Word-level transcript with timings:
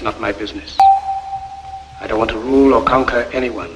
It's 0.00 0.08
not 0.08 0.16
my 0.16 0.32
business. 0.32 0.80
I 2.00 2.08
don't 2.08 2.16
want 2.16 2.32
to 2.32 2.40
rule 2.40 2.72
or 2.72 2.80
conquer 2.80 3.28
anyone. 3.36 3.68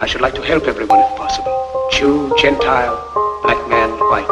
I 0.00 0.06
should 0.06 0.20
like 0.20 0.38
to 0.38 0.40
help 0.46 0.70
everyone 0.70 1.02
if 1.02 1.10
possible. 1.18 1.50
Jew, 1.90 2.30
Gentile, 2.38 2.94
black 3.42 3.58
man, 3.66 3.90
white. 4.06 4.30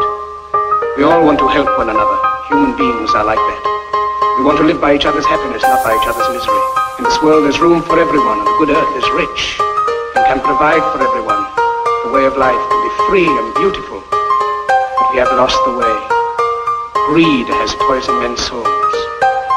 We 0.95 1.03
all 1.03 1.27
want 1.27 1.43
to 1.43 1.51
help 1.51 1.67
one 1.83 1.91
another. 1.91 2.19
Human 2.47 2.79
beings 2.79 3.11
are 3.11 3.27
like 3.27 3.43
that. 3.43 3.63
We 4.39 4.47
want 4.47 4.63
to 4.63 4.67
live 4.71 4.79
by 4.79 4.95
each 4.95 5.03
other's 5.03 5.27
happiness, 5.27 5.67
not 5.67 5.83
by 5.83 5.99
each 5.99 6.07
other's 6.07 6.31
misery. 6.31 6.63
In 7.03 7.11
this 7.11 7.19
world 7.19 7.43
there's 7.43 7.59
room 7.59 7.83
for 7.83 7.99
everyone, 7.99 8.39
and 8.39 8.47
the 8.47 8.59
good 8.63 8.71
earth 8.71 8.95
is 8.95 9.11
rich 9.19 9.59
and 10.15 10.23
can 10.31 10.39
provide 10.47 10.87
for 10.95 11.03
everyone. 11.03 11.43
The 12.07 12.15
way 12.15 12.23
of 12.31 12.39
life 12.39 12.55
can 12.55 12.81
be 12.87 12.93
free 13.11 13.27
and 13.27 13.51
beautiful, 13.59 13.99
but 14.15 15.11
we 15.11 15.19
have 15.19 15.35
lost 15.35 15.59
the 15.67 15.75
way. 15.75 15.97
Greed 17.11 17.51
has 17.51 17.75
poisoned 17.91 18.23
men's 18.23 18.47
souls, 18.47 18.86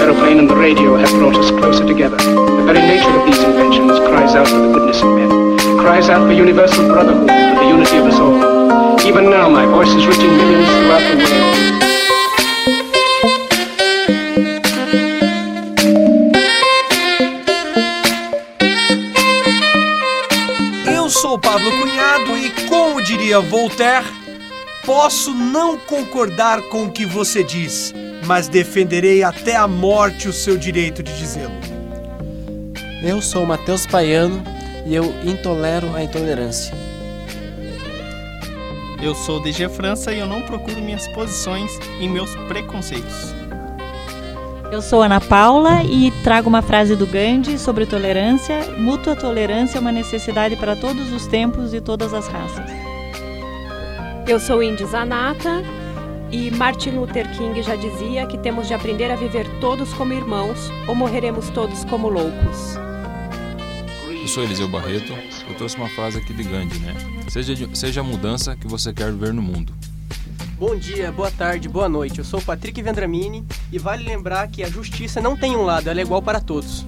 Aeroplane 0.00 0.38
and 0.38 0.48
the 0.48 0.56
radio 0.56 0.96
have 0.96 1.10
brought 1.10 1.36
us 1.36 1.50
closer 1.50 1.84
together. 1.86 2.16
The 2.16 2.64
very 2.64 2.80
nature 2.80 3.10
of 3.10 3.26
these 3.26 3.38
inventions 3.42 3.98
cries 4.00 4.34
out 4.34 4.48
for 4.48 4.58
the 4.58 4.72
goodness 4.72 5.02
in 5.02 5.14
men, 5.14 5.28
cries 5.78 6.08
out 6.08 6.26
for 6.26 6.32
universal 6.32 6.88
brotherhood, 6.88 7.28
for 7.28 7.60
the 7.62 7.68
unity 7.68 7.98
of 7.98 8.06
us 8.06 8.18
all. 8.18 8.98
Even 9.06 9.28
now, 9.28 9.50
my 9.50 9.66
voice 9.66 9.90
is 9.90 10.06
reaching 10.06 10.34
millions 10.36 10.68
throughout 10.68 11.04
the 11.04 11.16
world. 11.18 11.70
Eu 20.96 21.10
sou 21.10 21.38
Pablo 21.38 21.70
Cunhado 21.72 22.38
e, 22.38 22.50
como 22.68 23.02
diria 23.02 23.40
Voltaire, 23.40 24.06
posso 24.86 25.34
não 25.34 25.76
concordar 25.76 26.62
com 26.62 26.84
o 26.84 26.90
que 26.90 27.04
você 27.04 27.44
diz, 27.44 27.92
mas 28.26 28.48
defenderei 28.48 29.22
até 29.22 29.56
a 29.56 29.66
morte 29.66 30.28
o 30.28 30.32
seu 30.32 30.56
direito 30.56 31.02
de 31.02 31.16
dizê-lo. 31.16 31.54
Eu 33.02 33.22
sou 33.22 33.46
Matheus 33.46 33.86
Paiano 33.86 34.42
e 34.86 34.94
eu 34.94 35.04
intolero 35.24 35.94
a 35.94 36.02
intolerância. 36.02 36.74
Eu 39.02 39.14
sou 39.14 39.42
DG 39.42 39.68
França 39.70 40.12
e 40.12 40.18
eu 40.18 40.26
não 40.26 40.42
procuro 40.42 40.80
minhas 40.82 41.08
posições 41.08 41.70
e 41.98 42.06
meus 42.06 42.34
preconceitos. 42.46 43.34
Eu 44.70 44.82
sou 44.82 45.02
Ana 45.02 45.20
Paula 45.20 45.82
e 45.82 46.12
trago 46.22 46.48
uma 46.48 46.62
frase 46.62 46.94
do 46.94 47.06
Gandhi 47.06 47.58
sobre 47.58 47.86
tolerância. 47.86 48.60
Mútua 48.78 49.16
tolerância 49.16 49.78
é 49.78 49.80
uma 49.80 49.90
necessidade 49.90 50.54
para 50.54 50.76
todos 50.76 51.12
os 51.12 51.26
tempos 51.26 51.72
e 51.72 51.80
todas 51.80 52.12
as 52.12 52.28
raças. 52.28 52.70
Eu 54.28 54.38
sou 54.38 54.62
Indy 54.62 54.84
Zanata 54.84 55.64
e 56.32 56.50
Martin 56.50 56.90
Luther 56.90 57.28
King 57.36 57.60
já 57.62 57.74
dizia 57.74 58.26
que 58.26 58.38
temos 58.38 58.68
de 58.68 58.74
aprender 58.74 59.10
a 59.10 59.16
viver 59.16 59.48
todos 59.60 59.92
como 59.92 60.12
irmãos 60.12 60.70
ou 60.86 60.94
morreremos 60.94 61.50
todos 61.50 61.84
como 61.84 62.08
loucos. 62.08 62.76
Eu 64.08 64.28
sou 64.28 64.44
Eliseu 64.44 64.68
Barreto. 64.68 65.12
Eu 65.48 65.54
trouxe 65.56 65.76
uma 65.76 65.88
frase 65.88 66.18
aqui 66.18 66.32
de 66.32 66.44
Gandhi, 66.44 66.78
né? 66.78 66.94
Seja, 67.28 67.54
seja 67.74 68.00
a 68.00 68.04
mudança 68.04 68.54
que 68.54 68.68
você 68.68 68.92
quer 68.92 69.12
ver 69.12 69.34
no 69.34 69.42
mundo. 69.42 69.74
Bom 70.56 70.76
dia, 70.76 71.10
boa 71.10 71.30
tarde, 71.30 71.68
boa 71.68 71.88
noite. 71.88 72.18
Eu 72.18 72.24
sou 72.24 72.38
o 72.38 72.42
Patrick 72.42 72.80
Vendramini 72.80 73.44
e 73.72 73.78
vale 73.78 74.04
lembrar 74.04 74.46
que 74.48 74.62
a 74.62 74.68
justiça 74.68 75.20
não 75.20 75.36
tem 75.36 75.56
um 75.56 75.62
lado, 75.62 75.88
ela 75.88 76.00
é 76.00 76.02
igual 76.02 76.22
para 76.22 76.38
todos. 76.38 76.84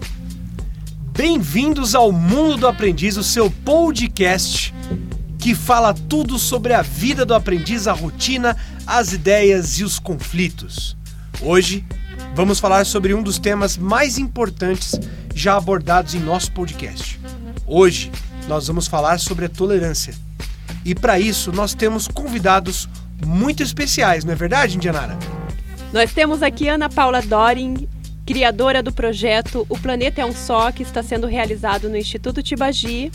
Bem-vindos 1.16 1.94
ao 1.94 2.12
Mundo 2.12 2.58
do 2.58 2.66
Aprendiz, 2.68 3.16
o 3.16 3.24
seu 3.24 3.50
podcast 3.50 4.71
que 5.42 5.56
fala 5.56 5.92
tudo 5.92 6.38
sobre 6.38 6.72
a 6.72 6.82
vida 6.82 7.26
do 7.26 7.34
aprendiz, 7.34 7.88
a 7.88 7.92
rotina, 7.92 8.56
as 8.86 9.12
ideias 9.12 9.80
e 9.80 9.82
os 9.82 9.98
conflitos. 9.98 10.96
Hoje 11.40 11.84
vamos 12.32 12.60
falar 12.60 12.86
sobre 12.86 13.12
um 13.12 13.20
dos 13.20 13.40
temas 13.40 13.76
mais 13.76 14.18
importantes 14.18 14.92
já 15.34 15.56
abordados 15.56 16.14
em 16.14 16.20
nosso 16.20 16.52
podcast. 16.52 17.18
Hoje 17.66 18.12
nós 18.46 18.68
vamos 18.68 18.86
falar 18.86 19.18
sobre 19.18 19.46
a 19.46 19.48
tolerância. 19.48 20.14
E 20.84 20.94
para 20.94 21.18
isso 21.18 21.50
nós 21.50 21.74
temos 21.74 22.06
convidados 22.06 22.88
muito 23.26 23.64
especiais, 23.64 24.24
não 24.24 24.34
é 24.34 24.36
verdade, 24.36 24.76
Indianara? 24.76 25.18
Nós 25.92 26.12
temos 26.12 26.40
aqui 26.40 26.68
Ana 26.68 26.88
Paula 26.88 27.20
Doring, 27.20 27.88
criadora 28.24 28.80
do 28.80 28.92
projeto 28.92 29.66
O 29.68 29.76
Planeta 29.76 30.20
é 30.20 30.24
um 30.24 30.32
Só, 30.32 30.70
que 30.70 30.84
está 30.84 31.02
sendo 31.02 31.26
realizado 31.26 31.88
no 31.88 31.96
Instituto 31.96 32.44
Tibagi. 32.44 33.10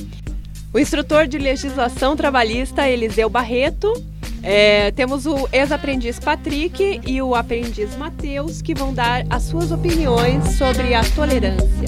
O 0.73 0.79
instrutor 0.79 1.28
de 1.28 1.38
legislação 1.38 2.16
trabalhista 2.16 2.89
Eliseu 2.89 3.29
Barreto. 3.29 3.91
É, 4.44 4.91
temos 4.91 5.25
o 5.25 5.47
ex-aprendiz 5.51 6.19
Patrick 6.19 7.01
e 7.05 7.22
o 7.22 7.35
aprendiz 7.35 7.95
Matheus, 7.97 8.61
que 8.61 8.73
vão 8.73 8.94
dar 8.94 9.25
as 9.29 9.44
suas 9.44 9.72
opiniões 9.72 10.57
sobre 10.57 10.94
a 10.94 11.03
tolerância. 11.16 11.88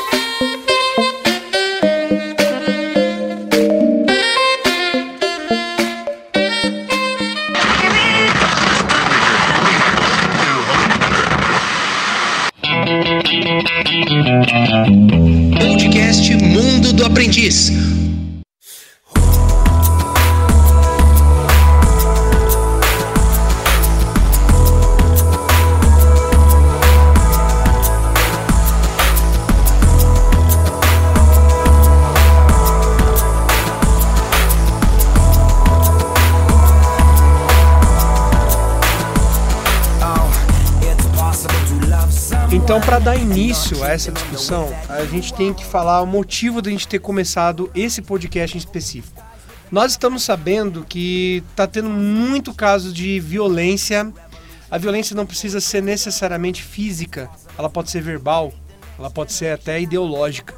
Podcast 15.59 16.33
Mundo 16.35 16.93
do 16.93 17.05
Aprendiz. 17.05 18.00
Então, 42.71 42.79
para 42.79 42.99
dar 42.99 43.17
início 43.17 43.83
a 43.83 43.89
essa 43.89 44.13
discussão, 44.13 44.73
a 44.87 45.03
gente 45.03 45.33
tem 45.33 45.53
que 45.53 45.65
falar 45.65 46.01
o 46.01 46.05
motivo 46.05 46.61
da 46.61 46.71
gente 46.71 46.87
ter 46.87 46.99
começado 46.99 47.69
esse 47.75 48.01
podcast 48.01 48.55
em 48.55 48.59
específico. 48.59 49.21
Nós 49.69 49.91
estamos 49.91 50.23
sabendo 50.23 50.85
que 50.85 51.43
está 51.51 51.67
tendo 51.67 51.89
muito 51.89 52.53
caso 52.53 52.93
de 52.93 53.19
violência. 53.19 54.09
A 54.69 54.77
violência 54.77 55.13
não 55.13 55.25
precisa 55.25 55.59
ser 55.59 55.83
necessariamente 55.83 56.63
física, 56.63 57.29
ela 57.57 57.69
pode 57.69 57.91
ser 57.91 58.01
verbal, 58.01 58.53
ela 58.97 59.09
pode 59.09 59.33
ser 59.33 59.51
até 59.51 59.81
ideológica. 59.81 60.55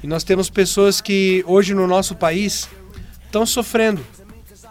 E 0.00 0.06
nós 0.06 0.22
temos 0.22 0.48
pessoas 0.48 1.00
que 1.00 1.42
hoje 1.48 1.74
no 1.74 1.88
nosso 1.88 2.14
país 2.14 2.68
estão 3.24 3.44
sofrendo 3.44 4.06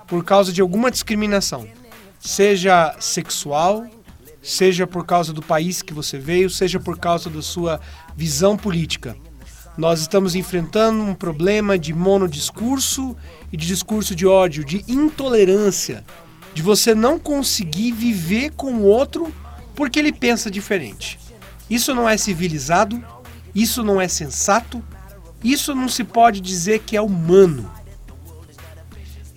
por 0.07 0.23
causa 0.23 0.53
de 0.53 0.61
alguma 0.61 0.89
discriminação, 0.89 1.67
seja 2.21 2.95
sexual, 3.01 3.85
seja 4.47 4.87
por 4.87 5.05
causa 5.05 5.33
do 5.33 5.41
país 5.41 5.81
que 5.81 5.93
você 5.93 6.17
veio, 6.17 6.49
seja 6.49 6.79
por 6.79 6.97
causa 6.97 7.29
da 7.29 7.41
sua 7.41 7.81
visão 8.15 8.55
política. 8.55 9.17
Nós 9.77 9.99
estamos 9.99 10.35
enfrentando 10.35 11.03
um 11.03 11.13
problema 11.13 11.77
de 11.77 11.93
monodiscurso 11.93 13.15
e 13.51 13.57
de 13.57 13.67
discurso 13.67 14.15
de 14.15 14.25
ódio, 14.25 14.63
de 14.63 14.85
intolerância, 14.87 16.03
de 16.53 16.61
você 16.61 16.95
não 16.95 17.19
conseguir 17.19 17.91
viver 17.91 18.51
com 18.51 18.75
o 18.75 18.83
outro 18.83 19.33
porque 19.75 19.99
ele 19.99 20.13
pensa 20.13 20.49
diferente. 20.49 21.19
Isso 21.69 21.93
não 21.93 22.07
é 22.07 22.15
civilizado, 22.15 23.03
isso 23.53 23.83
não 23.83 23.99
é 23.99 24.07
sensato, 24.07 24.81
isso 25.43 25.75
não 25.75 25.89
se 25.89 26.05
pode 26.05 26.39
dizer 26.39 26.79
que 26.79 26.95
é 26.95 27.01
humano. 27.01 27.69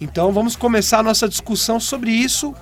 Então 0.00 0.32
vamos 0.32 0.54
começar 0.54 1.00
a 1.00 1.02
nossa 1.02 1.28
discussão 1.28 1.80
sobre 1.80 2.12
isso 2.12 2.54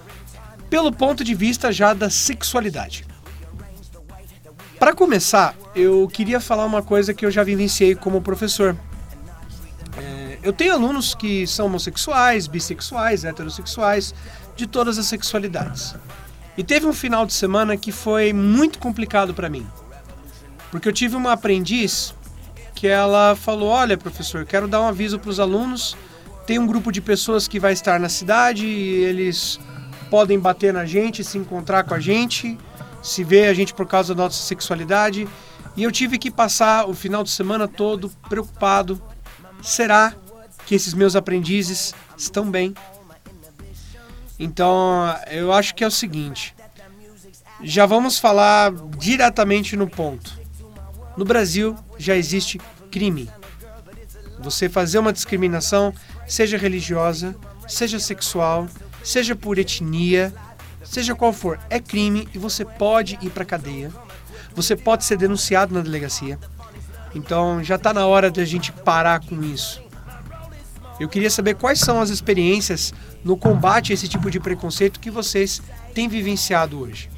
pelo 0.68 0.92
ponto 0.92 1.24
de 1.24 1.34
vista 1.34 1.72
já 1.72 1.94
da 1.94 2.10
sexualidade. 2.10 3.06
Para 4.78 4.94
começar, 4.94 5.56
eu 5.74 6.08
queria 6.08 6.40
falar 6.40 6.64
uma 6.64 6.82
coisa 6.82 7.12
que 7.12 7.26
eu 7.26 7.30
já 7.30 7.42
vivenciei 7.42 7.94
como 7.94 8.22
professor. 8.22 8.76
É, 9.96 10.38
eu 10.42 10.52
tenho 10.52 10.72
alunos 10.72 11.14
que 11.14 11.46
são 11.46 11.66
homossexuais, 11.66 12.46
bissexuais, 12.46 13.24
heterossexuais, 13.24 14.14
de 14.54 14.66
todas 14.66 14.96
as 14.96 15.06
sexualidades. 15.06 15.96
E 16.56 16.62
teve 16.62 16.86
um 16.86 16.92
final 16.92 17.26
de 17.26 17.32
semana 17.32 17.76
que 17.76 17.90
foi 17.90 18.32
muito 18.32 18.78
complicado 18.78 19.34
para 19.34 19.48
mim. 19.48 19.66
Porque 20.70 20.88
eu 20.88 20.92
tive 20.92 21.16
uma 21.16 21.32
aprendiz 21.32 22.14
que 22.74 22.86
ela 22.86 23.34
falou: 23.34 23.68
Olha, 23.68 23.96
professor, 23.96 24.44
quero 24.44 24.68
dar 24.68 24.80
um 24.80 24.86
aviso 24.86 25.18
para 25.18 25.30
os 25.30 25.40
alunos. 25.40 25.96
Tem 26.46 26.58
um 26.58 26.66
grupo 26.66 26.92
de 26.92 27.00
pessoas 27.00 27.48
que 27.48 27.58
vai 27.58 27.72
estar 27.72 27.98
na 27.98 28.08
cidade 28.08 28.64
e 28.64 29.04
eles 29.04 29.58
podem 30.10 30.38
bater 30.38 30.72
na 30.72 30.84
gente, 30.84 31.24
se 31.24 31.38
encontrar 31.38 31.84
com 31.84 31.94
a 31.94 32.00
gente, 32.00 32.58
se 33.02 33.22
ver 33.24 33.48
a 33.48 33.54
gente 33.54 33.74
por 33.74 33.86
causa 33.86 34.14
da 34.14 34.24
nossa 34.24 34.42
sexualidade. 34.42 35.28
E 35.76 35.82
eu 35.82 35.92
tive 35.92 36.18
que 36.18 36.30
passar 36.30 36.88
o 36.88 36.94
final 36.94 37.22
de 37.22 37.30
semana 37.30 37.68
todo 37.68 38.10
preocupado. 38.28 39.00
Será 39.62 40.14
que 40.66 40.74
esses 40.74 40.94
meus 40.94 41.14
aprendizes 41.14 41.94
estão 42.16 42.50
bem? 42.50 42.74
Então, 44.38 45.16
eu 45.30 45.52
acho 45.52 45.74
que 45.74 45.82
é 45.82 45.86
o 45.86 45.90
seguinte. 45.90 46.54
Já 47.62 47.86
vamos 47.86 48.18
falar 48.18 48.72
diretamente 48.96 49.76
no 49.76 49.88
ponto. 49.88 50.38
No 51.16 51.24
Brasil 51.24 51.76
já 51.98 52.14
existe 52.14 52.60
crime. 52.90 53.28
Você 54.38 54.68
fazer 54.68 55.00
uma 55.00 55.12
discriminação, 55.12 55.92
seja 56.28 56.56
religiosa, 56.56 57.34
seja 57.66 57.98
sexual, 57.98 58.68
seja 59.02 59.34
por 59.34 59.58
etnia, 59.58 60.32
seja 60.82 61.14
qual 61.14 61.32
for, 61.32 61.58
é 61.70 61.78
crime 61.80 62.28
e 62.34 62.38
você 62.38 62.64
pode 62.64 63.18
ir 63.22 63.30
para 63.30 63.44
cadeia. 63.44 63.92
Você 64.54 64.74
pode 64.74 65.04
ser 65.04 65.16
denunciado 65.16 65.74
na 65.74 65.80
delegacia. 65.80 66.38
Então 67.14 67.62
já 67.62 67.76
está 67.76 67.92
na 67.92 68.06
hora 68.06 68.30
de 68.30 68.40
a 68.40 68.44
gente 68.44 68.72
parar 68.72 69.20
com 69.20 69.42
isso. 69.42 69.82
Eu 70.98 71.08
queria 71.08 71.30
saber 71.30 71.54
quais 71.54 71.78
são 71.78 72.00
as 72.00 72.10
experiências 72.10 72.92
no 73.24 73.36
combate 73.36 73.92
a 73.92 73.94
esse 73.94 74.08
tipo 74.08 74.30
de 74.30 74.40
preconceito 74.40 74.98
que 74.98 75.10
vocês 75.10 75.62
têm 75.94 76.08
vivenciado 76.08 76.80
hoje. 76.80 77.08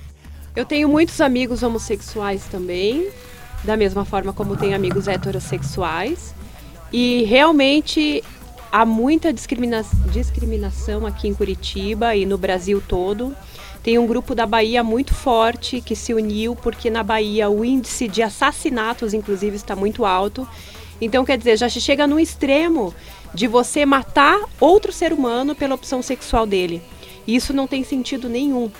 Eu 0.54 0.66
tenho 0.66 0.88
muitos 0.88 1.20
amigos 1.20 1.62
homossexuais 1.62 2.44
também, 2.44 3.10
da 3.64 3.76
mesma 3.76 4.04
forma 4.04 4.32
como 4.32 4.56
tenho 4.56 4.74
amigos 4.74 5.08
heterossexuais. 5.08 6.34
E 6.92 7.24
realmente 7.24 8.22
há 8.70 8.84
muita 8.84 9.32
discrimina 9.32 9.84
discriminação 10.12 11.06
aqui 11.06 11.28
em 11.28 11.34
Curitiba 11.34 12.14
e 12.14 12.24
no 12.24 12.38
Brasil 12.38 12.82
todo. 12.86 13.34
Tem 13.82 13.98
um 13.98 14.06
grupo 14.06 14.34
da 14.34 14.46
Bahia 14.46 14.84
muito 14.84 15.14
forte 15.14 15.80
que 15.80 15.96
se 15.96 16.12
uniu 16.12 16.54
porque 16.54 16.90
na 16.90 17.02
Bahia 17.02 17.48
o 17.48 17.64
índice 17.64 18.06
de 18.06 18.22
assassinatos, 18.22 19.14
inclusive, 19.14 19.56
está 19.56 19.74
muito 19.74 20.04
alto. 20.04 20.46
Então, 21.00 21.24
quer 21.24 21.38
dizer, 21.38 21.56
já 21.56 21.68
chega 21.68 22.06
no 22.06 22.20
extremo 22.20 22.94
de 23.32 23.46
você 23.46 23.86
matar 23.86 24.38
outro 24.60 24.92
ser 24.92 25.12
humano 25.12 25.54
pela 25.54 25.74
opção 25.74 26.02
sexual 26.02 26.46
dele. 26.46 26.82
Isso 27.26 27.54
não 27.54 27.66
tem 27.66 27.82
sentido 27.82 28.28
nenhum. 28.28 28.70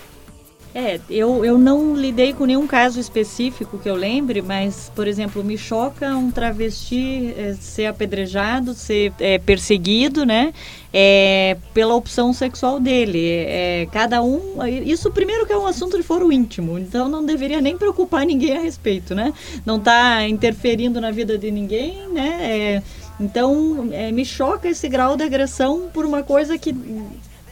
É, 0.73 1.01
eu, 1.11 1.45
eu 1.45 1.59
não 1.59 1.97
lidei 1.97 2.33
com 2.33 2.45
nenhum 2.45 2.65
caso 2.65 3.01
específico 3.01 3.77
que 3.77 3.91
eu 3.91 3.97
lembre, 3.97 4.41
mas, 4.41 4.91
por 4.95 5.09
exemplo, 5.09 5.43
me 5.43 5.59
choca 5.59 6.17
um 6.17 6.31
travesti 6.31 7.35
é, 7.37 7.55
ser 7.55 7.87
apedrejado, 7.87 8.73
ser 8.73 9.13
é, 9.19 9.39
perseguido, 9.39 10.25
né? 10.25 10.53
É, 10.93 11.57
pela 11.75 11.95
opção 11.95 12.33
sexual 12.33 12.79
dele. 12.79 13.27
É, 13.27 13.89
cada 13.91 14.23
um. 14.23 14.65
Isso, 14.85 15.11
primeiro, 15.11 15.45
que 15.45 15.53
é 15.53 15.59
um 15.59 15.67
assunto 15.67 15.97
de 15.97 16.05
foro 16.05 16.31
íntimo, 16.33 16.79
então 16.79 17.09
não 17.09 17.25
deveria 17.25 17.61
nem 17.61 17.77
preocupar 17.77 18.25
ninguém 18.25 18.57
a 18.57 18.61
respeito, 18.61 19.13
né? 19.13 19.33
Não 19.67 19.77
está 19.77 20.27
interferindo 20.29 21.01
na 21.01 21.11
vida 21.11 21.37
de 21.37 21.51
ninguém, 21.51 22.09
né? 22.13 22.39
É, 22.43 22.83
então, 23.19 23.89
é, 23.93 24.13
me 24.13 24.25
choca 24.25 24.69
esse 24.69 24.89
grau 24.89 25.17
de 25.17 25.25
agressão 25.25 25.89
por 25.93 26.07
uma 26.07 26.23
coisa 26.23 26.57
que 26.57 26.75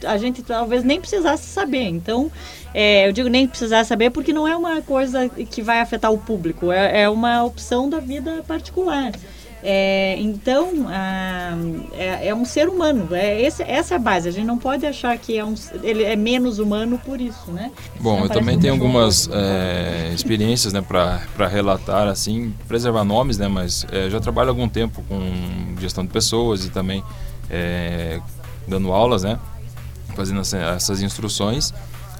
a 0.05 0.17
gente 0.17 0.41
talvez 0.43 0.83
nem 0.83 0.99
precisasse 0.99 1.43
saber. 1.43 1.87
Então, 1.87 2.31
é, 2.73 3.07
eu 3.07 3.11
digo 3.11 3.29
nem 3.29 3.47
precisar 3.47 3.83
saber 3.83 4.09
porque 4.09 4.33
não 4.33 4.47
é 4.47 4.55
uma 4.55 4.81
coisa 4.81 5.29
que 5.29 5.61
vai 5.61 5.79
afetar 5.79 6.11
o 6.11 6.17
público, 6.17 6.71
é, 6.71 7.01
é 7.01 7.09
uma 7.09 7.43
opção 7.43 7.89
da 7.89 7.99
vida 7.99 8.43
particular. 8.47 9.11
É, 9.61 10.15
então, 10.19 10.85
a, 10.87 11.53
é, 11.93 12.29
é, 12.29 12.35
um 12.35 12.45
ser 12.45 12.69
humano, 12.69 13.13
é 13.13 13.41
esse, 13.41 13.61
essa 13.63 13.95
é 13.95 13.97
a 13.97 13.99
base. 13.99 14.29
A 14.29 14.31
gente 14.31 14.45
não 14.45 14.57
pode 14.57 14.85
achar 14.85 15.17
que 15.17 15.37
é 15.37 15.43
um, 15.43 15.53
ele 15.83 16.03
é 16.03 16.15
menos 16.15 16.59
humano 16.59 16.99
por 17.03 17.19
isso, 17.19 17.51
né? 17.51 17.71
Bom, 17.99 18.23
eu 18.23 18.29
também 18.29 18.57
tenho 18.57 18.73
algumas 18.73 19.29
é, 19.31 20.11
experiências 20.13 20.71
né, 20.71 20.81
para 20.81 21.47
relatar, 21.47 22.07
assim, 22.07 22.53
preservar 22.67 23.03
nomes, 23.03 23.37
né? 23.37 23.47
Mas 23.47 23.85
é, 23.91 24.09
já 24.09 24.19
trabalho 24.19 24.49
há 24.49 24.51
algum 24.51 24.69
tempo 24.69 25.03
com 25.09 25.19
gestão 25.79 26.05
de 26.05 26.11
pessoas 26.11 26.65
e 26.65 26.69
também 26.69 27.03
dando 28.67 28.91
aulas, 28.91 29.23
né? 29.23 29.39
Fazendo 30.19 30.41
essas 30.41 31.01
instruções. 31.01 31.73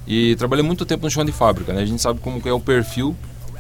E 0.08 0.34
trabalhei 0.38 0.64
muito 0.64 0.86
tempo 0.86 1.04
no 1.04 1.12
chão 1.12 1.26
de 1.26 1.34
fábrica, 1.34 1.74
né? 1.74 1.82
A 1.82 1.86
gente 1.86 2.02
sabe 2.02 2.22
como 2.22 2.42
é 2.46 2.54
o 2.54 2.60
perfil 2.62 3.14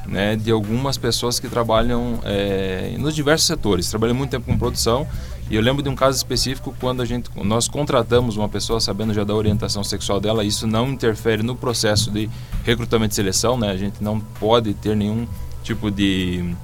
né, 0.08 0.38
de 0.38 0.50
algumas 0.50 0.98
pessoas 0.98 1.41
que 1.41 1.50
trabalham 1.50 2.22
é, 2.24 2.96
nos 2.98 3.13
diversos 3.13 3.46
setores. 3.46 3.89
Trabalhei 3.89 4.15
muito 4.15 4.31
tempo 4.31 4.46
com 4.46 4.58
produção 4.58 5.05
e 5.51 5.55
eu 5.55 5.62
lembro 5.62 5.84
de 5.84 5.89
um 5.89 5.96
caso 5.96 6.15
específico 6.15 6.74
quando 6.79 7.01
a 7.01 7.05
gente, 7.05 7.29
nós 7.43 7.67
contratamos 7.67 8.38
uma 8.38 8.48
pessoa 8.48 8.79
sabendo 8.79 9.13
já 9.13 9.25
da 9.25 9.36
orientação 9.36 9.84
sexual 9.84 10.22
dela, 10.22 10.46
isso 10.46 10.65
não 10.65 10.88
interfere 10.88 11.43
no 11.43 11.53
processo 11.53 12.10
de 12.10 12.29
recrutamento 12.63 13.12
e 13.12 13.15
seleção, 13.15 13.58
né? 13.58 13.69
A 13.69 13.77
gente 13.77 14.01
não 14.01 14.22
pode 14.22 14.74
ter 14.74 14.96
nenhum 14.96 15.27
tipo 15.63 15.91
de 15.91 16.55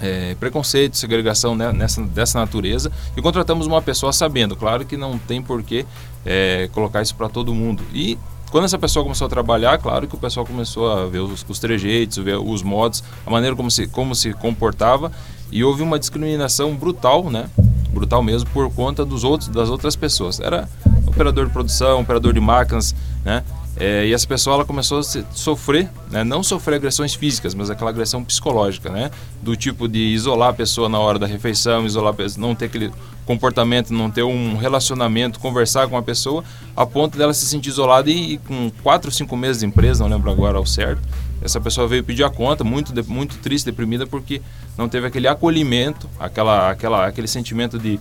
é, 0.00 0.34
preconceito, 0.34 0.96
segregação 0.96 1.56
né, 1.56 1.72
nessa, 1.72 2.02
dessa 2.02 2.38
natureza 2.38 2.92
e 3.16 3.22
contratamos 3.22 3.66
uma 3.66 3.80
pessoa 3.80 4.12
sabendo, 4.12 4.54
claro 4.54 4.84
que 4.84 4.96
não 4.96 5.18
tem 5.18 5.42
porquê 5.42 5.86
é, 6.26 6.68
colocar 6.72 7.00
isso 7.00 7.14
para 7.14 7.28
todo 7.28 7.54
mundo. 7.54 7.82
E 7.94 8.18
quando 8.50 8.64
essa 8.64 8.78
pessoa 8.78 9.02
começou 9.02 9.26
a 9.26 9.30
trabalhar, 9.30 9.78
claro 9.78 10.06
que 10.06 10.14
o 10.14 10.18
pessoal 10.18 10.44
começou 10.44 10.90
a 10.90 11.06
ver 11.06 11.20
os, 11.20 11.44
os 11.48 11.58
trejeitos, 11.58 12.18
ver 12.18 12.38
os 12.38 12.62
modos, 12.62 13.02
a 13.24 13.30
maneira 13.30 13.54
como 13.56 13.70
se, 13.70 13.86
como 13.86 14.14
se 14.14 14.32
comportava 14.34 15.10
e 15.50 15.62
houve 15.64 15.82
uma 15.82 15.98
discriminação 15.98 16.74
brutal, 16.74 17.30
né? 17.30 17.48
Brutal 17.90 18.22
mesmo 18.22 18.48
por 18.50 18.70
conta 18.72 19.04
dos 19.04 19.24
outros, 19.24 19.48
das 19.48 19.70
outras 19.70 19.96
pessoas. 19.96 20.40
Era 20.40 20.68
operador 21.06 21.46
de 21.46 21.52
produção, 21.52 22.00
operador 22.00 22.32
de 22.32 22.40
máquinas, 22.40 22.94
né? 23.24 23.42
É, 23.78 24.06
e 24.06 24.12
essa 24.14 24.26
pessoa 24.26 24.54
ela 24.54 24.64
começou 24.64 25.00
a 25.00 25.02
sofrer, 25.02 25.90
né? 26.10 26.24
não 26.24 26.42
sofrer 26.42 26.76
agressões 26.76 27.14
físicas, 27.14 27.54
mas 27.54 27.68
aquela 27.68 27.90
agressão 27.90 28.24
psicológica, 28.24 28.88
né? 28.88 29.10
Do 29.42 29.54
tipo 29.54 29.86
de 29.86 29.98
isolar 29.98 30.48
a 30.48 30.52
pessoa 30.54 30.88
na 30.88 30.98
hora 30.98 31.18
da 31.18 31.26
refeição, 31.26 31.84
isolar 31.84 32.14
não 32.38 32.54
ter 32.54 32.66
aquele 32.66 32.90
comportamento, 33.26 33.92
não 33.92 34.10
ter 34.10 34.22
um 34.22 34.56
relacionamento, 34.56 35.38
conversar 35.40 35.88
com 35.88 35.96
a 35.96 36.02
pessoa, 36.02 36.42
a 36.74 36.86
ponto 36.86 37.18
dela 37.18 37.34
se 37.34 37.44
sentir 37.44 37.68
isolada 37.68 38.10
e, 38.10 38.34
e 38.34 38.38
com 38.38 38.70
quatro, 38.82 39.10
cinco 39.10 39.36
meses 39.36 39.60
de 39.60 39.66
empresa, 39.66 40.04
não 40.04 40.10
lembro 40.10 40.30
agora 40.30 40.56
ao 40.56 40.64
certo, 40.64 41.02
essa 41.42 41.60
pessoa 41.60 41.86
veio 41.86 42.02
pedir 42.02 42.24
a 42.24 42.30
conta, 42.30 42.64
muito, 42.64 42.92
muito 43.08 43.36
triste, 43.38 43.66
deprimida, 43.66 44.06
porque 44.06 44.40
não 44.76 44.88
teve 44.88 45.06
aquele 45.06 45.28
acolhimento, 45.28 46.08
aquela, 46.18 46.70
aquela, 46.70 47.06
aquele 47.06 47.28
sentimento 47.28 47.78
de 47.78 48.00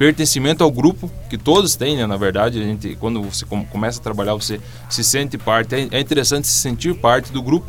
pertencimento 0.00 0.64
ao 0.64 0.70
grupo, 0.70 1.10
que 1.28 1.36
todos 1.36 1.76
têm, 1.76 1.94
né? 1.94 2.06
na 2.06 2.16
verdade, 2.16 2.58
a 2.58 2.64
gente, 2.64 2.96
quando 2.98 3.22
você 3.22 3.44
começa 3.44 4.00
a 4.00 4.02
trabalhar, 4.02 4.32
você 4.32 4.58
se 4.88 5.04
sente 5.04 5.36
parte, 5.36 5.74
é, 5.74 5.88
é 5.90 6.00
interessante 6.00 6.46
se 6.46 6.54
sentir 6.54 6.94
parte 6.94 7.30
do 7.30 7.42
grupo, 7.42 7.66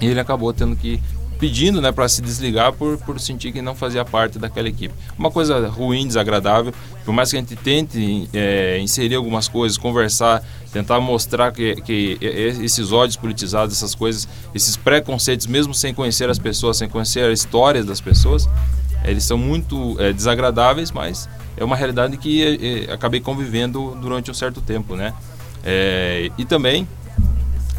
e 0.00 0.06
ele 0.06 0.20
acabou 0.20 0.52
tendo 0.52 0.76
que 0.76 1.02
pedindo 1.40 1.80
né, 1.80 1.90
para 1.90 2.08
se 2.08 2.22
desligar 2.22 2.72
por, 2.74 2.98
por 2.98 3.18
sentir 3.18 3.50
que 3.50 3.60
não 3.60 3.74
fazia 3.74 4.04
parte 4.04 4.38
daquela 4.38 4.68
equipe. 4.68 4.94
Uma 5.18 5.28
coisa 5.28 5.66
ruim, 5.66 6.06
desagradável, 6.06 6.72
por 7.04 7.12
mais 7.12 7.30
que 7.30 7.36
a 7.36 7.40
gente 7.40 7.56
tente 7.56 8.28
é, 8.32 8.78
inserir 8.78 9.16
algumas 9.16 9.48
coisas, 9.48 9.76
conversar, 9.76 10.44
tentar 10.72 11.00
mostrar 11.00 11.50
que, 11.50 11.74
que 11.80 12.16
esses 12.20 12.92
ódios 12.92 13.16
politizados, 13.16 13.74
essas 13.74 13.96
coisas, 13.96 14.28
esses 14.54 14.76
preconceitos, 14.76 15.48
mesmo 15.48 15.74
sem 15.74 15.92
conhecer 15.92 16.30
as 16.30 16.38
pessoas, 16.38 16.76
sem 16.76 16.88
conhecer 16.88 17.24
a 17.24 17.32
história 17.32 17.82
das 17.82 18.00
pessoas, 18.00 18.48
eles 19.04 19.24
são 19.24 19.38
muito 19.38 19.96
é, 19.98 20.12
desagradáveis, 20.12 20.90
mas 20.90 21.28
é 21.56 21.64
uma 21.64 21.76
realidade 21.76 22.16
que 22.16 22.42
é, 22.42 22.90
é, 22.90 22.92
acabei 22.92 23.20
convivendo 23.20 23.96
durante 24.00 24.30
um 24.30 24.34
certo 24.34 24.60
tempo, 24.60 24.96
né? 24.96 25.14
É, 25.64 26.30
e 26.38 26.44
também 26.44 26.88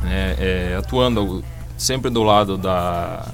né, 0.01 0.35
é, 0.39 0.75
atuando 0.77 1.43
sempre 1.77 2.09
do 2.11 2.21
lado 2.21 2.57
da 2.57 3.27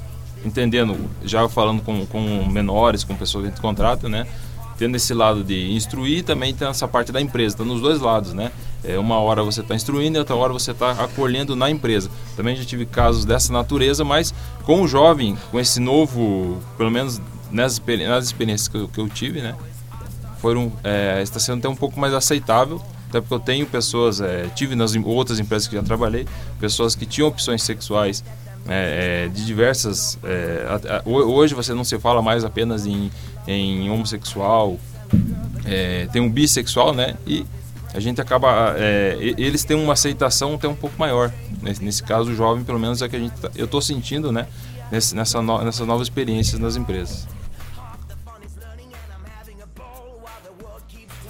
entendendo 0.45 0.95
já 1.23 1.49
falando 1.49 1.81
com, 1.81 2.05
com 2.05 2.45
menores 2.45 3.03
com 3.03 3.13
pessoas 3.15 3.43
que 3.43 3.47
a 3.47 3.51
gente 3.51 3.61
contrata 3.61 4.07
né? 4.07 4.25
Tendo 4.77 4.95
esse 4.95 5.13
lado 5.13 5.43
de 5.43 5.73
instruir 5.73 6.23
também 6.23 6.53
tem 6.53 6.67
essa 6.67 6.87
parte 6.87 7.11
da 7.11 7.19
empresa 7.19 7.57
tá 7.57 7.65
nos 7.65 7.81
dois 7.81 7.99
lados 7.99 8.33
né? 8.33 8.51
É, 8.83 8.97
uma 8.97 9.17
hora 9.19 9.43
você 9.43 9.61
está 9.61 9.75
instruindo 9.75 10.17
e 10.17 10.19
outra 10.19 10.35
hora 10.35 10.53
você 10.53 10.71
está 10.71 10.91
acolhendo 10.91 11.55
na 11.55 11.69
empresa. 11.69 12.09
Também 12.37 12.55
já 12.55 12.63
tive 12.63 12.85
casos 12.85 13.25
dessa 13.25 13.51
natureza 13.51 14.05
mas 14.05 14.33
com 14.63 14.81
o 14.81 14.87
jovem 14.87 15.37
com 15.51 15.59
esse 15.59 15.79
novo 15.81 16.61
pelo 16.77 16.91
menos 16.91 17.19
nas, 17.51 17.81
nas 18.07 18.25
experiências 18.25 18.67
que 18.67 18.77
eu, 18.77 18.87
que 18.87 18.99
eu 18.99 19.07
tive 19.09 19.41
né 19.41 19.55
foram 20.39 20.71
é, 20.83 21.21
está 21.21 21.39
sendo 21.39 21.59
até 21.59 21.69
um 21.69 21.75
pouco 21.75 21.99
mais 21.99 22.13
aceitável 22.13 22.81
até 23.09 23.21
porque 23.21 23.33
eu 23.33 23.39
tenho 23.39 23.65
pessoas, 23.65 24.19
é, 24.19 24.47
tive 24.53 24.75
nas 24.75 24.93
outras 24.95 25.39
empresas 25.39 25.67
que 25.67 25.75
já 25.75 25.83
trabalhei, 25.83 26.27
pessoas 26.59 26.93
que 26.93 27.05
tinham 27.05 27.29
opções 27.29 27.63
sexuais 27.63 28.23
é, 28.67 29.25
é, 29.25 29.27
de 29.29 29.45
diversas. 29.45 30.19
É, 30.23 30.65
a, 30.67 30.97
a, 30.97 31.01
hoje 31.09 31.55
você 31.55 31.73
não 31.73 31.85
se 31.85 31.97
fala 31.99 32.21
mais 32.21 32.43
apenas 32.43 32.85
em, 32.85 33.09
em 33.47 33.89
homossexual, 33.89 34.77
é, 35.65 36.07
tem 36.11 36.21
um 36.21 36.29
bissexual, 36.29 36.93
né? 36.93 37.15
E 37.25 37.45
a 37.93 37.99
gente 38.01 38.19
acaba. 38.19 38.75
Eles 39.37 39.63
têm 39.63 39.77
uma 39.77 39.93
aceitação 39.93 40.55
até 40.55 40.67
um 40.67 40.75
pouco 40.75 40.99
maior. 40.99 41.31
Nesse, 41.61 41.83
nesse 41.83 42.03
caso, 42.03 42.31
o 42.31 42.35
jovem, 42.35 42.63
pelo 42.63 42.79
menos, 42.79 43.01
é 43.01 43.07
que 43.07 43.15
a 43.15 43.19
gente, 43.19 43.39
tá, 43.39 43.49
eu 43.55 43.65
estou 43.65 43.81
sentindo, 43.81 44.31
né? 44.33 44.47
Nesse, 44.91 45.15
nessa 45.15 45.41
no, 45.41 45.63
nessas 45.63 45.87
novas 45.87 46.07
experiências 46.07 46.59
nas 46.59 46.75
empresas. 46.75 47.25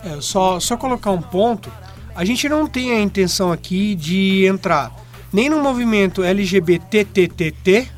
É, 0.07 0.21
só, 0.21 0.59
só 0.59 0.77
colocar 0.77 1.11
um 1.11 1.21
ponto. 1.21 1.71
A 2.15 2.23
gente 2.23 2.47
não 2.47 2.65
tem 2.65 2.93
a 2.93 3.01
intenção 3.01 3.51
aqui 3.51 3.93
de 3.93 4.45
entrar 4.45 4.95
nem 5.33 5.49
no 5.49 5.61
movimento 5.61 6.23
LGBTTT. 6.23 7.89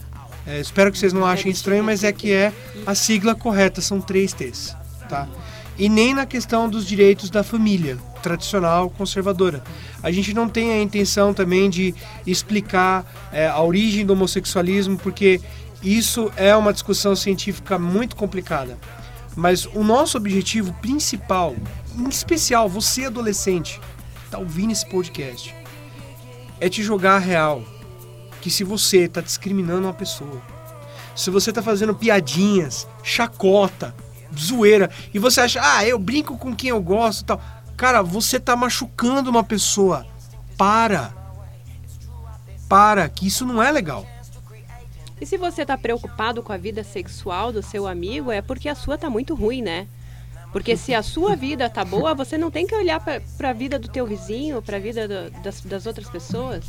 É, 0.48 0.60
espero 0.60 0.92
que 0.92 0.98
vocês 0.98 1.14
não 1.14 1.24
achem 1.24 1.52
estranho, 1.52 1.84
mas 1.84 2.04
é 2.04 2.12
que 2.12 2.34
é 2.34 2.52
a 2.86 2.96
sigla 2.96 3.36
correta, 3.36 3.80
são 3.82 4.02
três 4.02 4.34
T's. 4.34 4.76
Tá? 5.08 5.28
E 5.78 5.88
nem 5.88 6.14
na 6.14 6.26
questão 6.26 6.68
dos 6.68 6.88
direitos 6.88 7.30
da 7.30 7.44
família 7.44 7.98
tradicional 8.24 8.90
conservadora. 8.90 9.64
A 10.02 10.12
gente 10.12 10.34
não 10.34 10.50
tem 10.50 10.72
a 10.72 10.82
intenção 10.82 11.34
também 11.34 11.70
de 11.70 11.94
explicar 12.26 13.06
é, 13.32 13.48
a 13.48 13.62
origem 13.62 14.06
do 14.06 14.14
homossexualismo, 14.14 14.98
porque 14.98 15.40
isso 15.84 16.32
é 16.36 16.56
uma 16.56 16.74
discussão 16.74 17.16
científica 17.16 17.78
muito 17.78 18.16
complicada. 18.16 18.78
Mas 19.36 19.66
o 19.66 19.84
nosso 19.84 20.18
objetivo 20.18 20.74
principal, 20.82 21.56
em 21.96 22.08
especial 22.08 22.70
você 22.70 23.06
adolescente, 23.06 23.80
está 24.26 24.38
ouvindo 24.38 24.72
esse 24.72 24.88
podcast, 24.88 25.56
é 26.60 26.70
te 26.70 26.84
jogar 26.84 27.16
a 27.16 27.20
real. 27.20 27.64
Que 28.42 28.50
se 28.50 28.64
você 28.64 29.00
está 29.00 29.20
discriminando 29.20 29.86
uma 29.86 29.94
pessoa, 29.94 30.42
se 31.16 31.30
você 31.30 31.50
está 31.52 31.62
fazendo 31.62 31.94
piadinhas, 31.94 32.88
chacota, 33.04 33.94
zoeira, 34.38 34.90
e 35.14 35.20
você 35.20 35.42
acha, 35.42 35.60
ah, 35.62 35.86
eu 35.86 36.00
brinco 36.00 36.38
com 36.38 36.56
quem 36.56 36.70
eu 36.70 36.82
gosto 36.82 37.26
tal. 37.26 37.42
Cara, 37.76 38.02
você 38.02 38.38
está 38.38 38.56
machucando 38.56 39.30
uma 39.30 39.44
pessoa. 39.44 40.06
Para. 40.58 41.14
Para, 42.68 43.10
que 43.10 43.28
isso 43.28 43.46
não 43.46 43.62
é 43.62 43.72
legal. 43.72 44.06
E 45.20 45.26
se 45.26 45.38
você 45.38 45.64
está 45.64 45.78
preocupado 45.78 46.42
com 46.42 46.54
a 46.54 46.58
vida 46.58 46.84
sexual 46.84 47.52
do 47.52 47.62
seu 47.62 47.88
amigo, 47.88 48.32
é 48.32 48.42
porque 48.42 48.70
a 48.70 48.76
sua 48.76 48.98
tá 48.98 49.10
muito 49.10 49.36
ruim, 49.36 49.62
né? 49.62 49.88
Porque 50.52 50.76
se 50.76 50.94
a 50.94 51.04
sua 51.04 51.36
vida 51.36 51.70
tá 51.70 51.86
boa, 51.86 52.16
você 52.16 52.38
não 52.38 52.50
tem 52.50 52.66
que 52.66 52.76
olhar 52.76 53.00
para 53.00 53.50
a 53.50 53.54
vida 53.54 53.78
do 53.78 53.88
teu 53.88 54.06
vizinho, 54.06 54.62
para 54.62 54.78
a 54.78 54.80
vida 54.80 55.08
do, 55.08 55.42
das, 55.42 55.62
das 55.62 55.86
outras 55.86 56.10
pessoas. 56.10 56.66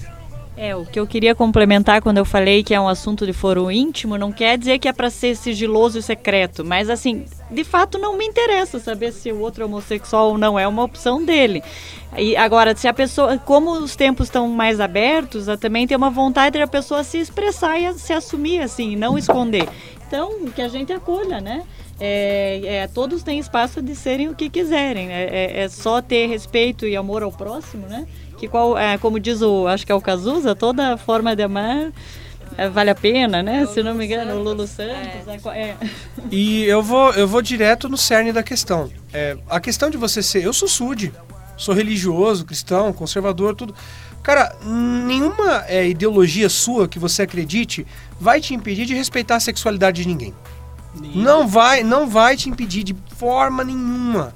É, 0.57 0.75
o 0.77 0.85
que 0.85 0.99
eu 1.01 1.07
queria 1.07 1.35
complementar 1.35 2.03
quando 2.03 2.19
eu 2.19 2.25
falei 2.25 2.63
que 2.63 2.75
é 2.75 2.81
um 2.81 2.89
assunto 2.89 3.25
de 3.25 3.33
foro 3.33 3.71
íntimo, 3.71 4.19
não 4.19 4.33
quer 4.33 4.59
dizer 4.59 4.79
que 4.79 4.89
é 4.89 4.93
para 4.93 5.09
ser 5.09 5.37
sigiloso 5.37 5.99
e 5.99 6.03
secreto, 6.03 6.65
mas 6.65 6.91
assim, 6.91 7.25
de 7.51 7.65
fato 7.65 7.97
não 7.97 8.19
me 8.19 8.27
interessa 8.27 8.79
saber 8.79 9.13
se 9.13 9.33
o 9.33 9.41
outro 9.41 9.63
é 9.63 9.67
homossexual 9.67 10.31
ou 10.31 10.39
não, 10.39 10.59
é 10.59 10.67
uma 10.67 10.83
opção 10.83 11.25
dele. 11.25 11.63
E 12.19 12.37
agora, 12.37 12.77
se 12.77 12.89
a 12.89 12.93
pessoa, 12.93 13.39
como 13.39 13.71
os 13.73 13.95
tempos 13.95 14.27
estão 14.27 14.49
mais 14.49 14.81
abertos, 14.81 15.47
também 15.59 15.87
tem 15.87 15.97
uma 15.97 16.11
vontade 16.11 16.59
da 16.59 16.67
pessoa 16.67 17.05
se 17.05 17.19
expressar 17.19 17.79
e 17.79 17.95
se 17.95 18.13
assumir 18.13 18.61
assim, 18.61 18.97
não 18.97 19.17
esconder. 19.17 19.69
Então, 20.07 20.47
que 20.55 20.61
a 20.61 20.69
gente 20.69 20.93
acolha, 20.93 21.41
né? 21.41 21.63
É, 22.00 22.61
é, 22.64 22.88
todos 22.88 23.23
têm 23.23 23.38
espaço 23.38 23.83
de 23.83 23.95
serem 23.95 24.28
o 24.28 24.35
que 24.35 24.49
quiserem. 24.49 25.09
Né? 25.09 25.25
É, 25.25 25.61
é, 25.62 25.69
só 25.69 26.00
ter 26.00 26.26
respeito 26.26 26.87
e 26.87 26.97
amor 26.97 27.23
ao 27.23 27.30
próximo, 27.30 27.87
né? 27.87 28.07
Que 28.38 28.49
qual, 28.49 28.78
é, 28.78 28.97
como 28.97 29.21
diz 29.21 29.42
o, 29.42 29.66
acho 29.66 29.85
que 29.85 29.92
é 29.92 29.95
o 29.95 30.00
Cazuza, 30.00 30.54
toda 30.54 30.97
forma 30.97 31.37
de 31.37 31.42
amar 31.42 31.92
é, 32.57 32.69
vale 32.71 32.88
a 32.88 32.95
pena, 32.95 33.42
né? 33.42 33.66
Se 33.66 33.83
não 33.83 33.95
me 33.95 34.07
engano, 34.07 34.35
o 34.35 34.42
Lulu 34.42 34.66
Santos. 34.66 35.28
É. 35.54 35.76
E 36.30 36.64
eu 36.64 36.83
vou, 36.83 37.12
eu 37.12 37.28
vou 37.28 37.42
direto 37.42 37.87
no 37.87 37.99
cerne 37.99 38.33
da 38.33 38.42
questão. 38.42 38.90
a 39.49 39.61
questão 39.61 39.90
de 39.90 39.99
você 39.99 40.23
ser, 40.23 40.42
eu 40.42 40.54
sou 40.54 40.69
sude, 40.69 41.12
sou 41.57 41.75
religioso, 41.75 42.47
cristão, 42.47 42.92
conservador, 42.92 43.54
tudo. 43.54 43.75
Cara, 44.23 44.54
nenhuma 44.62 45.64
é, 45.66 45.87
ideologia 45.88 46.49
sua 46.49 46.88
que 46.88 46.99
você 46.99 47.23
acredite 47.23 47.87
vai 48.19 48.40
te 48.40 48.54
impedir 48.54 48.87
de 48.87 48.95
respeitar 48.95 49.37
a 49.37 49.40
sexualidade 49.40 50.02
de 50.02 50.09
ninguém. 50.09 50.35
Não 50.95 51.47
vai, 51.47 51.83
não 51.83 52.09
vai 52.09 52.37
te 52.37 52.49
impedir 52.49 52.83
de 52.83 52.97
forma 53.17 53.63
nenhuma. 53.65 54.35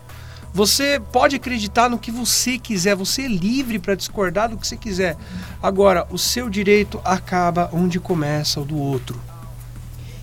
Você 0.53 1.03
pode 1.13 1.35
acreditar 1.35 1.91
no 1.91 1.99
que 1.99 2.13
você 2.13 2.59
quiser, 2.59 2.95
você 2.95 3.23
é 3.23 3.29
livre 3.29 3.81
para 3.81 3.97
discordar 3.97 4.49
do 4.49 4.57
que 4.57 4.65
você 4.65 4.77
quiser. 4.77 5.17
Agora, 5.61 6.07
o 6.11 6.19
seu 6.19 6.49
direito 6.49 7.01
acaba 7.05 7.69
onde 7.73 7.99
começa 7.99 8.61
o 8.61 8.65
do 8.65 8.79
outro. 8.79 9.21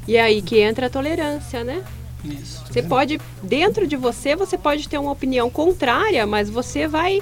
E 0.07 0.15
é 0.15 0.21
aí 0.21 0.41
que 0.41 0.59
entra 0.59 0.87
a 0.87 0.89
tolerância, 0.89 1.65
né? 1.65 1.83
Isso. 2.23 2.63
Você 2.65 2.81
pode, 2.81 3.19
dentro 3.43 3.85
de 3.85 3.97
você, 3.97 4.35
você 4.35 4.57
pode 4.57 4.87
ter 4.87 4.97
uma 4.97 5.11
opinião 5.11 5.49
contrária, 5.49 6.25
mas 6.25 6.49
você 6.49 6.87
vai 6.87 7.21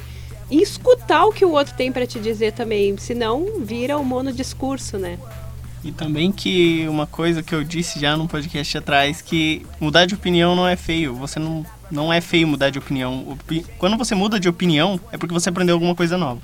escutar 0.51 1.25
o 1.25 1.32
que 1.32 1.46
o 1.46 1.51
outro 1.51 1.74
tem 1.75 1.92
para 1.92 2.06
te 2.06 2.20
dizer 2.20 2.54
também, 2.54 2.96
senão 2.98 3.60
vira 3.60 3.98
o 3.98 4.01
um 4.01 4.06
monodiscurso, 4.06 4.98
né? 4.98 5.18
E 5.83 5.91
também 5.91 6.31
que 6.31 6.86
uma 6.89 7.07
coisa 7.07 7.41
que 7.41 7.55
eu 7.55 7.63
disse 7.63 8.00
já 8.00 8.17
num 8.17 8.27
podcast 8.27 8.77
atrás, 8.77 9.21
que 9.21 9.65
mudar 9.79 10.05
de 10.05 10.13
opinião 10.13 10.55
não 10.55 10.67
é 10.67 10.75
feio. 10.75 11.15
Você 11.15 11.39
não, 11.39 11.65
não 11.89 12.12
é 12.12 12.19
feio 12.19 12.48
mudar 12.48 12.69
de 12.69 12.77
opinião. 12.77 13.38
Quando 13.77 13.98
você 13.98 14.13
muda 14.13 14.39
de 14.39 14.50
opinião, 14.50 15.00
é 15.12 15.17
porque 15.17 15.33
você 15.33 15.50
aprendeu 15.50 15.75
alguma 15.75 15.95
coisa 15.95 16.17
nova. 16.17 16.41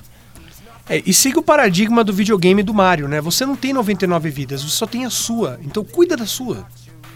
É, 0.88 1.02
e 1.06 1.14
siga 1.14 1.40
o 1.40 1.44
paradigma 1.44 2.04
do 2.04 2.14
videogame 2.14 2.62
do 2.62 2.74
Mario, 2.74 3.08
né? 3.08 3.20
Você 3.20 3.46
não 3.46 3.56
tem 3.56 3.74
99 3.74 4.30
vidas, 4.30 4.62
você 4.62 4.78
só 4.78 4.86
tem 4.86 5.06
a 5.06 5.10
sua. 5.10 5.60
Então 5.64 5.84
cuida 5.84 6.16
da 6.16 6.28
sua. 6.28 6.66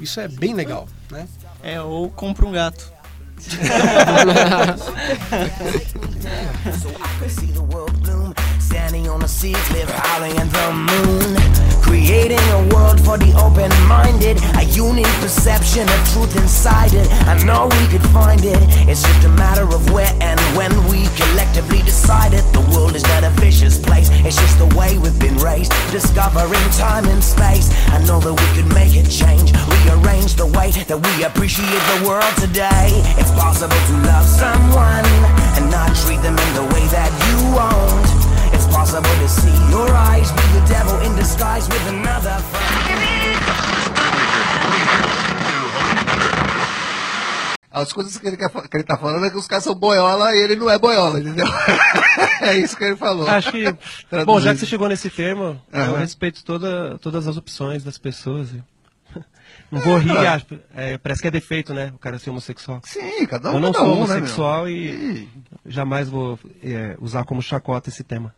Isso 0.01 0.19
é 0.19 0.27
bem 0.27 0.53
legal, 0.53 0.87
né? 1.11 1.27
É, 1.61 1.79
ou 1.81 2.09
compra 2.09 2.45
um 2.45 2.51
gato. 2.51 2.91
Creating 11.89 12.45
a 12.53 12.61
world 12.69 13.01
for 13.01 13.17
the 13.17 13.33
open-minded 13.33 14.37
A 14.61 14.63
unique 14.77 15.09
perception 15.25 15.89
of 15.89 15.99
truth 16.13 16.37
inside 16.37 16.93
it. 16.93 17.09
I 17.25 17.33
know 17.43 17.65
we 17.65 17.87
could 17.89 18.05
find 18.13 18.45
it. 18.45 18.61
It's 18.87 19.01
just 19.01 19.25
a 19.25 19.29
matter 19.29 19.63
of 19.63 19.81
where 19.91 20.13
and 20.21 20.39
when 20.55 20.69
we 20.85 21.09
collectively 21.17 21.81
decide 21.81 22.33
it. 22.33 22.45
The 22.53 22.61
world 22.69 22.93
is 22.95 23.01
not 23.09 23.23
a 23.23 23.31
vicious 23.41 23.79
place. 23.79 24.09
It's 24.21 24.37
just 24.37 24.59
the 24.59 24.69
way 24.77 24.99
we've 24.99 25.17
been 25.19 25.37
raised. 25.37 25.73
Discovering 25.89 26.69
time 26.77 27.05
and 27.05 27.23
space. 27.23 27.73
I 27.89 27.97
know 28.05 28.19
that 28.19 28.37
we 28.37 28.47
could 28.53 28.69
make 28.71 28.93
a 28.93 29.01
change. 29.09 29.49
Rearrange 29.81 30.35
the 30.35 30.45
way 30.45 30.69
that 30.85 30.99
we 31.01 31.23
appreciate 31.23 31.83
the 31.97 32.05
world 32.07 32.35
today. 32.37 32.93
It's 33.17 33.33
possible 33.33 33.81
to 33.89 33.93
love 34.05 34.25
someone 34.29 35.05
And 35.57 35.71
not 35.71 35.89
treat 36.05 36.21
them 36.21 36.37
in 36.37 36.51
the 36.53 36.65
way 36.69 36.85
that 36.93 37.09
you 37.25 37.98
see 39.27 39.69
your 39.69 39.87
eyes 39.93 40.31
be 40.31 40.41
the 40.57 40.65
devil 40.67 40.99
in 41.01 41.15
disguise 41.15 41.67
with 41.69 41.87
another 41.89 42.37
As 47.71 47.93
coisas 47.93 48.17
que 48.17 48.27
ele, 48.27 48.35
quer, 48.35 48.49
que 48.49 48.77
ele 48.77 48.83
tá 48.83 48.97
falando 48.97 49.25
é 49.25 49.29
que 49.29 49.37
os 49.37 49.47
caras 49.47 49.63
são 49.63 49.75
boiola 49.75 50.33
e 50.33 50.43
ele 50.43 50.55
não 50.55 50.69
é 50.69 50.77
boiola, 50.79 51.19
entendeu? 51.19 51.45
é 52.41 52.57
isso 52.57 52.75
que 52.75 52.83
ele 52.83 52.95
falou. 52.95 53.29
Acho 53.29 53.51
que. 53.51 53.63
bom, 54.25 54.41
já 54.41 54.53
que 54.53 54.59
você 54.59 54.65
chegou 54.65 54.89
nesse 54.89 55.09
termo, 55.09 55.61
uhum. 55.71 55.85
eu 55.85 55.95
respeito 55.95 56.43
toda, 56.43 56.97
todas 56.97 57.27
as 57.27 57.37
opções 57.37 57.83
das 57.83 57.99
pessoas. 57.99 58.49
Não 59.71 59.79
vou 59.81 59.99
rir, 59.99 60.17
acho, 60.17 60.47
é, 60.75 60.97
parece 60.97 61.21
que 61.21 61.27
é 61.27 61.31
defeito, 61.31 61.75
né? 61.75 61.91
O 61.95 61.99
cara 61.99 62.17
ser 62.17 62.31
homossexual. 62.31 62.81
Sim, 62.83 63.25
cada 63.27 63.51
um 63.51 63.53
Eu 63.53 63.59
não 63.59 63.71
cada 63.71 63.85
sou 63.85 63.93
um, 63.93 63.97
né, 63.97 64.03
homossexual 64.15 64.65
meu? 64.65 64.73
e 64.73 65.29
jamais 65.63 66.09
vou 66.09 66.39
é, 66.63 66.97
usar 66.99 67.23
como 67.23 67.39
chacota 67.39 67.89
esse 67.89 68.03
tema. 68.03 68.33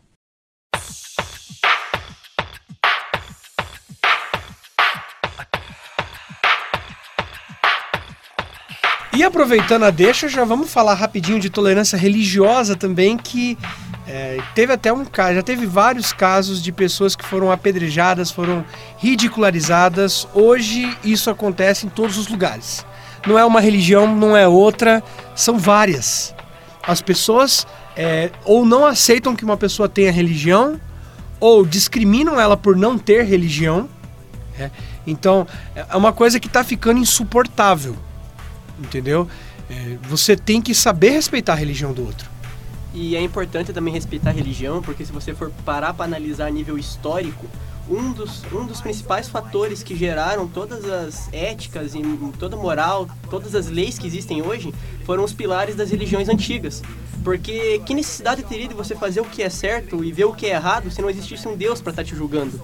E 9.22 9.24
aproveitando 9.24 9.84
a 9.84 9.90
deixa, 9.90 10.28
já 10.28 10.42
vamos 10.42 10.72
falar 10.72 10.94
rapidinho 10.94 11.38
de 11.38 11.48
tolerância 11.48 11.96
religiosa 11.96 12.74
também, 12.74 13.16
que 13.16 13.56
é, 14.04 14.40
teve 14.52 14.72
até 14.72 14.92
um 14.92 15.04
caso, 15.04 15.36
já 15.36 15.42
teve 15.44 15.64
vários 15.64 16.12
casos 16.12 16.60
de 16.60 16.72
pessoas 16.72 17.14
que 17.14 17.24
foram 17.24 17.48
apedrejadas, 17.52 18.32
foram 18.32 18.64
ridicularizadas. 18.98 20.26
Hoje 20.34 20.98
isso 21.04 21.30
acontece 21.30 21.86
em 21.86 21.88
todos 21.88 22.18
os 22.18 22.26
lugares. 22.26 22.84
Não 23.24 23.38
é 23.38 23.44
uma 23.44 23.60
religião, 23.60 24.12
não 24.12 24.36
é 24.36 24.48
outra, 24.48 25.00
são 25.36 25.56
várias. 25.56 26.34
As 26.82 27.00
pessoas 27.00 27.64
é, 27.96 28.28
ou 28.44 28.66
não 28.66 28.84
aceitam 28.84 29.36
que 29.36 29.44
uma 29.44 29.56
pessoa 29.56 29.88
tenha 29.88 30.10
religião, 30.10 30.80
ou 31.38 31.64
discriminam 31.64 32.40
ela 32.40 32.56
por 32.56 32.74
não 32.74 32.98
ter 32.98 33.22
religião. 33.22 33.88
né? 34.58 34.72
Então 35.06 35.46
é 35.76 35.96
uma 35.96 36.12
coisa 36.12 36.40
que 36.40 36.48
está 36.48 36.64
ficando 36.64 36.98
insuportável 36.98 37.96
entendeu? 38.82 39.28
É, 39.70 39.96
você 40.02 40.36
tem 40.36 40.60
que 40.60 40.74
saber 40.74 41.10
respeitar 41.10 41.52
a 41.52 41.56
religião 41.56 41.92
do 41.92 42.04
outro. 42.04 42.30
E 42.94 43.16
é 43.16 43.22
importante 43.22 43.72
também 43.72 43.92
respeitar 43.92 44.30
a 44.30 44.32
religião, 44.32 44.82
porque 44.82 45.04
se 45.04 45.12
você 45.12 45.32
for 45.34 45.50
parar 45.64 45.94
para 45.94 46.04
analisar 46.04 46.46
a 46.46 46.50
nível 46.50 46.76
histórico, 46.76 47.46
um 47.88 48.12
dos, 48.12 48.42
um 48.52 48.66
dos 48.66 48.80
principais 48.80 49.28
fatores 49.28 49.82
que 49.82 49.96
geraram 49.96 50.46
todas 50.46 50.84
as 50.84 51.28
éticas 51.32 51.94
e 51.94 52.02
toda 52.38 52.56
moral, 52.56 53.08
todas 53.30 53.54
as 53.54 53.68
leis 53.68 53.98
que 53.98 54.06
existem 54.06 54.42
hoje, 54.42 54.72
foram 55.04 55.24
os 55.24 55.32
pilares 55.32 55.74
das 55.74 55.90
religiões 55.90 56.28
antigas. 56.28 56.82
Porque 57.24 57.80
que 57.86 57.94
necessidade 57.94 58.42
teria 58.42 58.68
de 58.68 58.74
você 58.74 58.94
fazer 58.94 59.20
o 59.20 59.24
que 59.24 59.42
é 59.42 59.48
certo 59.48 60.04
e 60.04 60.12
ver 60.12 60.24
o 60.24 60.32
que 60.32 60.46
é 60.46 60.50
errado 60.50 60.90
se 60.90 61.00
não 61.00 61.08
existisse 61.08 61.46
um 61.48 61.56
Deus 61.56 61.80
para 61.80 61.90
estar 61.90 62.04
te 62.04 62.14
julgando? 62.14 62.60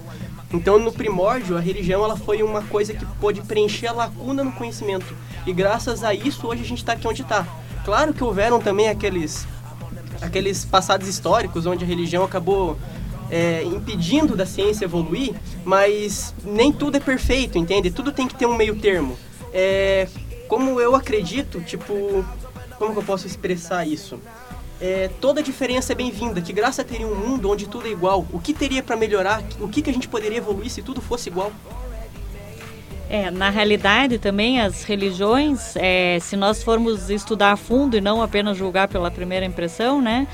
Então, 0.51 0.79
no 0.79 0.91
primórdio, 0.91 1.57
a 1.57 1.59
religião 1.59 2.03
ela 2.03 2.17
foi 2.17 2.41
uma 2.41 2.63
coisa 2.63 2.93
que 2.93 3.05
pôde 3.19 3.41
preencher 3.41 3.87
a 3.87 3.91
lacuna 3.91 4.43
no 4.43 4.51
conhecimento. 4.51 5.15
E 5.45 5.53
graças 5.53 6.03
a 6.03 6.13
isso, 6.13 6.47
hoje 6.47 6.63
a 6.63 6.65
gente 6.65 6.79
está 6.79 6.93
aqui 6.93 7.07
onde 7.07 7.21
está. 7.21 7.45
Claro 7.85 8.13
que 8.13 8.23
houveram 8.23 8.59
também 8.59 8.89
aqueles, 8.89 9.47
aqueles 10.21 10.65
passados 10.65 11.07
históricos 11.07 11.65
onde 11.65 11.83
a 11.83 11.87
religião 11.87 12.23
acabou 12.23 12.77
é, 13.29 13.63
impedindo 13.63 14.35
da 14.35 14.45
ciência 14.45 14.85
evoluir, 14.85 15.33
mas 15.63 16.33
nem 16.43 16.71
tudo 16.71 16.97
é 16.97 16.99
perfeito, 16.99 17.57
entende? 17.57 17.91
Tudo 17.91 18.11
tem 18.11 18.27
que 18.27 18.35
ter 18.35 18.45
um 18.47 18.55
meio 18.55 18.79
termo. 18.79 19.17
É, 19.53 20.07
como 20.47 20.79
eu 20.81 20.95
acredito, 20.95 21.61
tipo, 21.61 22.25
como 22.77 22.93
que 22.93 22.99
eu 22.99 23.03
posso 23.03 23.27
expressar 23.27 23.87
isso? 23.87 24.19
É, 24.81 25.09
toda 25.19 25.43
diferença 25.43 25.91
é 25.91 25.95
bem-vinda, 25.95 26.39
que 26.39 26.53
graça 26.53 26.83
teria 26.83 27.05
um 27.05 27.15
mundo 27.15 27.51
onde 27.51 27.67
tudo 27.67 27.87
é 27.87 27.91
igual. 27.91 28.25
O 28.31 28.39
que 28.39 28.53
teria 28.53 28.81
para 28.81 28.95
melhorar? 28.95 29.43
O 29.59 29.67
que, 29.67 29.81
que 29.81 29.89
a 29.89 29.93
gente 29.93 30.07
poderia 30.07 30.37
evoluir 30.37 30.69
se 30.69 30.81
tudo 30.81 31.01
fosse 31.01 31.29
igual? 31.29 31.51
É, 33.09 33.29
na 33.31 33.49
realidade 33.49 34.19
também 34.19 34.61
as 34.61 34.83
religiões, 34.83 35.75
é, 35.75 36.19
se 36.21 36.37
nós 36.37 36.63
formos 36.63 37.09
estudar 37.09 37.51
a 37.51 37.57
fundo 37.57 37.97
e 37.97 38.01
não 38.01 38.21
apenas 38.21 38.55
julgar 38.55 38.87
pela 38.87 39.09
primeira 39.09 39.45
impressão, 39.45 40.01
né? 40.01 40.27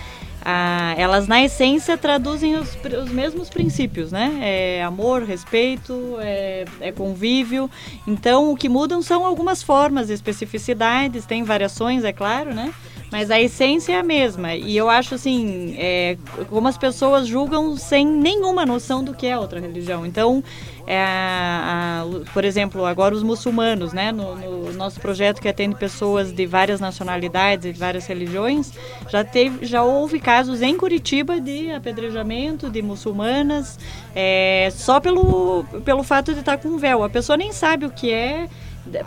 Ah, 0.47 0.93
elas 0.95 1.27
na 1.27 1.43
essência 1.43 1.97
traduzem 1.97 2.55
os, 2.55 2.77
os 3.03 3.09
mesmos 3.09 3.49
princípios, 3.49 4.11
né? 4.11 4.39
É 4.43 4.83
amor, 4.83 5.23
respeito, 5.23 6.17
é, 6.19 6.65
é 6.81 6.91
convívio. 6.91 7.67
Então 8.05 8.51
o 8.51 8.55
que 8.55 8.69
mudam 8.69 9.01
são 9.01 9.25
algumas 9.25 9.63
formas, 9.63 10.11
especificidades, 10.11 11.25
tem 11.25 11.43
variações, 11.43 12.03
é 12.03 12.13
claro, 12.13 12.53
né? 12.53 12.71
Mas 13.11 13.29
a 13.31 13.39
essência 13.39 13.93
é 13.93 13.99
a 13.99 14.03
mesma. 14.03 14.55
E 14.55 14.75
eu 14.75 14.89
acho 14.89 15.15
assim, 15.15 15.75
é, 15.77 16.17
como 16.49 16.67
as 16.67 16.77
pessoas 16.77 17.27
julgam 17.27 17.77
sem 17.77 18.05
nenhuma 18.05 18.65
noção 18.65 19.03
do 19.03 19.13
que 19.13 19.27
é 19.27 19.37
outra 19.37 19.59
religião. 19.59 20.05
Então, 20.05 20.43
é, 20.87 20.99
a, 20.99 22.03
por 22.33 22.43
exemplo, 22.43 22.85
agora 22.85 23.15
os 23.15 23.23
muçulmanos, 23.23 23.93
né? 23.93 24.11
No, 24.11 24.35
no, 24.35 24.73
nosso 24.73 24.99
projeto 24.99 25.41
que 25.41 25.47
atende 25.47 25.75
pessoas 25.75 26.31
de 26.31 26.45
várias 26.45 26.79
nacionalidades 26.79 27.65
e 27.65 27.71
várias 27.71 28.05
religiões, 28.05 28.73
já 29.09 29.23
teve, 29.23 29.65
já 29.65 29.83
houve 29.83 30.19
casos 30.19 30.61
em 30.61 30.75
Curitiba 30.75 31.39
de 31.39 31.71
apedrejamento 31.71 32.69
de 32.69 32.81
muçulmanas, 32.81 33.79
é, 34.15 34.69
só 34.73 34.99
pelo, 34.99 35.63
pelo 35.83 36.03
fato 36.03 36.33
de 36.33 36.39
estar 36.39 36.57
com 36.57 36.77
véu. 36.77 37.03
A 37.03 37.09
pessoa 37.09 37.37
nem 37.37 37.51
sabe 37.51 37.85
o 37.85 37.91
que 37.91 38.11
é 38.11 38.47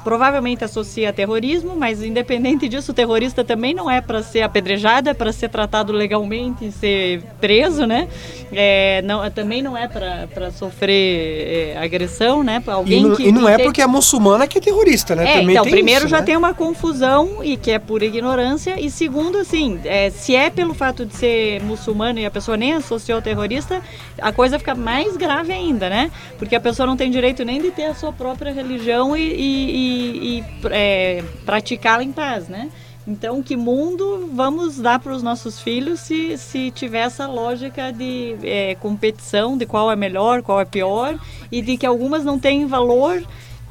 provavelmente 0.03 0.65
associa 0.65 1.11
a 1.11 1.13
terrorismo, 1.13 1.77
mas 1.77 2.03
independente 2.03 2.69
disso, 2.69 2.93
o 2.93 2.95
terrorista 2.95 3.45
também 3.45 3.73
não 3.75 3.91
é 3.91 4.01
para 4.01 4.23
ser 4.23 4.43
apedrejado, 4.43 5.09
é 5.09 5.15
para 5.15 5.33
ser 5.33 5.49
tratado 5.49 5.93
legalmente 5.93 6.67
e 6.67 6.73
ser 6.73 7.23
preso, 7.41 7.87
né? 7.87 8.09
É, 8.53 9.03
não, 9.03 9.29
também 9.31 9.63
não 9.63 9.77
é 9.77 9.87
para 9.87 10.51
sofrer 10.51 11.75
é, 11.75 11.79
agressão, 11.79 12.43
né? 12.43 12.63
Alguém 12.67 13.01
e 13.01 13.03
não, 13.03 13.17
que, 13.17 13.23
e 13.25 13.33
não 13.33 13.49
é 13.49 13.59
porque 13.59 13.81
é 13.81 13.87
muçulmana 13.87 14.47
que 14.47 14.59
é 14.59 14.61
terrorista, 14.61 15.15
né? 15.15 15.25
é, 15.25 15.41
também 15.41 15.57
então, 15.57 15.65
primeiro 15.65 16.01
isso, 16.01 16.09
já 16.09 16.19
né? 16.19 16.25
tem 16.25 16.37
uma 16.37 16.55
confusão 16.55 17.45
e 17.45 17.57
que 17.57 17.71
é 17.71 17.79
pura 17.79 18.05
ignorância, 18.05 18.81
e 18.81 18.91
segundo, 18.91 19.39
assim, 19.39 19.79
é, 19.85 20.11
se 20.11 20.35
é 20.35 20.51
pelo 20.51 20.75
fato 20.75 21.05
de 21.05 21.15
ser 21.15 21.63
muçulmano 21.63 22.19
e 22.19 22.27
a 22.27 22.31
pessoa 22.31 22.57
nem 22.57 22.73
associou 22.73 23.17
ao 23.17 23.23
terrorista, 23.23 23.81
a 24.21 24.33
coisa 24.33 24.59
fica 24.59 24.75
mais 24.75 25.17
grave 25.17 25.53
ainda, 25.53 25.89
né? 25.89 26.11
Porque 26.39 26.57
a 26.57 26.61
pessoa 26.61 26.87
não 26.87 26.97
tem 26.97 27.11
direito 27.11 27.45
nem 27.45 27.61
de 27.61 27.71
ter 27.71 27.85
a 27.85 27.95
sua 27.95 28.13
própria 28.13 28.53
religião 28.53 29.17
e, 29.17 29.21
e- 29.21 29.68
e- 29.71 30.39
e, 30.39 30.45
é, 30.71 31.25
praticá-la 31.45 32.03
em 32.03 32.13
paz, 32.13 32.49
né? 32.49 32.69
Então, 33.07 33.43
que 33.43 33.57
mundo 33.57 34.31
vamos 34.35 34.77
dar 34.79 34.99
para 34.99 35.13
os 35.13 35.23
nossos 35.23 35.59
filhos 35.61 36.01
se, 36.01 36.37
se 36.37 36.71
tiver 36.71 37.01
essa 37.07 37.27
lógica 37.27 37.91
de 37.91 38.37
é, 38.43 38.75
competição, 38.75 39.57
de 39.57 39.65
qual 39.65 39.91
é 39.91 39.97
melhor, 39.97 40.43
qual 40.43 40.61
é 40.61 40.65
pior, 40.67 41.19
e 41.51 41.63
de 41.63 41.79
que 41.79 41.87
algumas 41.87 42.23
não 42.23 42.39
têm 42.39 42.67
valor 42.67 43.23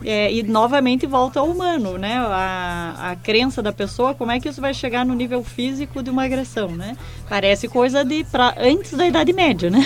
é, 0.04 0.32
e 0.34 0.42
novamente 0.42 1.06
volta 1.06 1.40
ao 1.40 1.48
humano, 1.48 2.00
né? 2.00 2.18
A, 2.18 3.12
a 3.12 3.16
crença 3.16 3.62
da 3.62 3.72
pessoa, 3.72 4.16
como 4.16 4.32
é 4.32 4.40
que 4.40 4.50
isso 4.50 4.60
vai 4.62 4.74
chegar 4.74 5.06
no 5.06 5.14
nível 5.14 5.44
físico 5.44 6.02
de 6.02 6.10
uma 6.10 6.24
agressão, 6.24 6.70
né? 6.70 6.96
Parece 7.30 7.68
coisa 7.68 8.04
de 8.04 8.24
pra, 8.24 8.56
antes 8.60 8.94
da 8.94 9.06
Idade 9.08 9.34
Média, 9.34 9.70
né? 9.70 9.86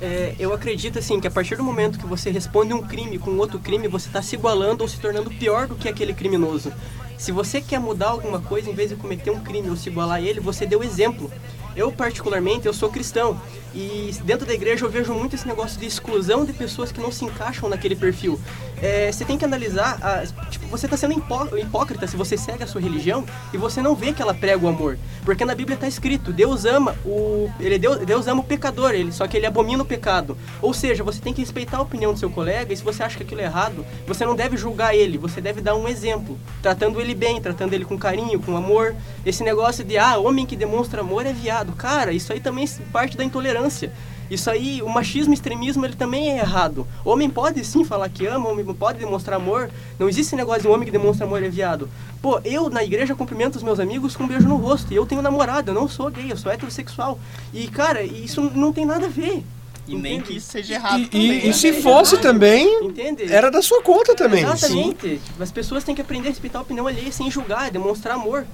É, 0.00 0.34
eu 0.38 0.52
acredito 0.52 0.98
assim 0.98 1.18
que 1.18 1.26
a 1.26 1.30
partir 1.30 1.56
do 1.56 1.64
momento 1.64 1.98
que 1.98 2.06
você 2.06 2.30
responde 2.30 2.74
um 2.74 2.82
crime 2.82 3.18
com 3.18 3.30
outro 3.38 3.58
crime, 3.58 3.88
você 3.88 4.08
está 4.08 4.20
se 4.20 4.36
igualando 4.36 4.82
ou 4.82 4.88
se 4.88 5.00
tornando 5.00 5.30
pior 5.30 5.66
do 5.66 5.74
que 5.74 5.88
aquele 5.88 6.12
criminoso. 6.12 6.72
Se 7.16 7.32
você 7.32 7.62
quer 7.62 7.80
mudar 7.80 8.08
alguma 8.08 8.40
coisa, 8.40 8.68
em 8.68 8.74
vez 8.74 8.90
de 8.90 8.96
cometer 8.96 9.30
um 9.30 9.40
crime 9.40 9.70
ou 9.70 9.76
se 9.76 9.88
igualar 9.88 10.18
a 10.18 10.20
ele, 10.20 10.38
você 10.38 10.66
deu 10.66 10.82
exemplo. 10.84 11.30
Eu, 11.76 11.92
particularmente, 11.92 12.66
eu 12.66 12.72
sou 12.72 12.88
cristão. 12.90 13.38
E 13.74 14.10
dentro 14.24 14.46
da 14.46 14.54
igreja 14.54 14.86
eu 14.86 14.90
vejo 14.90 15.12
muito 15.12 15.34
esse 15.36 15.46
negócio 15.46 15.78
de 15.78 15.84
exclusão 15.84 16.46
de 16.46 16.52
pessoas 16.54 16.90
que 16.90 16.98
não 16.98 17.12
se 17.12 17.24
encaixam 17.26 17.68
naquele 17.68 17.94
perfil. 17.94 18.40
É, 18.80 19.12
você 19.12 19.22
tem 19.24 19.36
que 19.36 19.44
analisar, 19.44 19.98
a- 20.02 20.24
tipo, 20.50 20.66
você 20.68 20.86
está 20.86 20.96
sendo 20.96 21.12
hipó- 21.12 21.48
hipócrita 21.56 22.06
se 22.06 22.16
você 22.16 22.38
segue 22.38 22.62
a 22.64 22.66
sua 22.66 22.80
religião 22.80 23.24
e 23.52 23.58
você 23.58 23.82
não 23.82 23.94
vê 23.94 24.12
que 24.14 24.22
ela 24.22 24.32
prega 24.32 24.64
o 24.64 24.68
amor. 24.68 24.98
Porque 25.24 25.44
na 25.44 25.54
Bíblia 25.54 25.74
está 25.74 25.86
escrito, 25.86 26.32
Deus 26.32 26.64
ama 26.64 26.94
o 27.04 27.50
ele 27.60 27.78
Deus, 27.78 27.98
Deus 27.98 28.26
ama 28.26 28.40
o 28.40 28.44
pecador, 28.44 28.92
ele 28.92 29.12
só 29.12 29.26
que 29.26 29.36
ele 29.36 29.44
abomina 29.46 29.82
o 29.82 29.86
pecado. 29.86 30.36
Ou 30.62 30.72
seja, 30.72 31.04
você 31.04 31.20
tem 31.20 31.34
que 31.34 31.42
respeitar 31.42 31.76
a 31.78 31.82
opinião 31.82 32.14
do 32.14 32.18
seu 32.18 32.30
colega 32.30 32.72
e 32.72 32.76
se 32.76 32.82
você 32.82 33.02
acha 33.02 33.16
que 33.18 33.22
aquilo 33.24 33.42
é 33.42 33.44
errado, 33.44 33.84
você 34.06 34.24
não 34.24 34.34
deve 34.34 34.56
julgar 34.56 34.94
ele, 34.94 35.18
você 35.18 35.40
deve 35.40 35.60
dar 35.60 35.74
um 35.74 35.86
exemplo, 35.86 36.38
tratando 36.62 36.98
ele 37.00 37.14
bem, 37.14 37.40
tratando 37.42 37.74
ele 37.74 37.84
com 37.84 37.98
carinho, 37.98 38.40
com 38.40 38.56
amor. 38.56 38.94
Esse 39.24 39.42
negócio 39.42 39.84
de 39.84 39.98
ah, 39.98 40.16
homem 40.18 40.46
que 40.46 40.56
demonstra 40.56 41.00
amor 41.02 41.26
é 41.26 41.32
viado. 41.32 41.65
Cara, 41.72 42.12
isso 42.12 42.32
aí 42.32 42.40
também 42.40 42.68
parte 42.92 43.16
da 43.16 43.24
intolerância. 43.24 43.92
Isso 44.28 44.50
aí, 44.50 44.82
o 44.82 44.88
machismo, 44.88 45.30
o 45.30 45.34
extremismo, 45.34 45.84
ele 45.86 45.94
também 45.94 46.32
é 46.32 46.38
errado. 46.38 46.84
Homem 47.04 47.30
pode 47.30 47.64
sim 47.64 47.84
falar 47.84 48.08
que 48.08 48.26
ama, 48.26 48.48
homem 48.48 48.64
pode 48.74 48.98
demonstrar 48.98 49.36
amor. 49.36 49.70
Não 50.00 50.08
existe 50.08 50.28
esse 50.30 50.36
negócio 50.36 50.62
de 50.62 50.68
um 50.68 50.72
homem 50.72 50.84
que 50.84 50.90
demonstra 50.90 51.24
amor 51.24 51.44
é 51.44 51.48
viado. 51.48 51.88
Pô, 52.20 52.40
eu 52.44 52.68
na 52.68 52.82
igreja 52.82 53.14
cumprimento 53.14 53.54
os 53.54 53.62
meus 53.62 53.78
amigos 53.78 54.16
com 54.16 54.24
um 54.24 54.26
beijo 54.26 54.48
no 54.48 54.56
rosto. 54.56 54.92
E 54.92 54.96
eu 54.96 55.06
tenho 55.06 55.22
namorado, 55.22 55.70
eu 55.70 55.74
não 55.74 55.86
sou 55.88 56.10
gay, 56.10 56.32
eu 56.32 56.36
sou 56.36 56.50
heterossexual. 56.50 57.20
E, 57.54 57.68
cara, 57.68 58.02
isso 58.02 58.40
não 58.52 58.72
tem 58.72 58.84
nada 58.84 59.06
a 59.06 59.08
ver. 59.08 59.44
E 59.86 59.94
nem 59.94 60.20
que 60.20 60.36
isso 60.38 60.50
seja 60.50 60.74
errado 60.74 61.02
E, 61.02 61.06
também. 61.06 61.30
e- 61.30 61.44
e 61.44 61.46
né? 61.46 61.52
se 61.52 61.72
fosse 61.74 62.18
também, 62.18 62.66
Entende? 62.82 63.32
era 63.32 63.48
da 63.52 63.62
sua 63.62 63.80
conta 63.80 64.16
também. 64.16 64.42
Exatamente. 64.42 65.20
As 65.38 65.52
pessoas 65.52 65.84
têm 65.84 65.94
que 65.94 66.00
aprender 66.00 66.26
a 66.26 66.30
respeitar 66.30 66.58
a 66.58 66.62
opinião 66.62 66.88
alheia 66.88 67.12
sem 67.12 67.30
julgar, 67.30 67.70
demonstrar 67.70 68.16
amor. 68.16 68.44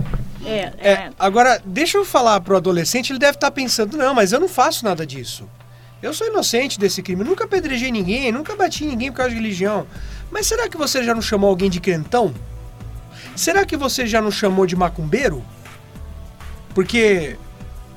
É, 0.44 0.72
É, 0.78 1.10
agora, 1.18 1.60
deixa 1.64 1.98
eu 1.98 2.04
falar 2.04 2.40
pro 2.40 2.56
adolescente, 2.56 3.10
ele 3.10 3.18
deve 3.18 3.36
estar 3.36 3.50
pensando, 3.50 3.96
não, 3.96 4.14
mas 4.14 4.32
eu 4.32 4.40
não 4.40 4.48
faço 4.48 4.84
nada 4.84 5.06
disso. 5.06 5.48
Eu 6.02 6.12
sou 6.12 6.26
inocente 6.26 6.80
desse 6.80 7.00
crime, 7.02 7.22
nunca 7.22 7.44
apedrejei 7.44 7.92
ninguém, 7.92 8.32
nunca 8.32 8.56
bati 8.56 8.84
ninguém 8.84 9.10
por 9.10 9.18
causa 9.18 9.30
de 9.30 9.36
religião. 9.36 9.86
Mas 10.30 10.46
será 10.46 10.68
que 10.68 10.76
você 10.76 11.04
já 11.04 11.14
não 11.14 11.22
chamou 11.22 11.48
alguém 11.48 11.70
de 11.70 11.80
crentão? 11.80 12.34
Será 13.36 13.64
que 13.64 13.76
você 13.76 14.06
já 14.06 14.20
não 14.20 14.30
chamou 14.30 14.66
de 14.66 14.74
macumbeiro? 14.74 15.44
Porque 16.74 17.36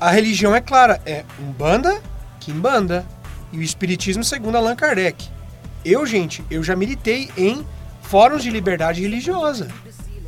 a 0.00 0.10
religião 0.10 0.54
é 0.54 0.60
clara, 0.60 1.00
é 1.04 1.24
Umbanda, 1.40 2.00
Kimbanda 2.38 3.04
e 3.52 3.58
o 3.58 3.62
Espiritismo 3.62 4.22
segundo 4.22 4.56
Allan 4.56 4.76
Kardec. 4.76 5.28
Eu, 5.84 6.06
gente, 6.06 6.44
eu 6.50 6.62
já 6.62 6.76
militei 6.76 7.30
em 7.36 7.66
fóruns 8.02 8.42
de 8.42 8.50
liberdade 8.50 9.02
religiosa. 9.02 9.68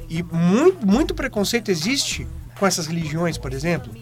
E 0.08 0.22
muito, 0.22 0.86
muito 0.86 1.14
preconceito 1.14 1.70
existe 1.70 2.26
com 2.58 2.66
essas 2.66 2.86
religiões, 2.86 3.38
por 3.38 3.52
exemplo. 3.52 3.92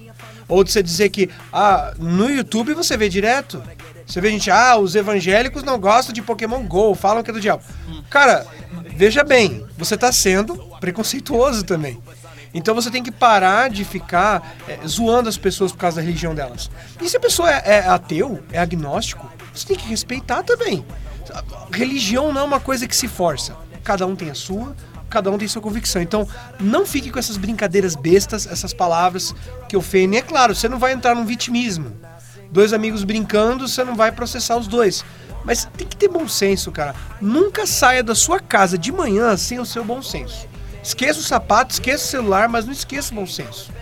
Ou 0.48 0.62
de 0.62 0.70
você 0.70 0.82
dizer 0.82 1.08
que 1.10 1.28
ah, 1.52 1.92
no 1.98 2.30
YouTube 2.30 2.74
você 2.74 2.96
vê 2.96 3.08
direto. 3.08 3.62
Você 4.06 4.20
vê 4.20 4.30
gente, 4.30 4.50
ah, 4.50 4.76
os 4.76 4.94
evangélicos 4.94 5.64
não 5.64 5.78
gostam 5.80 6.12
de 6.12 6.22
Pokémon 6.22 6.62
GO, 6.64 6.94
falam 6.94 7.22
que 7.22 7.30
é 7.30 7.32
do 7.32 7.40
diabo. 7.40 7.64
Cara, 8.08 8.46
veja 8.94 9.24
bem, 9.24 9.66
você 9.76 9.96
está 9.96 10.12
sendo 10.12 10.56
preconceituoso 10.78 11.64
também. 11.64 12.00
Então 12.54 12.74
você 12.74 12.90
tem 12.90 13.02
que 13.02 13.10
parar 13.10 13.68
de 13.68 13.84
ficar 13.84 14.56
é, 14.68 14.78
zoando 14.86 15.28
as 15.28 15.36
pessoas 15.36 15.72
por 15.72 15.78
causa 15.78 15.96
da 15.96 16.02
religião 16.02 16.34
delas. 16.34 16.70
E 17.02 17.08
se 17.08 17.16
a 17.16 17.20
pessoa 17.20 17.50
é, 17.50 17.62
é 17.66 17.88
ateu, 17.88 18.42
é 18.52 18.58
agnóstico, 18.58 19.30
você 19.52 19.66
tem 19.66 19.76
que 19.76 19.88
respeitar 19.88 20.42
também. 20.42 20.84
Religião 21.72 22.32
não 22.32 22.42
é 22.42 22.44
uma 22.44 22.60
coisa 22.60 22.86
que 22.86 22.96
se 22.96 23.08
força. 23.08 23.56
Cada 23.82 24.06
um 24.06 24.14
tem 24.16 24.30
a 24.30 24.34
sua, 24.34 24.74
cada 25.08 25.30
um 25.30 25.38
tem 25.38 25.48
sua 25.48 25.62
convicção. 25.62 26.02
Então, 26.02 26.28
não 26.60 26.86
fique 26.86 27.10
com 27.10 27.18
essas 27.18 27.36
brincadeiras 27.36 27.94
bestas, 27.94 28.46
essas 28.46 28.72
palavras 28.72 29.34
que 29.68 29.76
ofendem. 29.76 30.18
É 30.18 30.22
claro, 30.22 30.54
você 30.54 30.68
não 30.68 30.78
vai 30.78 30.92
entrar 30.92 31.14
num 31.14 31.24
vitimismo. 31.24 31.92
Dois 32.50 32.72
amigos 32.72 33.04
brincando, 33.04 33.68
você 33.68 33.84
não 33.84 33.94
vai 33.94 34.12
processar 34.12 34.56
os 34.56 34.66
dois. 34.66 35.04
Mas 35.44 35.68
tem 35.76 35.86
que 35.86 35.96
ter 35.96 36.08
bom 36.08 36.26
senso, 36.28 36.72
cara. 36.72 36.94
Nunca 37.20 37.66
saia 37.66 38.02
da 38.02 38.14
sua 38.14 38.40
casa 38.40 38.76
de 38.76 38.90
manhã 38.90 39.36
sem 39.36 39.60
o 39.60 39.64
seu 39.66 39.84
bom 39.84 40.02
senso. 40.02 40.48
Esqueça 40.82 41.20
o 41.20 41.22
sapato, 41.22 41.72
esqueça 41.72 42.04
o 42.04 42.08
celular, 42.08 42.48
mas 42.48 42.64
não 42.64 42.72
esqueça 42.72 43.12
o 43.12 43.14
bom 43.16 43.26
senso. 43.26 43.72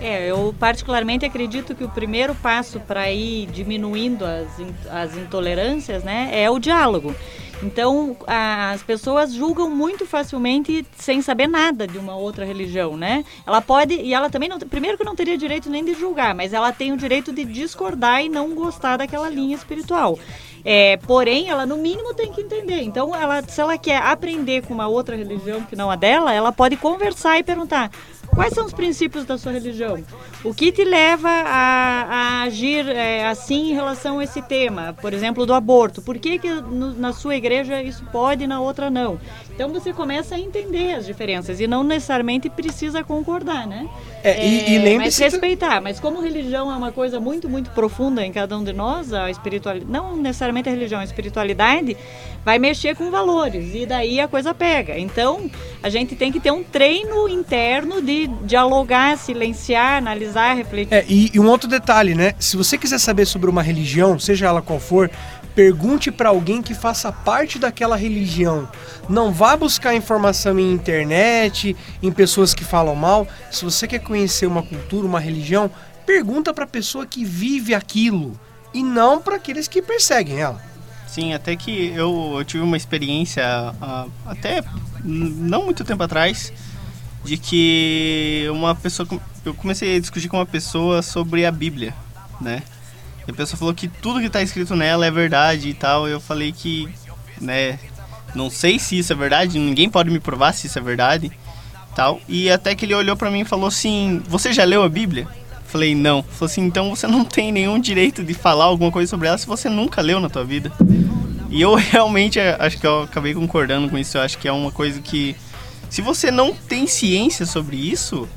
É, 0.00 0.30
eu 0.30 0.54
particularmente 0.58 1.26
acredito 1.26 1.74
que 1.74 1.84
o 1.84 1.88
primeiro 1.88 2.34
passo 2.34 2.80
para 2.80 3.10
ir 3.10 3.46
diminuindo 3.46 4.24
as, 4.24 4.48
as 4.90 5.16
intolerâncias, 5.16 6.02
né, 6.02 6.30
é 6.32 6.48
o 6.50 6.58
diálogo. 6.58 7.14
Então, 7.62 8.16
as 8.26 8.82
pessoas 8.82 9.34
julgam 9.34 9.68
muito 9.68 10.06
facilmente 10.06 10.86
sem 10.96 11.20
saber 11.20 11.46
nada 11.46 11.86
de 11.86 11.98
uma 11.98 12.16
outra 12.16 12.44
religião, 12.44 12.96
né? 12.96 13.24
Ela 13.46 13.60
pode, 13.60 13.94
e 13.94 14.14
ela 14.14 14.30
também 14.30 14.48
não, 14.48 14.58
primeiro 14.58 14.96
que 14.96 15.04
não 15.04 15.14
teria 15.14 15.36
direito 15.36 15.68
nem 15.68 15.84
de 15.84 15.94
julgar, 15.94 16.34
mas 16.34 16.54
ela 16.54 16.72
tem 16.72 16.92
o 16.92 16.96
direito 16.96 17.32
de 17.32 17.44
discordar 17.44 18.24
e 18.24 18.28
não 18.28 18.54
gostar 18.54 18.96
daquela 18.96 19.28
linha 19.28 19.54
espiritual. 19.54 20.18
É, 20.64 20.96
porém, 20.98 21.48
ela 21.48 21.66
no 21.66 21.76
mínimo 21.76 22.14
tem 22.14 22.32
que 22.32 22.40
entender. 22.40 22.82
Então, 22.82 23.14
ela, 23.14 23.42
se 23.42 23.60
ela 23.60 23.76
quer 23.78 23.98
aprender 23.98 24.62
com 24.62 24.74
uma 24.74 24.88
outra 24.88 25.16
religião 25.16 25.62
que 25.62 25.76
não 25.76 25.90
a 25.90 25.96
dela, 25.96 26.32
ela 26.32 26.52
pode 26.52 26.76
conversar 26.76 27.38
e 27.38 27.42
perguntar: 27.42 27.90
Quais 28.34 28.54
são 28.54 28.64
os 28.64 28.72
princípios 28.72 29.24
da 29.24 29.36
sua 29.36 29.52
religião? 29.52 30.02
O 30.44 30.54
que 30.54 30.72
te 30.72 30.84
leva 30.84 31.28
a, 31.28 32.02
a 32.08 32.42
agir 32.42 32.88
é, 32.88 33.26
assim 33.26 33.70
em 33.70 33.74
relação 33.74 34.18
a 34.18 34.24
esse 34.24 34.40
tema? 34.40 34.96
Por 35.00 35.12
exemplo, 35.12 35.44
do 35.44 35.52
aborto. 35.52 36.00
Por 36.00 36.18
que, 36.18 36.38
que 36.38 36.48
no, 36.48 36.94
na 36.94 37.12
sua 37.12 37.36
igreja 37.36 37.82
isso 37.82 38.04
pode 38.10 38.44
e 38.44 38.46
na 38.46 38.60
outra 38.60 38.88
não? 38.88 39.20
Então 39.52 39.68
você 39.68 39.92
começa 39.92 40.36
a 40.36 40.38
entender 40.38 40.94
as 40.94 41.04
diferenças 41.04 41.60
e 41.60 41.66
não 41.66 41.84
necessariamente 41.84 42.48
precisa 42.48 43.04
concordar, 43.04 43.66
né? 43.66 43.88
É, 44.24 44.46
e, 44.46 44.74
e 44.74 44.78
lembre-se. 44.78 45.22
Mas 45.22 45.32
respeitar. 45.32 45.80
Mas 45.80 46.00
como 46.00 46.20
religião 46.22 46.72
é 46.72 46.76
uma 46.76 46.92
coisa 46.92 47.20
muito, 47.20 47.48
muito 47.48 47.70
profunda 47.70 48.24
em 48.24 48.32
cada 48.32 48.56
um 48.56 48.64
de 48.64 48.72
nós, 48.72 49.12
a 49.12 49.30
espiritualidade, 49.30 49.90
não 49.90 50.16
necessariamente 50.16 50.68
a 50.68 50.72
religião, 50.72 51.00
a 51.00 51.04
espiritualidade 51.04 51.96
vai 52.44 52.58
mexer 52.58 52.96
com 52.96 53.10
valores 53.10 53.74
e 53.74 53.86
daí 53.86 54.20
a 54.20 54.28
coisa 54.28 54.54
pega. 54.54 54.98
Então 54.98 55.50
a 55.82 55.88
gente 55.88 56.14
tem 56.16 56.32
que 56.32 56.40
ter 56.40 56.50
um 56.50 56.62
treino 56.62 57.28
interno 57.28 58.00
de 58.00 58.26
dialogar, 58.44 59.16
silenciar, 59.18 59.98
analisar, 59.98 60.54
refletir. 60.54 60.94
É, 60.94 61.04
e, 61.08 61.30
e 61.34 61.40
um 61.40 61.48
outro 61.48 61.68
detalhe, 61.68 62.14
né? 62.14 62.34
Se 62.38 62.56
você 62.56 62.76
quiser 62.78 62.98
saber 62.98 63.26
sobre 63.26 63.50
uma 63.50 63.62
religião, 63.62 64.18
seja 64.18 64.46
ela 64.46 64.62
qual 64.62 64.80
for, 64.80 65.10
pergunte 65.54 66.10
para 66.10 66.28
alguém 66.28 66.62
que 66.62 66.74
faça 66.74 67.12
parte 67.12 67.58
daquela 67.58 67.96
religião. 67.96 68.68
Não 69.08 69.32
vá 69.32 69.56
buscar 69.56 69.94
informação 69.94 70.58
em 70.58 70.72
internet, 70.72 71.76
em 72.02 72.12
pessoas 72.12 72.54
que 72.54 72.64
falam 72.64 72.94
mal. 72.94 73.26
Se 73.50 73.64
você 73.64 73.86
quer 73.86 74.00
conhecer 74.00 74.46
uma 74.46 74.62
cultura, 74.62 75.06
uma 75.06 75.20
religião, 75.20 75.70
pergunta 76.06 76.54
para 76.54 76.64
a 76.64 76.68
pessoa 76.68 77.06
que 77.06 77.24
vive 77.24 77.74
aquilo 77.74 78.38
e 78.72 78.82
não 78.82 79.20
para 79.20 79.36
aqueles 79.36 79.68
que 79.68 79.82
perseguem 79.82 80.40
ela. 80.40 80.69
Sim, 81.10 81.34
até 81.34 81.56
que 81.56 81.88
eu, 81.88 82.36
eu 82.38 82.44
tive 82.44 82.62
uma 82.62 82.76
experiência 82.76 83.44
uh, 83.82 84.08
até 84.24 84.62
não 85.02 85.64
muito 85.64 85.84
tempo 85.84 86.00
atrás 86.04 86.52
de 87.24 87.36
que 87.36 88.46
uma 88.52 88.76
pessoa 88.76 89.08
eu 89.44 89.52
comecei 89.52 89.96
a 89.96 90.00
discutir 90.00 90.28
com 90.28 90.36
uma 90.36 90.46
pessoa 90.46 91.02
sobre 91.02 91.44
a 91.44 91.50
Bíblia, 91.50 91.92
né? 92.40 92.62
E 93.26 93.30
a 93.32 93.34
pessoa 93.34 93.58
falou 93.58 93.74
que 93.74 93.88
tudo 93.88 94.20
que 94.20 94.26
está 94.26 94.40
escrito 94.40 94.76
nela 94.76 95.04
é 95.04 95.10
verdade 95.10 95.70
e 95.70 95.74
tal. 95.74 96.06
Eu 96.06 96.20
falei 96.20 96.52
que, 96.52 96.88
né, 97.40 97.80
não 98.32 98.48
sei 98.48 98.78
se 98.78 98.96
isso 98.96 99.12
é 99.12 99.16
verdade, 99.16 99.58
ninguém 99.58 99.90
pode 99.90 100.10
me 100.10 100.20
provar 100.20 100.52
se 100.52 100.68
isso 100.68 100.78
é 100.78 100.82
verdade, 100.82 101.32
tal. 101.96 102.20
E 102.28 102.48
até 102.48 102.72
que 102.76 102.84
ele 102.84 102.94
olhou 102.94 103.16
para 103.16 103.32
mim 103.32 103.40
e 103.40 103.44
falou 103.44 103.66
assim: 103.66 104.22
"Você 104.28 104.52
já 104.52 104.62
leu 104.62 104.84
a 104.84 104.88
Bíblia?" 104.88 105.26
Falei: 105.70 105.94
"Não". 105.94 106.22
Falou 106.22 106.46
assim: 106.46 106.62
"Então 106.62 106.90
você 106.90 107.06
não 107.08 107.24
tem 107.24 107.52
nenhum 107.52 107.78
direito 107.78 108.22
de 108.22 108.34
falar 108.34 108.64
alguma 108.64 108.90
coisa 108.90 109.08
sobre 109.08 109.28
ela 109.28 109.38
se 109.38 109.46
você 109.46 109.68
nunca 109.68 110.00
leu 110.00 110.20
na 110.20 110.28
tua 110.28 110.44
vida". 110.44 110.72
E 111.50 111.60
eu 111.60 111.74
realmente 111.74 112.38
acho 112.38 112.78
que 112.78 112.86
eu 112.86 113.02
acabei 113.02 113.34
concordando 113.34 113.88
com 113.88 113.98
isso. 113.98 114.16
Eu 114.16 114.22
acho 114.22 114.38
que 114.38 114.46
é 114.46 114.52
uma 114.52 114.70
coisa 114.70 115.00
que 115.00 115.34
se 115.88 116.00
você 116.00 116.30
não 116.30 116.54
tem 116.54 116.86
ciência 116.86 117.44
sobre 117.44 117.76
isso, 117.76 118.28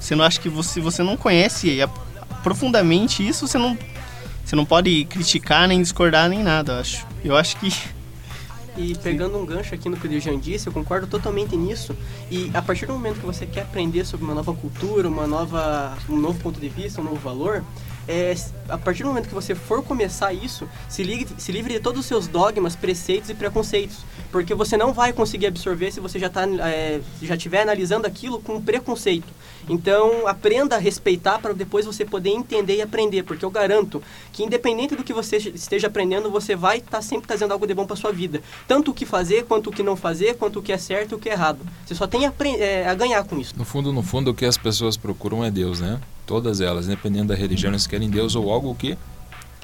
você 0.00 0.14
não 0.14 0.24
acha 0.24 0.40
que 0.40 0.48
você 0.48 0.80
você 0.80 1.02
não 1.02 1.16
conhece 1.16 1.78
profundamente 2.42 3.26
isso, 3.26 3.46
você 3.46 3.58
não 3.58 3.76
você 4.44 4.56
não 4.56 4.64
pode 4.64 5.04
criticar 5.04 5.68
nem 5.68 5.80
discordar 5.80 6.28
nem 6.28 6.42
nada, 6.42 6.72
eu 6.72 6.80
acho. 6.80 7.06
Eu 7.24 7.36
acho 7.36 7.56
que 7.58 7.72
e 8.76 8.94
pegando 8.96 9.38
um 9.38 9.44
gancho 9.44 9.74
aqui 9.74 9.88
no 9.88 9.96
que 9.96 10.06
o 10.06 10.08
Dirjan 10.08 10.38
disse, 10.38 10.66
eu 10.66 10.72
concordo 10.72 11.06
totalmente 11.06 11.56
nisso. 11.56 11.96
E 12.30 12.50
a 12.54 12.62
partir 12.62 12.86
do 12.86 12.92
momento 12.92 13.20
que 13.20 13.26
você 13.26 13.46
quer 13.46 13.62
aprender 13.62 14.04
sobre 14.04 14.24
uma 14.24 14.34
nova 14.34 14.54
cultura, 14.54 15.08
uma 15.08 15.26
nova, 15.26 15.96
um 16.08 16.16
novo 16.16 16.38
ponto 16.40 16.58
de 16.58 16.68
vista, 16.68 17.00
um 17.00 17.04
novo 17.04 17.16
valor, 17.16 17.62
é, 18.08 18.34
a 18.68 18.76
partir 18.76 19.02
do 19.02 19.08
momento 19.08 19.28
que 19.28 19.34
você 19.34 19.54
for 19.54 19.82
começar 19.82 20.32
isso, 20.32 20.68
se 20.88 21.02
livre, 21.02 21.34
se 21.38 21.52
livre 21.52 21.74
de 21.74 21.80
todos 21.80 22.00
os 22.00 22.06
seus 22.06 22.26
dogmas, 22.26 22.74
preceitos 22.74 23.30
e 23.30 23.34
preconceitos. 23.34 23.98
Porque 24.30 24.54
você 24.54 24.76
não 24.76 24.92
vai 24.92 25.12
conseguir 25.12 25.46
absorver 25.46 25.90
se 25.92 26.00
você 26.00 26.18
já, 26.18 26.28
tá, 26.28 26.46
é, 26.66 27.00
já 27.20 27.34
estiver 27.34 27.62
analisando 27.62 28.06
aquilo 28.06 28.40
com 28.40 28.60
preconceito. 28.60 29.28
Então, 29.68 30.26
aprenda 30.26 30.76
a 30.76 30.78
respeitar 30.78 31.38
para 31.38 31.52
depois 31.52 31.86
você 31.86 32.04
poder 32.04 32.30
entender 32.30 32.76
e 32.76 32.82
aprender. 32.82 33.22
Porque 33.22 33.44
eu 33.44 33.50
garanto 33.50 34.02
que, 34.32 34.42
independente 34.42 34.96
do 34.96 35.04
que 35.04 35.12
você 35.12 35.36
esteja 35.36 35.86
aprendendo, 35.86 36.30
você 36.30 36.56
vai 36.56 36.78
estar 36.78 36.90
tá 36.90 37.02
sempre 37.02 37.26
trazendo 37.26 37.52
algo 37.52 37.66
de 37.66 37.74
bom 37.74 37.86
para 37.86 37.94
sua 37.94 38.12
vida. 38.12 38.42
Tanto 38.66 38.90
o 38.90 38.94
que 38.94 39.06
fazer, 39.06 39.44
quanto 39.44 39.70
o 39.70 39.72
que 39.72 39.82
não 39.82 39.96
fazer, 39.96 40.36
quanto 40.36 40.58
o 40.58 40.62
que 40.62 40.72
é 40.72 40.78
certo 40.78 41.12
e 41.12 41.14
o 41.14 41.18
que 41.18 41.28
é 41.28 41.32
errado. 41.32 41.60
Você 41.86 41.94
só 41.94 42.06
tem 42.06 42.26
a, 42.26 42.32
é, 42.58 42.88
a 42.88 42.94
ganhar 42.94 43.22
com 43.24 43.38
isso. 43.38 43.54
No 43.56 43.64
fundo, 43.64 43.92
no 43.92 44.02
fundo, 44.02 44.30
o 44.30 44.34
que 44.34 44.44
as 44.44 44.56
pessoas 44.56 44.96
procuram 44.96 45.44
é 45.44 45.50
Deus, 45.50 45.78
né? 45.80 46.00
Todas 46.32 46.62
elas, 46.62 46.86
independente 46.86 47.26
da 47.26 47.34
religião, 47.34 47.70
eles 47.70 47.86
querem 47.86 48.08
Deus 48.08 48.34
ou 48.34 48.50
algo 48.50 48.74
que 48.74 48.96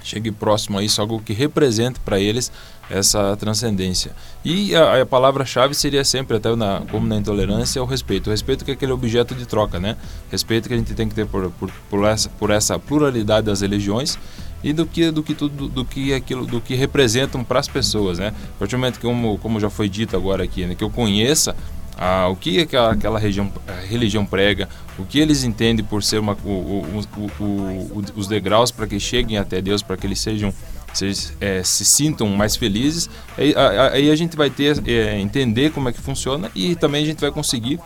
chegue 0.04 0.30
próximo 0.30 0.76
a 0.76 0.82
isso, 0.82 1.00
algo 1.00 1.18
que 1.18 1.32
represente 1.32 1.98
para 1.98 2.20
eles 2.20 2.52
essa 2.90 3.34
transcendência. 3.38 4.12
E 4.44 4.76
a, 4.76 5.00
a 5.00 5.06
palavra-chave 5.06 5.74
seria 5.74 6.04
sempre, 6.04 6.36
até 6.36 6.54
na, 6.54 6.82
como 6.90 7.06
na 7.06 7.16
intolerância, 7.16 7.82
o 7.82 7.86
respeito. 7.86 8.26
O 8.26 8.30
respeito 8.30 8.66
que 8.66 8.70
é 8.70 8.74
aquele 8.74 8.92
objeto 8.92 9.34
de 9.34 9.46
troca, 9.46 9.80
né? 9.80 9.96
Respeito 10.30 10.68
que 10.68 10.74
a 10.74 10.76
gente 10.76 10.92
tem 10.92 11.08
que 11.08 11.14
ter 11.14 11.26
por, 11.26 11.50
por, 11.52 11.70
por, 11.88 12.04
essa, 12.04 12.28
por 12.28 12.50
essa 12.50 12.78
pluralidade 12.78 13.46
das 13.46 13.62
religiões 13.62 14.18
e 14.62 14.74
do 14.74 14.84
que 14.84 15.10
do 15.10 15.22
que 15.22 15.34
tudo 15.34 15.68
do 15.68 15.86
que 15.86 16.12
aquilo 16.12 16.44
do 16.44 16.60
que 16.60 16.74
representam 16.74 17.42
para 17.42 17.60
as 17.60 17.68
pessoas, 17.68 18.18
né? 18.18 18.34
A 18.56 18.58
partir 18.58 18.72
do 18.72 18.78
momento 18.78 19.00
que 19.00 19.06
como, 19.06 19.38
como 19.38 19.58
já 19.58 19.70
foi 19.70 19.88
dito 19.88 20.14
agora 20.14 20.44
aqui, 20.44 20.66
né, 20.66 20.74
que 20.74 20.84
eu 20.84 20.90
conheça 20.90 21.56
ah, 21.98 22.28
o 22.28 22.36
que 22.36 22.60
aquela, 22.60 22.92
aquela 22.92 23.18
região, 23.18 23.52
religião 23.88 24.24
prega, 24.24 24.68
o 24.96 25.04
que 25.04 25.18
eles 25.18 25.42
entendem 25.42 25.84
por 25.84 26.02
ser 26.02 26.18
uma, 26.18 26.36
o, 26.44 26.84
o, 27.16 27.44
o, 27.44 28.04
os 28.14 28.28
degraus 28.28 28.70
para 28.70 28.86
que 28.86 29.00
cheguem 29.00 29.36
até 29.36 29.60
Deus, 29.60 29.82
para 29.82 29.96
que 29.96 30.06
eles 30.06 30.20
sejam 30.20 30.54
se, 30.94 31.32
é, 31.40 31.62
se 31.62 31.84
sintam 31.84 32.28
mais 32.28 32.56
felizes. 32.56 33.10
Aí, 33.36 33.52
aí, 33.92 34.10
a 34.10 34.16
gente 34.16 34.36
vai 34.36 34.48
ter 34.48 34.80
é, 34.88 35.18
entender 35.18 35.70
como 35.70 35.88
é 35.88 35.92
que 35.92 36.00
funciona 36.00 36.50
e 36.54 36.76
também 36.76 37.02
a 37.02 37.06
gente 37.06 37.20
vai 37.20 37.30
conseguir 37.30 37.80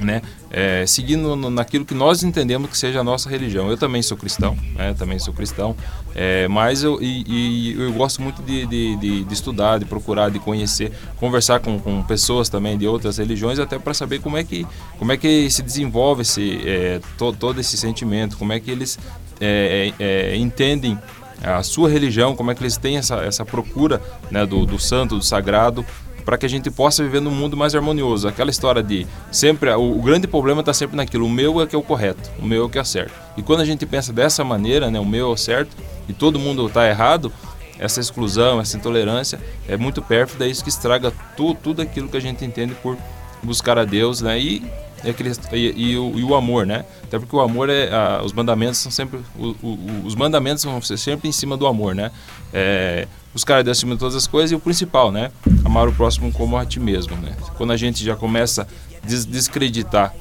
né, 0.00 0.22
é, 0.50 0.84
seguindo 0.86 1.36
naquilo 1.50 1.84
que 1.84 1.94
nós 1.94 2.22
entendemos 2.22 2.70
que 2.70 2.78
seja 2.78 3.00
a 3.00 3.04
nossa 3.04 3.28
religião. 3.28 3.70
Eu 3.70 3.76
também 3.76 4.02
sou 4.02 4.16
cristão, 4.16 4.56
né, 4.74 4.94
também 4.96 5.18
sou 5.18 5.32
cristão, 5.34 5.76
é, 6.14 6.48
mas 6.48 6.82
eu, 6.82 7.00
e, 7.02 7.24
e, 7.26 7.80
eu 7.80 7.92
gosto 7.92 8.22
muito 8.22 8.42
de, 8.42 8.66
de, 8.66 8.96
de, 8.96 9.24
de, 9.24 9.34
estudar, 9.34 9.78
de 9.78 9.84
procurar, 9.84 10.30
de 10.30 10.38
conhecer, 10.38 10.92
conversar 11.16 11.60
com, 11.60 11.78
com 11.78 12.02
pessoas 12.02 12.48
também 12.48 12.76
de 12.78 12.86
outras 12.86 13.18
religiões, 13.18 13.58
até 13.58 13.78
para 13.78 13.94
saber 13.94 14.20
como 14.20 14.36
é 14.36 14.44
que 14.44 14.66
como 14.98 15.12
é 15.12 15.16
que 15.16 15.50
se 15.50 15.62
desenvolve 15.62 16.22
esse 16.22 16.60
é, 16.66 17.00
to, 17.16 17.32
todo 17.32 17.60
esse 17.60 17.76
sentimento, 17.76 18.36
como 18.36 18.52
é 18.52 18.60
que 18.60 18.70
eles 18.70 18.98
é, 19.40 19.92
é, 19.98 20.36
entendem 20.36 20.98
a 21.42 21.62
sua 21.62 21.88
religião, 21.88 22.34
como 22.34 22.50
é 22.50 22.54
que 22.54 22.62
eles 22.62 22.76
têm 22.76 22.96
essa, 22.96 23.16
essa 23.16 23.44
procura 23.44 24.02
né, 24.30 24.44
do, 24.44 24.66
do 24.66 24.78
santo, 24.78 25.16
do 25.16 25.24
sagrado, 25.24 25.84
para 26.28 26.36
que 26.36 26.44
a 26.44 26.48
gente 26.48 26.70
possa 26.70 27.02
viver 27.02 27.22
num 27.22 27.30
mundo 27.30 27.56
mais 27.56 27.74
harmonioso. 27.74 28.28
Aquela 28.28 28.50
história 28.50 28.82
de 28.82 29.06
sempre 29.32 29.70
o, 29.70 29.98
o 29.98 30.02
grande 30.02 30.26
problema 30.26 30.60
está 30.60 30.74
sempre 30.74 30.94
naquilo, 30.94 31.24
o 31.24 31.30
meu 31.30 31.58
é 31.62 31.66
que 31.66 31.74
é 31.74 31.78
o 31.78 31.82
correto, 31.82 32.30
o 32.38 32.44
meu 32.44 32.66
é 32.66 32.68
que 32.68 32.78
é 32.78 32.84
certo. 32.84 33.14
E 33.34 33.42
quando 33.42 33.62
a 33.62 33.64
gente 33.64 33.86
pensa 33.86 34.12
dessa 34.12 34.44
maneira, 34.44 34.90
né, 34.90 35.00
o 35.00 35.06
meu 35.06 35.30
é 35.30 35.32
o 35.32 35.38
certo 35.38 35.74
e 36.06 36.12
todo 36.12 36.38
mundo 36.38 36.66
está 36.66 36.86
errado, 36.86 37.32
essa 37.78 37.98
exclusão, 37.98 38.60
essa 38.60 38.76
intolerância 38.76 39.40
é 39.66 39.78
muito 39.78 40.02
pérfida, 40.02 40.44
é 40.44 40.50
isso 40.50 40.62
que 40.62 40.68
estraga 40.68 41.10
tu, 41.34 41.54
tudo 41.54 41.80
aquilo 41.80 42.10
que 42.10 42.18
a 42.18 42.20
gente 42.20 42.44
entende 42.44 42.74
por 42.74 42.98
buscar 43.42 43.78
a 43.78 43.86
Deus, 43.86 44.20
né? 44.20 44.38
E, 44.38 44.62
e, 45.02 45.08
aquele, 45.08 45.32
e, 45.52 45.92
e, 45.92 45.96
o, 45.96 46.12
e 46.14 46.22
o, 46.22 46.34
amor, 46.34 46.66
né? 46.66 46.84
Até 47.04 47.18
porque 47.18 47.34
o 47.34 47.40
amor 47.40 47.70
é, 47.70 47.88
a, 47.90 48.20
os 48.22 48.34
mandamentos 48.34 48.76
são 48.76 48.92
sempre, 48.92 49.20
o, 49.38 49.56
o, 49.62 50.02
os 50.04 50.14
mandamentos 50.14 50.62
vão 50.62 50.82
ser 50.82 50.98
sempre 50.98 51.26
em 51.26 51.32
cima 51.32 51.56
do 51.56 51.66
amor, 51.66 51.94
né? 51.94 52.10
É, 52.52 53.08
buscar 53.32 53.62
Deus 53.62 53.78
acima 53.78 53.94
de 53.94 54.00
todas 54.00 54.14
as 54.14 54.26
coisas 54.26 54.52
e 54.52 54.54
o 54.54 54.60
principal, 54.60 55.12
né? 55.12 55.30
Amar 55.64 55.88
o 55.88 55.92
próximo 55.92 56.32
como 56.32 56.56
a 56.56 56.64
ti 56.64 56.80
mesmo, 56.80 57.16
né? 57.16 57.36
Quando 57.56 57.72
a 57.72 57.76
gente 57.76 58.04
já 58.04 58.16
começa 58.16 58.66
a 59.02 59.06
des 59.06 59.24
descreditar 59.24 60.14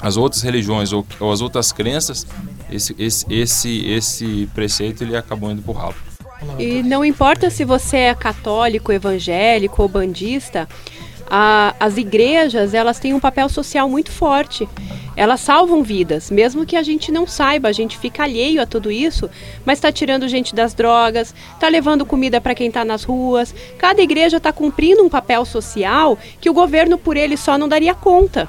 as 0.00 0.16
outras 0.16 0.42
religiões 0.42 0.92
ou, 0.92 1.06
ou, 1.18 1.32
as 1.32 1.40
outras 1.40 1.72
crenças, 1.72 2.26
esse, 2.70 2.94
esse, 2.98 3.26
esse, 3.32 3.86
esse 3.86 4.48
preceito 4.54 5.02
ele 5.02 5.16
acabou 5.16 5.50
indo 5.50 5.62
por 5.62 5.76
ralo. 5.76 5.94
E 6.58 6.82
não 6.82 7.04
importa 7.04 7.50
se 7.50 7.64
você 7.64 7.96
é 7.98 8.14
católico, 8.14 8.92
evangélico 8.92 9.82
ou 9.82 9.88
bandista, 9.88 10.68
a, 11.30 11.74
as 11.78 11.96
igrejas 11.96 12.74
elas 12.74 12.98
têm 12.98 13.14
um 13.14 13.20
papel 13.20 13.48
social 13.48 13.88
muito 13.88 14.10
forte. 14.10 14.68
Elas 15.16 15.40
salvam 15.40 15.82
vidas, 15.82 16.30
mesmo 16.30 16.64
que 16.64 16.76
a 16.76 16.82
gente 16.82 17.12
não 17.12 17.26
saiba, 17.26 17.68
a 17.68 17.72
gente 17.72 17.98
fica 17.98 18.22
alheio 18.22 18.60
a 18.60 18.66
tudo 18.66 18.90
isso, 18.90 19.28
mas 19.64 19.78
está 19.78 19.92
tirando 19.92 20.28
gente 20.28 20.54
das 20.54 20.72
drogas, 20.72 21.34
está 21.54 21.68
levando 21.68 22.06
comida 22.06 22.40
para 22.40 22.54
quem 22.54 22.68
está 22.68 22.84
nas 22.84 23.04
ruas. 23.04 23.54
Cada 23.78 24.00
igreja 24.02 24.38
está 24.38 24.52
cumprindo 24.52 25.02
um 25.02 25.08
papel 25.08 25.44
social 25.44 26.18
que 26.40 26.48
o 26.48 26.54
governo 26.54 26.96
por 26.96 27.16
ele 27.16 27.36
só 27.36 27.58
não 27.58 27.68
daria 27.68 27.94
conta. 27.94 28.48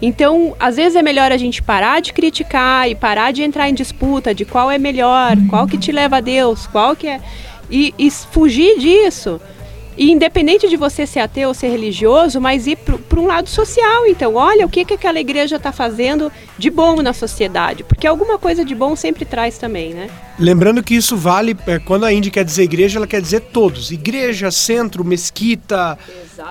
Então, 0.00 0.54
às 0.60 0.76
vezes 0.76 0.96
é 0.96 1.02
melhor 1.02 1.32
a 1.32 1.36
gente 1.36 1.62
parar 1.62 2.00
de 2.00 2.12
criticar 2.12 2.88
e 2.88 2.94
parar 2.94 3.32
de 3.32 3.42
entrar 3.42 3.68
em 3.68 3.74
disputa 3.74 4.34
de 4.34 4.44
qual 4.44 4.70
é 4.70 4.78
melhor, 4.78 5.36
qual 5.48 5.66
que 5.66 5.78
te 5.78 5.90
leva 5.90 6.18
a 6.18 6.20
Deus, 6.20 6.66
qual 6.66 6.94
que 6.94 7.08
é. 7.08 7.20
E, 7.70 7.94
e 7.98 8.10
fugir 8.10 8.78
disso. 8.78 9.40
E 9.98 10.12
independente 10.12 10.68
de 10.68 10.76
você 10.76 11.04
ser 11.04 11.18
ateu 11.18 11.48
ou 11.48 11.54
ser 11.54 11.68
religioso, 11.68 12.40
mas 12.40 12.68
ir 12.68 12.76
para 12.76 13.20
um 13.20 13.26
lado 13.26 13.48
social. 13.48 14.06
Então, 14.06 14.36
olha 14.36 14.64
o 14.64 14.68
que, 14.68 14.84
que 14.84 14.94
aquela 14.94 15.18
igreja 15.18 15.56
está 15.56 15.72
fazendo 15.72 16.30
de 16.56 16.70
bom 16.70 17.02
na 17.02 17.12
sociedade. 17.12 17.82
Porque 17.82 18.06
alguma 18.06 18.38
coisa 18.38 18.64
de 18.64 18.76
bom 18.76 18.94
sempre 18.94 19.24
traz 19.24 19.58
também, 19.58 19.92
né? 19.92 20.08
Lembrando 20.38 20.84
que 20.84 20.94
isso 20.94 21.16
vale, 21.16 21.56
é, 21.66 21.80
quando 21.80 22.04
a 22.04 22.12
Indy 22.12 22.30
quer 22.30 22.44
dizer 22.44 22.62
igreja, 22.62 23.00
ela 23.00 23.08
quer 23.08 23.20
dizer 23.20 23.40
todos. 23.40 23.90
Igreja, 23.90 24.52
centro, 24.52 25.04
mesquita, 25.04 25.98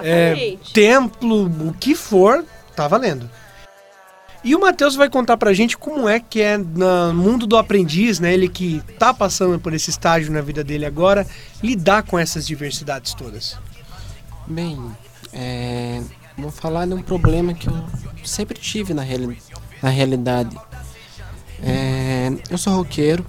é, 0.03 0.55
templo, 0.73 1.45
o 1.45 1.73
que 1.79 1.95
for, 1.95 2.43
tá 2.75 2.85
valendo. 2.85 3.29
E 4.43 4.55
o 4.55 4.59
Matheus 4.59 4.95
vai 4.95 5.09
contar 5.09 5.35
pra 5.35 5.53
gente 5.53 5.77
como 5.77 6.07
é 6.07 6.19
que 6.19 6.41
é 6.41 6.57
no 6.57 7.13
mundo 7.13 7.47
do 7.47 7.57
aprendiz, 7.57 8.19
né? 8.19 8.33
Ele 8.33 8.47
que 8.47 8.81
tá 8.97 9.13
passando 9.13 9.59
por 9.59 9.73
esse 9.73 9.89
estágio 9.89 10.31
na 10.31 10.41
vida 10.41 10.63
dele 10.63 10.85
agora, 10.85 11.25
lidar 11.61 12.03
com 12.03 12.17
essas 12.17 12.45
diversidades 12.45 13.13
todas. 13.13 13.57
Bem, 14.45 14.79
é, 15.33 16.01
vou 16.37 16.51
falar 16.51 16.85
de 16.85 16.93
um 16.93 17.01
problema 17.01 17.53
que 17.53 17.67
eu 17.67 17.83
sempre 18.23 18.57
tive 18.59 18.93
na, 18.93 19.01
reali 19.01 19.37
na 19.81 19.89
realidade. 19.89 20.57
É, 21.61 22.31
eu 22.49 22.57
sou 22.57 22.73
roqueiro, 22.73 23.25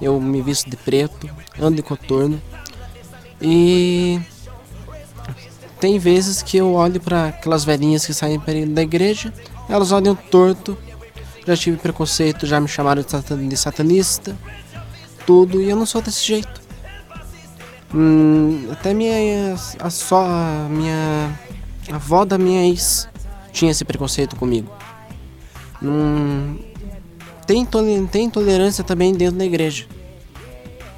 eu 0.00 0.18
me 0.20 0.40
visto 0.40 0.68
de 0.68 0.76
preto, 0.76 1.28
ando 1.60 1.76
de 1.76 1.82
coturno 1.82 2.40
e 3.40 4.20
tem 5.78 5.98
vezes 5.98 6.42
que 6.42 6.56
eu 6.56 6.74
olho 6.74 7.00
para 7.00 7.28
aquelas 7.28 7.64
velhinhas 7.64 8.04
que 8.04 8.12
saem 8.12 8.40
da 8.68 8.82
igreja 8.82 9.32
elas 9.70 9.92
olham 9.92 10.14
torto. 10.14 10.76
Já 11.46 11.56
tive 11.56 11.76
preconceito, 11.78 12.46
já 12.46 12.60
me 12.60 12.68
chamaram 12.68 13.02
de 13.02 13.56
satanista. 13.56 14.36
Tudo, 15.24 15.60
e 15.60 15.70
eu 15.70 15.76
não 15.76 15.86
sou 15.86 16.02
desse 16.02 16.26
jeito. 16.26 16.60
Hum, 17.94 18.68
até 18.70 18.92
minha. 18.92 19.54
A, 19.78 19.90
só 19.90 20.24
a 20.24 20.68
minha. 20.68 21.38
A 21.90 21.96
avó 21.96 22.24
da 22.24 22.36
minha 22.36 22.66
ex 22.68 23.08
tinha 23.52 23.70
esse 23.70 23.84
preconceito 23.84 24.36
comigo. 24.36 24.70
Hum, 25.82 26.58
tem, 27.46 27.66
tem 28.10 28.24
intolerância 28.26 28.84
também 28.84 29.14
dentro 29.14 29.38
da 29.38 29.44
igreja. 29.44 29.86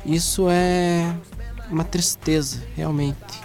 Isso 0.05 0.49
é 0.51 1.15
uma 1.71 1.85
tristeza, 1.85 2.63
realmente. 2.77 3.41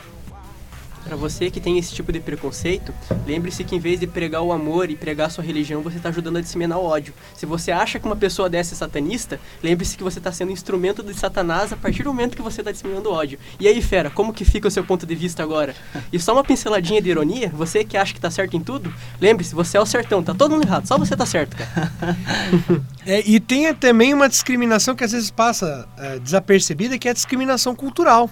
Para 1.08 1.15
você 1.15 1.50
que 1.50 1.62
tem 1.62 1.78
esse 1.78 1.96
tipo 1.96 2.12
de 2.12 2.20
preconceito, 2.20 2.93
lembre-se 3.26 3.63
que 3.63 3.74
em 3.74 3.80
vez 3.80 3.98
de 3.98 4.06
pregar 4.06 4.41
o 4.41 4.52
amor 4.52 4.89
e 4.89 4.96
pregar 4.96 5.28
a 5.28 5.30
sua 5.30 5.41
religião, 5.41 5.82
você 5.82 5.96
está 5.96 6.10
ajudando 6.10 6.36
a 6.36 6.41
disseminar 6.41 6.78
o 6.78 6.84
ódio. 6.84 7.13
Se 7.34 7.46
você 7.46 7.72
acha 7.72 7.98
que 7.98 8.06
uma 8.06 8.15
pessoa 8.15 8.50
dessa 8.50 8.74
é 8.74 8.78
satanista, 8.78 9.39
lembre-se 9.63 9.96
que 9.96 10.04
você 10.04 10.20
está 10.20 10.34
sendo 10.34 10.52
instrumento 10.52 11.02
de 11.02 11.13
Satanás 11.13 11.72
a 11.72 11.78
partir 11.78 12.04
do 12.04 12.10
momento 12.10 12.36
que 12.36 12.41
você 12.41 12.60
está 12.60 12.74
disseminando 12.74 13.10
ódio. 13.10 13.39
E 13.58 13.70
aí, 13.70 13.82
fera, 13.82 14.10
como 14.10 14.34
que 14.34 14.43
fica 14.43 14.67
o 14.67 14.72
seu 14.72 14.84
ponto 14.84 15.06
de 15.06 15.15
vista 15.15 15.41
agora? 15.41 15.74
E 16.12 16.20
só 16.20 16.34
uma 16.34 16.43
pinceladinha 16.43 17.02
de 17.02 17.10
ironia, 17.10 17.50
você 17.56 17.86
que 17.86 17.96
acha 17.96 18.12
que 18.12 18.20
está 18.20 18.30
certo 18.30 18.58
em 18.58 18.62
tudo, 18.62 18.93
lembre-se, 19.22 19.56
você 19.56 19.78
é 19.78 19.82
o 19.82 19.86
certão, 19.86 20.22
tá 20.22 20.34
todo 20.34 20.52
mundo 20.52 20.65
errado, 20.65 20.86
só 20.88 20.98
você 20.98 21.15
tá 21.15 21.26
certo, 21.26 21.56
cara. 21.56 21.93
é, 23.08 23.24
e 23.26 23.39
tem 23.39 23.74
também 23.74 24.13
uma 24.13 24.28
discriminação 24.28 24.93
que 24.93 25.06
às 25.06 25.13
vezes 25.13 25.32
passa 25.32 25.88
é, 25.98 26.20
desapercebida, 26.20 26.98
que 26.98 27.08
é 27.08 27.12
a 27.12 27.13
discriminação 27.13 27.74
cultural. 27.74 28.30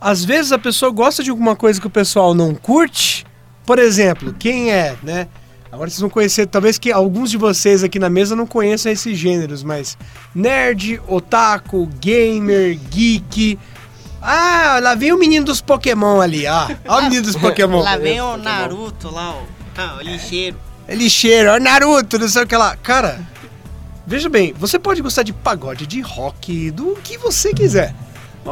Às 0.00 0.24
vezes 0.24 0.52
a 0.52 0.58
pessoa 0.58 0.92
gosta 0.92 1.22
de 1.22 1.30
alguma 1.30 1.56
coisa 1.56 1.80
que 1.80 1.86
o 1.86 1.90
pessoal 1.90 2.34
não 2.34 2.54
curte. 2.54 3.26
Por 3.66 3.78
exemplo, 3.78 4.32
quem 4.38 4.70
é, 4.70 4.96
né? 5.02 5.26
Agora 5.70 5.90
vocês 5.90 6.00
vão 6.00 6.08
conhecer, 6.08 6.46
talvez 6.46 6.78
que 6.78 6.90
alguns 6.90 7.30
de 7.30 7.36
vocês 7.36 7.84
aqui 7.84 7.98
na 7.98 8.08
mesa 8.08 8.34
não 8.34 8.46
conheçam 8.46 8.90
esses 8.90 9.18
gêneros, 9.18 9.62
mas 9.62 9.98
nerd, 10.34 10.98
otaku, 11.06 11.86
gamer, 12.00 12.78
geek. 12.90 13.58
Ah, 14.22 14.78
lá 14.82 14.94
vem 14.94 15.12
o 15.12 15.18
menino 15.18 15.44
dos 15.44 15.60
Pokémon 15.60 16.20
ali, 16.22 16.46
ó. 16.46 16.68
Olha 16.88 17.00
o 17.00 17.10
menino 17.10 17.22
dos 17.22 17.36
Pokémon. 17.36 17.80
lá 17.82 17.96
vem 17.98 18.20
o 18.20 18.36
Naruto 18.38 19.10
lá, 19.12 19.32
ó. 19.34 19.42
Ah, 19.76 19.96
o 19.98 20.02
lixeiro. 20.02 20.56
É 20.88 20.94
lixeiro, 20.94 21.50
ó, 21.52 21.58
Naruto, 21.60 22.18
não 22.18 22.28
sei 22.28 22.44
o 22.44 22.46
que 22.46 22.56
lá. 22.56 22.74
Cara, 22.76 23.20
veja 24.06 24.28
bem, 24.30 24.54
você 24.58 24.78
pode 24.78 25.02
gostar 25.02 25.22
de 25.22 25.34
pagode, 25.34 25.86
de 25.86 26.00
rock, 26.00 26.70
do 26.70 26.96
que 27.04 27.18
você 27.18 27.52
quiser. 27.52 27.94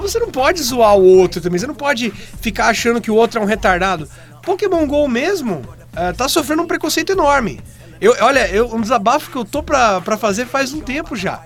Mas 0.01 0.13
você 0.13 0.19
não 0.19 0.31
pode 0.31 0.63
zoar 0.63 0.97
o 0.97 1.05
outro 1.05 1.41
também. 1.41 1.59
Você 1.59 1.67
não 1.67 1.75
pode 1.75 2.11
ficar 2.41 2.69
achando 2.69 3.01
que 3.01 3.11
o 3.11 3.15
outro 3.15 3.41
é 3.41 3.43
um 3.43 3.47
retardado. 3.47 4.09
Pokémon 4.43 4.87
GO 4.87 5.09
mesmo 5.09 5.57
uh, 5.57 6.15
tá 6.17 6.29
sofrendo 6.29 6.63
um 6.63 6.67
preconceito 6.67 7.13
enorme. 7.13 7.61
Eu, 8.01 8.15
olha, 8.21 8.49
eu, 8.49 8.75
um 8.75 8.81
desabafo 8.81 9.31
que 9.31 9.37
eu 9.37 9.45
tô 9.45 9.63
pra, 9.63 10.01
pra 10.01 10.17
fazer 10.17 10.47
faz 10.47 10.73
um 10.73 10.81
tempo 10.81 11.17
já. 11.17 11.41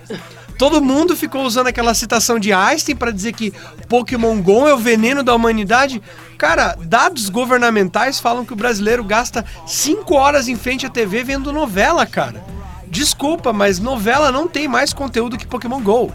Todo 0.57 0.81
mundo 0.81 1.15
ficou 1.15 1.43
usando 1.43 1.67
aquela 1.67 1.93
citação 1.93 2.37
de 2.37 2.53
Einstein 2.53 2.95
para 2.95 3.09
dizer 3.09 3.33
que 3.33 3.51
Pokémon 3.89 4.39
GO 4.41 4.67
é 4.67 4.73
o 4.73 4.77
veneno 4.77 5.23
da 5.23 5.33
humanidade. 5.33 6.01
Cara, 6.37 6.77
dados 6.79 7.29
governamentais 7.29 8.19
falam 8.19 8.45
que 8.45 8.53
o 8.53 8.55
brasileiro 8.55 9.03
gasta 9.03 9.43
5 9.65 10.13
horas 10.13 10.47
em 10.47 10.55
frente 10.55 10.85
à 10.85 10.89
TV 10.89 11.23
vendo 11.23 11.51
novela, 11.51 12.05
cara. 12.05 12.43
Desculpa, 12.87 13.51
mas 13.51 13.79
novela 13.79 14.31
não 14.31 14.47
tem 14.47 14.67
mais 14.67 14.93
conteúdo 14.93 15.37
que 15.37 15.47
Pokémon 15.47 15.81
GO. 15.81 16.13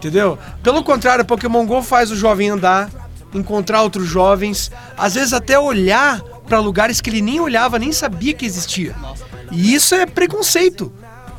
Entendeu? 0.00 0.38
Pelo 0.62 0.82
contrário, 0.82 1.26
Pokémon 1.26 1.66
Go 1.66 1.82
faz 1.82 2.10
o 2.10 2.16
jovem 2.16 2.48
andar, 2.48 2.88
encontrar 3.34 3.82
outros 3.82 4.08
jovens, 4.08 4.72
às 4.96 5.14
vezes 5.14 5.34
até 5.34 5.58
olhar 5.58 6.22
para 6.48 6.58
lugares 6.58 7.02
que 7.02 7.10
ele 7.10 7.20
nem 7.20 7.38
olhava, 7.38 7.78
nem 7.78 7.92
sabia 7.92 8.32
que 8.32 8.46
existia. 8.46 8.94
E 9.52 9.74
isso 9.74 9.94
é 9.94 10.06
preconceito. 10.06 10.90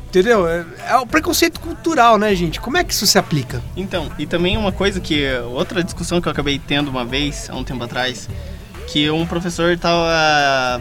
Entendeu? 0.06 0.46
É, 0.46 0.64
é 0.90 0.96
o 0.96 1.06
preconceito 1.06 1.58
cultural, 1.58 2.18
né, 2.18 2.32
gente? 2.36 2.60
Como 2.60 2.76
é 2.76 2.84
que 2.84 2.92
isso 2.92 3.04
se 3.04 3.18
aplica? 3.18 3.60
Então, 3.76 4.12
e 4.16 4.26
também 4.26 4.56
uma 4.56 4.70
coisa 4.70 5.00
que. 5.00 5.26
Outra 5.52 5.82
discussão 5.82 6.20
que 6.20 6.28
eu 6.28 6.32
acabei 6.32 6.58
tendo 6.58 6.88
uma 6.88 7.04
vez, 7.04 7.50
há 7.50 7.56
um 7.56 7.64
tempo 7.64 7.82
atrás, 7.82 8.28
que 8.86 9.10
um 9.10 9.26
professor 9.26 9.76
tava. 9.76 10.80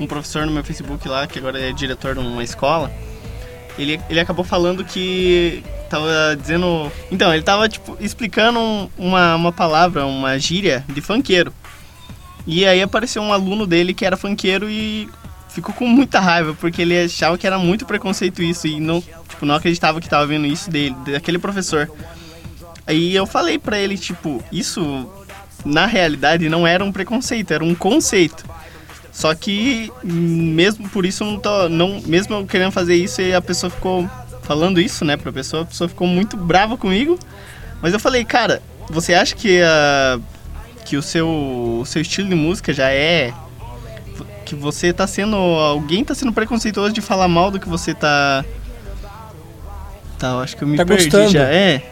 Um 0.00 0.06
professor 0.06 0.46
no 0.46 0.52
meu 0.52 0.64
Facebook 0.64 1.06
lá, 1.06 1.26
que 1.26 1.38
agora 1.38 1.60
é 1.60 1.72
diretor 1.72 2.14
de 2.14 2.20
uma 2.20 2.42
escola, 2.42 2.90
ele, 3.78 4.00
ele 4.08 4.18
acabou 4.18 4.44
falando 4.44 4.84
que 4.84 5.62
tava 5.92 6.36
dizendo. 6.40 6.90
Então, 7.10 7.32
ele 7.32 7.42
tava 7.42 7.68
tipo, 7.68 7.96
explicando 8.00 8.90
uma, 8.96 9.36
uma 9.36 9.52
palavra, 9.52 10.06
uma 10.06 10.38
gíria 10.38 10.84
de 10.88 11.00
funkeiro. 11.00 11.52
E 12.46 12.64
aí 12.64 12.80
apareceu 12.80 13.22
um 13.22 13.32
aluno 13.32 13.66
dele 13.66 13.94
que 13.94 14.04
era 14.04 14.16
funkeiro 14.16 14.68
e 14.68 15.08
ficou 15.48 15.74
com 15.74 15.86
muita 15.86 16.18
raiva, 16.18 16.56
porque 16.58 16.82
ele 16.82 16.98
achava 16.98 17.36
que 17.36 17.46
era 17.46 17.58
muito 17.58 17.84
preconceito 17.84 18.42
isso 18.42 18.66
e 18.66 18.80
não, 18.80 19.02
tipo, 19.28 19.44
não 19.44 19.54
acreditava 19.54 20.00
que 20.00 20.08
tava 20.08 20.26
vendo 20.26 20.46
isso 20.46 20.70
dele, 20.70 20.96
daquele 21.06 21.38
professor. 21.38 21.90
Aí 22.86 23.14
eu 23.14 23.26
falei 23.26 23.58
para 23.58 23.78
ele, 23.78 23.96
tipo, 23.96 24.42
isso 24.50 25.08
na 25.64 25.86
realidade 25.86 26.48
não 26.48 26.66
era 26.66 26.82
um 26.82 26.90
preconceito, 26.90 27.52
era 27.52 27.62
um 27.62 27.74
conceito. 27.74 28.44
Só 29.12 29.34
que 29.34 29.92
mesmo 30.02 30.88
por 30.88 31.04
isso 31.04 31.22
não 31.22 31.38
tô, 31.38 31.68
não, 31.68 32.00
mesmo 32.06 32.34
eu 32.34 32.46
querendo 32.46 32.72
fazer 32.72 32.96
isso, 32.96 33.20
a 33.36 33.42
pessoa 33.42 33.70
ficou 33.70 34.08
falando 34.42 34.80
isso, 34.80 35.04
né, 35.04 35.16
pra 35.16 35.32
pessoa, 35.32 35.62
a 35.62 35.66
pessoa 35.66 35.88
ficou 35.88 36.06
muito 36.06 36.36
brava 36.36 36.76
comigo. 36.76 37.18
Mas 37.80 37.92
eu 37.92 38.00
falei, 38.00 38.24
cara, 38.24 38.62
você 38.88 39.14
acha 39.14 39.34
que, 39.34 39.60
a, 39.62 40.20
que 40.84 40.96
o, 40.96 41.02
seu, 41.02 41.28
o 41.28 41.84
seu 41.86 42.02
estilo 42.02 42.28
de 42.28 42.34
música 42.34 42.72
já 42.72 42.90
é. 42.90 43.32
Que 44.44 44.54
você 44.54 44.92
tá 44.92 45.06
sendo. 45.06 45.36
Alguém 45.36 46.04
tá 46.04 46.14
sendo 46.14 46.32
preconceituoso 46.32 46.92
de 46.92 47.00
falar 47.00 47.26
mal 47.26 47.50
do 47.50 47.58
que 47.58 47.68
você 47.68 47.94
tá. 47.94 48.44
Tá, 50.18 50.32
eu 50.32 50.40
acho 50.40 50.56
que 50.56 50.62
eu 50.62 50.68
me 50.68 50.76
tá 50.76 50.84
perdi 50.84 51.04
gostando. 51.04 51.32
já. 51.32 51.44
É. 51.44 51.82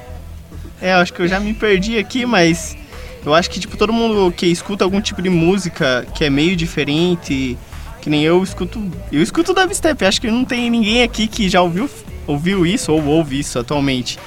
É, 0.80 0.94
eu 0.94 0.98
acho 0.98 1.12
que 1.12 1.20
eu 1.20 1.28
já 1.28 1.40
me 1.40 1.52
perdi 1.52 1.98
aqui, 1.98 2.24
mas 2.24 2.76
eu 3.24 3.34
acho 3.34 3.50
que 3.50 3.60
tipo 3.60 3.76
todo 3.76 3.92
mundo 3.92 4.32
que 4.32 4.46
escuta 4.46 4.84
algum 4.84 5.00
tipo 5.00 5.20
de 5.20 5.28
música 5.28 6.06
que 6.14 6.24
é 6.24 6.30
meio 6.30 6.56
diferente, 6.56 7.58
que 8.00 8.08
nem 8.10 8.22
eu 8.22 8.42
escuto, 8.42 8.82
eu 9.12 9.22
escuto 9.22 9.52
dubstep. 9.54 10.04
Acho 10.04 10.20
que 10.20 10.30
não 10.30 10.44
tem 10.44 10.70
ninguém 10.70 11.02
aqui 11.02 11.26
que 11.26 11.48
já 11.48 11.60
ouviu 11.62 11.88
ouviu 12.26 12.64
isso 12.64 12.92
ou 12.92 13.04
ouve 13.04 13.40
isso 13.40 13.58
atualmente. 13.58 14.18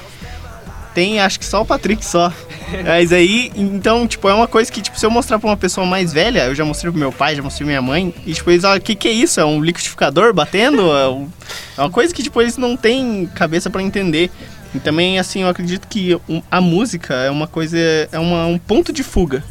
Tem, 0.94 1.18
acho 1.18 1.40
que 1.40 1.44
só 1.44 1.62
o 1.62 1.66
Patrick 1.66 2.04
só. 2.04 2.32
Mas 2.86 3.12
aí, 3.12 3.50
então, 3.56 4.06
tipo, 4.06 4.28
é 4.28 4.34
uma 4.34 4.46
coisa 4.46 4.70
que, 4.70 4.80
tipo, 4.80 4.98
se 4.98 5.04
eu 5.04 5.10
mostrar 5.10 5.38
pra 5.40 5.48
uma 5.50 5.56
pessoa 5.56 5.84
mais 5.86 6.12
velha, 6.12 6.44
eu 6.44 6.54
já 6.54 6.64
mostrei 6.64 6.90
pro 6.92 7.00
meu 7.00 7.10
pai, 7.10 7.34
já 7.34 7.42
mostrei 7.42 7.64
pra 7.66 7.72
minha 7.72 7.82
mãe, 7.82 8.14
e 8.24 8.32
tipo, 8.32 8.48
eles 8.50 8.62
falam, 8.62 8.76
o 8.78 8.80
que 8.80 8.94
que 8.94 9.08
é 9.08 9.10
isso? 9.12 9.40
É 9.40 9.44
um 9.44 9.60
liquidificador 9.60 10.32
batendo? 10.32 10.82
É, 10.96 11.08
um- 11.08 11.28
é 11.76 11.80
uma 11.80 11.90
coisa 11.90 12.14
que, 12.14 12.22
tipo, 12.22 12.40
eles 12.40 12.56
não 12.56 12.76
têm 12.76 13.26
cabeça 13.34 13.68
pra 13.70 13.82
entender. 13.82 14.30
E 14.72 14.78
também, 14.78 15.18
assim, 15.18 15.42
eu 15.42 15.48
acredito 15.48 15.88
que 15.88 16.16
a 16.50 16.60
música 16.60 17.14
é 17.14 17.30
uma 17.30 17.48
coisa, 17.48 17.76
é 18.12 18.18
uma, 18.18 18.46
um 18.46 18.58
ponto 18.58 18.92
de 18.92 19.02
fuga 19.02 19.42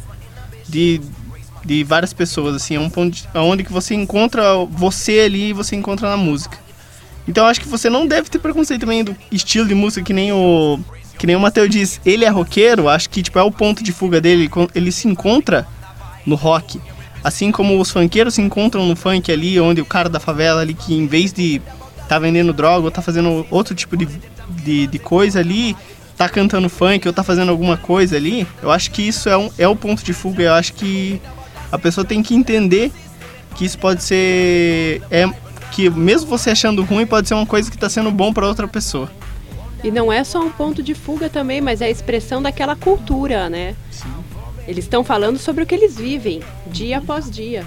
de, 0.68 1.00
de 1.64 1.82
várias 1.82 2.12
pessoas, 2.12 2.54
assim, 2.54 2.76
é 2.76 2.80
um 2.80 2.90
ponto 2.90 3.14
de, 3.14 3.28
onde 3.34 3.64
que 3.64 3.72
você 3.72 3.94
encontra 3.94 4.54
você 4.70 5.20
ali 5.20 5.50
e 5.50 5.52
você 5.52 5.74
encontra 5.74 6.08
na 6.08 6.16
música. 6.16 6.58
Então 7.26 7.46
acho 7.46 7.60
que 7.60 7.68
você 7.68 7.88
não 7.88 8.06
deve 8.06 8.28
ter 8.28 8.38
preconceito 8.38 8.82
também 8.82 9.02
do 9.02 9.16
estilo 9.32 9.66
de 9.66 9.74
música 9.74 10.04
que 10.04 10.12
nem 10.12 10.30
o 10.32 10.78
que 11.18 11.26
nem 11.26 11.36
o 11.36 11.40
Matheus 11.40 11.70
diz. 11.70 12.00
Ele 12.04 12.24
é 12.24 12.28
roqueiro, 12.28 12.88
acho 12.88 13.08
que 13.08 13.22
tipo 13.22 13.38
é 13.38 13.42
o 13.42 13.50
ponto 13.50 13.82
de 13.82 13.92
fuga 13.92 14.20
dele, 14.20 14.50
ele 14.74 14.92
se 14.92 15.08
encontra 15.08 15.66
no 16.26 16.34
rock. 16.34 16.80
Assim 17.22 17.50
como 17.50 17.80
os 17.80 17.90
funkeiros 17.90 18.34
se 18.34 18.42
encontram 18.42 18.86
no 18.86 18.94
funk 18.94 19.32
ali, 19.32 19.58
onde 19.58 19.80
o 19.80 19.86
cara 19.86 20.10
da 20.10 20.20
favela 20.20 20.60
ali 20.60 20.74
que 20.74 20.94
em 20.94 21.06
vez 21.06 21.32
de 21.32 21.62
tá 22.06 22.18
vendendo 22.18 22.52
droga 22.52 22.84
ou 22.84 22.90
tá 22.90 23.00
fazendo 23.00 23.46
outro 23.50 23.74
tipo 23.74 23.96
de, 23.96 24.06
de, 24.62 24.86
de 24.86 24.98
coisa 24.98 25.40
ali, 25.40 25.74
tá 26.16 26.28
cantando 26.28 26.68
funk 26.68 27.06
ou 27.08 27.14
tá 27.14 27.22
fazendo 27.22 27.50
alguma 27.50 27.78
coisa 27.78 28.16
ali, 28.16 28.46
eu 28.62 28.70
acho 28.70 28.90
que 28.90 29.02
isso 29.02 29.28
é, 29.28 29.36
um, 29.36 29.50
é 29.56 29.66
o 29.66 29.74
ponto 29.74 30.04
de 30.04 30.12
fuga. 30.12 30.42
Eu 30.42 30.52
acho 30.52 30.74
que 30.74 31.20
a 31.74 31.78
pessoa 31.78 32.04
tem 32.04 32.22
que 32.22 32.34
entender 32.34 32.92
que 33.56 33.64
isso 33.64 33.78
pode 33.78 34.02
ser. 34.02 35.02
É, 35.10 35.28
que 35.72 35.90
mesmo 35.90 36.28
você 36.28 36.50
achando 36.50 36.84
ruim, 36.84 37.04
pode 37.04 37.26
ser 37.26 37.34
uma 37.34 37.46
coisa 37.46 37.68
que 37.68 37.76
tá 37.76 37.88
sendo 37.88 38.10
bom 38.12 38.32
para 38.32 38.46
outra 38.46 38.68
pessoa. 38.68 39.10
E 39.82 39.90
não 39.90 40.12
é 40.12 40.22
só 40.22 40.40
um 40.40 40.50
ponto 40.50 40.82
de 40.82 40.94
fuga 40.94 41.28
também, 41.28 41.60
mas 41.60 41.80
é 41.80 41.86
a 41.86 41.90
expressão 41.90 42.40
daquela 42.40 42.76
cultura, 42.76 43.50
né? 43.50 43.74
Eles 44.68 44.84
estão 44.84 45.02
falando 45.02 45.36
sobre 45.36 45.64
o 45.64 45.66
que 45.66 45.74
eles 45.74 45.96
vivem, 45.96 46.40
dia 46.68 46.98
após 46.98 47.28
dia. 47.28 47.64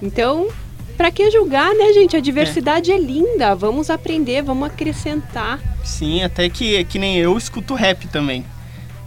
Então, 0.00 0.48
pra 0.96 1.10
que 1.10 1.30
julgar, 1.30 1.74
né, 1.74 1.92
gente? 1.92 2.16
A 2.16 2.20
diversidade 2.20 2.92
é. 2.92 2.98
linda. 2.98 3.54
Vamos 3.56 3.90
aprender, 3.90 4.42
vamos 4.42 4.68
acrescentar. 4.68 5.60
Sim, 5.84 6.22
até 6.22 6.48
que, 6.48 6.84
que 6.84 6.98
nem 6.98 7.18
eu 7.18 7.36
escuto 7.36 7.74
rap 7.74 8.06
também. 8.06 8.46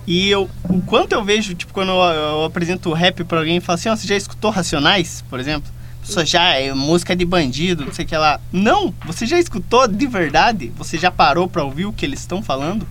E 0.07 0.29
eu, 0.29 0.49
o 0.69 0.81
quanto 0.81 1.13
eu 1.13 1.23
vejo, 1.23 1.55
tipo, 1.55 1.73
quando 1.73 1.89
eu, 1.89 1.95
eu 1.95 2.43
apresento 2.45 2.93
rap 2.93 3.23
pra 3.23 3.39
alguém 3.39 3.57
e 3.57 3.61
falo 3.61 3.75
assim, 3.75 3.89
ó, 3.89 3.95
você 3.95 4.07
já 4.07 4.15
escutou 4.15 4.51
Racionais, 4.51 5.23
por 5.29 5.39
exemplo? 5.39 5.71
Pessoa 6.05 6.23
já 6.23 6.53
é 6.53 6.71
música 6.71 7.15
de 7.15 7.25
bandido, 7.25 7.83
não 7.83 7.91
sei 7.91 8.05
o 8.05 8.07
que 8.07 8.15
lá. 8.15 8.39
Não, 8.51 8.93
você 9.05 9.25
já 9.25 9.39
escutou 9.39 9.87
de 9.87 10.05
verdade? 10.05 10.71
Você 10.77 10.99
já 10.99 11.09
parou 11.09 11.47
pra 11.47 11.63
ouvir 11.63 11.85
o 11.85 11.93
que 11.93 12.05
eles 12.05 12.19
estão 12.19 12.43
falando? 12.43 12.87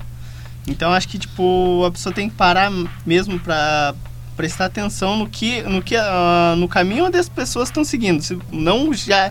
Então 0.67 0.93
acho 0.93 1.09
que, 1.09 1.19
tipo, 1.19 1.85
a 1.87 1.93
pessoa 1.93 2.13
tem 2.13 2.29
que 2.29 2.35
parar 2.35 2.73
mesmo 3.07 3.39
pra 3.39 3.95
prestar 4.37 4.65
atenção 4.65 5.17
no 5.17 5.29
que, 5.29 5.63
no 5.63 5.81
que, 5.81 5.95
ah, 5.97 6.55
no 6.57 6.67
caminho 6.67 7.07
onde 7.07 7.17
as 7.17 7.29
pessoas 7.29 7.69
estão 7.69 7.85
seguindo. 7.85 8.21
Se 8.21 8.37
não 8.51 8.93
já 8.93 9.31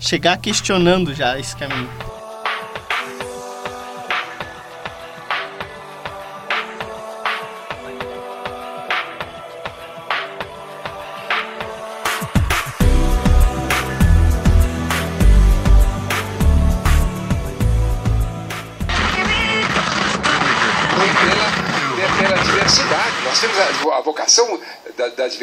chegar 0.00 0.36
questionando 0.38 1.14
já 1.14 1.38
esse 1.38 1.54
caminho. 1.54 1.88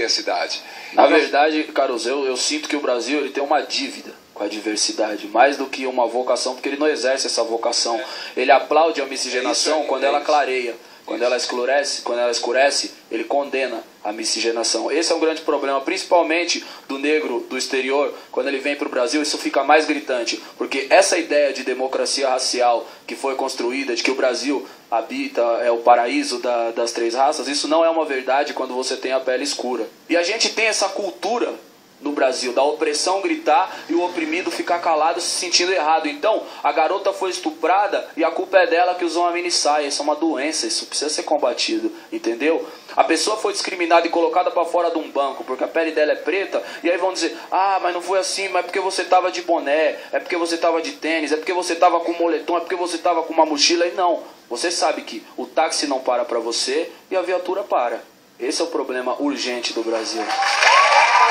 Diversidade. 0.01 0.61
Na 0.93 1.07
verdade, 1.07 1.63
Carlos, 1.65 2.05
eu, 2.05 2.25
eu 2.25 2.35
sinto 2.35 2.67
que 2.67 2.75
o 2.75 2.81
Brasil 2.81 3.19
ele 3.19 3.29
tem 3.29 3.43
uma 3.43 3.61
dívida 3.61 4.11
com 4.33 4.43
a 4.43 4.47
diversidade, 4.47 5.27
mais 5.27 5.57
do 5.57 5.67
que 5.67 5.85
uma 5.85 6.07
vocação, 6.07 6.53
porque 6.53 6.69
ele 6.69 6.77
não 6.77 6.87
exerce 6.87 7.27
essa 7.27 7.43
vocação. 7.43 8.01
Ele 8.35 8.51
aplaude 8.51 9.01
a 9.01 9.05
miscigenação 9.05 9.79
É 9.79 9.81
aí, 9.81 9.87
quando 9.87 10.03
é 10.03 10.07
ela 10.07 10.21
clareia. 10.21 10.75
Quando 11.11 11.23
ela 11.23 11.35
escurece, 11.35 12.03
quando 12.03 12.19
ela 12.19 12.31
escurece, 12.31 12.91
ele 13.11 13.25
condena 13.25 13.83
a 14.01 14.13
miscigenação. 14.13 14.89
Esse 14.89 15.11
é 15.11 15.15
um 15.15 15.19
grande 15.19 15.41
problema, 15.41 15.81
principalmente 15.81 16.63
do 16.87 16.97
negro 16.97 17.45
do 17.49 17.57
exterior, 17.57 18.13
quando 18.31 18.47
ele 18.47 18.59
vem 18.59 18.77
para 18.77 18.87
o 18.87 18.89
Brasil, 18.91 19.21
isso 19.21 19.37
fica 19.37 19.61
mais 19.61 19.85
gritante, 19.85 20.41
porque 20.57 20.87
essa 20.89 21.17
ideia 21.17 21.51
de 21.51 21.63
democracia 21.63 22.29
racial 22.29 22.87
que 23.05 23.13
foi 23.13 23.35
construída, 23.35 23.93
de 23.93 24.01
que 24.03 24.09
o 24.11 24.15
Brasil 24.15 24.65
habita 24.89 25.41
é 25.61 25.69
o 25.69 25.79
paraíso 25.79 26.39
da- 26.39 26.71
das 26.71 26.93
três 26.93 27.13
raças, 27.13 27.49
isso 27.49 27.67
não 27.67 27.83
é 27.83 27.89
uma 27.89 28.05
verdade 28.05 28.53
quando 28.53 28.73
você 28.73 28.95
tem 28.95 29.11
a 29.11 29.19
pele 29.19 29.43
escura. 29.43 29.85
E 30.07 30.15
a 30.15 30.23
gente 30.23 30.53
tem 30.53 30.67
essa 30.67 30.87
cultura 30.87 31.53
no 32.01 32.11
Brasil, 32.11 32.53
da 32.53 32.63
opressão 32.63 33.21
gritar 33.21 33.83
e 33.89 33.93
o 33.93 34.03
oprimido 34.03 34.51
ficar 34.51 34.79
calado 34.79 35.21
se 35.21 35.27
sentindo 35.27 35.71
errado. 35.71 36.07
Então, 36.07 36.43
a 36.63 36.71
garota 36.71 37.13
foi 37.13 37.29
estuprada 37.29 38.07
e 38.17 38.23
a 38.23 38.31
culpa 38.31 38.57
é 38.57 38.67
dela 38.67 38.95
que 38.95 39.05
usou 39.05 39.23
uma 39.23 39.31
mini 39.31 39.51
saia. 39.51 39.87
Isso 39.87 40.01
é 40.01 40.03
uma 40.03 40.15
doença, 40.15 40.67
isso 40.67 40.85
precisa 40.85 41.09
ser 41.09 41.23
combatido, 41.23 41.91
entendeu? 42.11 42.67
A 42.95 43.03
pessoa 43.03 43.37
foi 43.37 43.53
discriminada 43.53 44.05
e 44.05 44.09
colocada 44.09 44.51
para 44.51 44.65
fora 44.65 44.91
de 44.91 44.97
um 44.97 45.09
banco 45.09 45.43
porque 45.43 45.63
a 45.63 45.67
pele 45.67 45.91
dela 45.91 46.11
é 46.11 46.15
preta, 46.15 46.61
e 46.83 46.89
aí 46.89 46.97
vão 46.97 47.13
dizer: 47.13 47.37
"Ah, 47.51 47.79
mas 47.81 47.93
não 47.93 48.01
foi 48.01 48.19
assim, 48.19 48.49
mas 48.49 48.63
é 48.63 48.63
porque 48.63 48.79
você 48.79 49.03
tava 49.03 49.31
de 49.31 49.41
boné, 49.41 49.97
é 50.11 50.19
porque 50.19 50.35
você 50.35 50.57
tava 50.57 50.81
de 50.81 50.91
tênis, 50.93 51.31
é 51.31 51.37
porque 51.37 51.53
você 51.53 51.75
tava 51.75 51.99
com 51.99 52.13
moletom, 52.13 52.57
é 52.57 52.59
porque 52.59 52.75
você 52.75 52.97
tava 52.97 53.23
com 53.23 53.33
uma 53.33 53.45
mochila". 53.45 53.85
E 53.85 53.91
não, 53.91 54.23
você 54.49 54.69
sabe 54.69 55.03
que 55.03 55.25
o 55.37 55.45
táxi 55.45 55.87
não 55.87 55.99
para 55.99 56.25
para 56.25 56.39
você 56.39 56.91
e 57.09 57.15
a 57.15 57.21
viatura 57.21 57.63
para. 57.63 58.01
Esse 58.39 58.61
é 58.61 58.65
o 58.65 58.67
problema 58.67 59.15
urgente 59.21 59.71
do 59.71 59.83
Brasil. 59.83 60.23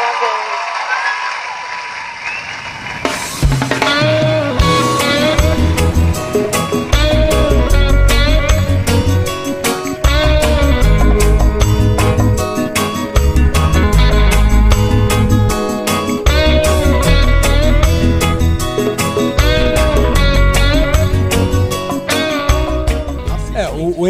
É, 0.02 0.69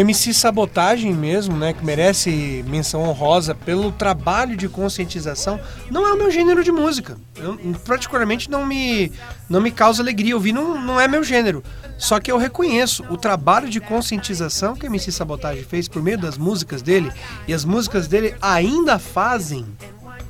MC 0.01 0.33
Sabotagem 0.33 1.13
mesmo, 1.13 1.55
né, 1.55 1.73
que 1.73 1.85
merece 1.85 2.63
menção 2.67 3.03
honrosa 3.03 3.53
pelo 3.53 3.91
trabalho 3.91 4.57
de 4.57 4.67
conscientização, 4.67 5.59
não 5.89 6.07
é 6.07 6.13
o 6.13 6.17
meu 6.17 6.31
gênero 6.31 6.63
de 6.63 6.71
música. 6.71 7.17
Eu, 7.37 7.57
particularmente 7.85 8.49
não 8.49 8.65
me, 8.65 9.11
não 9.49 9.61
me 9.61 9.71
causa 9.71 10.01
alegria 10.01 10.35
ouvir, 10.35 10.53
não, 10.53 10.79
não 10.81 10.99
é 10.99 11.07
meu 11.07 11.23
gênero. 11.23 11.63
Só 11.97 12.19
que 12.19 12.31
eu 12.31 12.37
reconheço 12.37 13.05
o 13.09 13.17
trabalho 13.17 13.69
de 13.69 13.79
conscientização 13.79 14.75
que 14.75 14.87
MC 14.87 15.11
Sabotagem 15.11 15.63
fez 15.63 15.87
por 15.87 16.01
meio 16.01 16.17
das 16.17 16.37
músicas 16.37 16.81
dele, 16.81 17.11
e 17.47 17.53
as 17.53 17.63
músicas 17.63 18.07
dele 18.07 18.35
ainda 18.41 18.97
fazem 18.97 19.65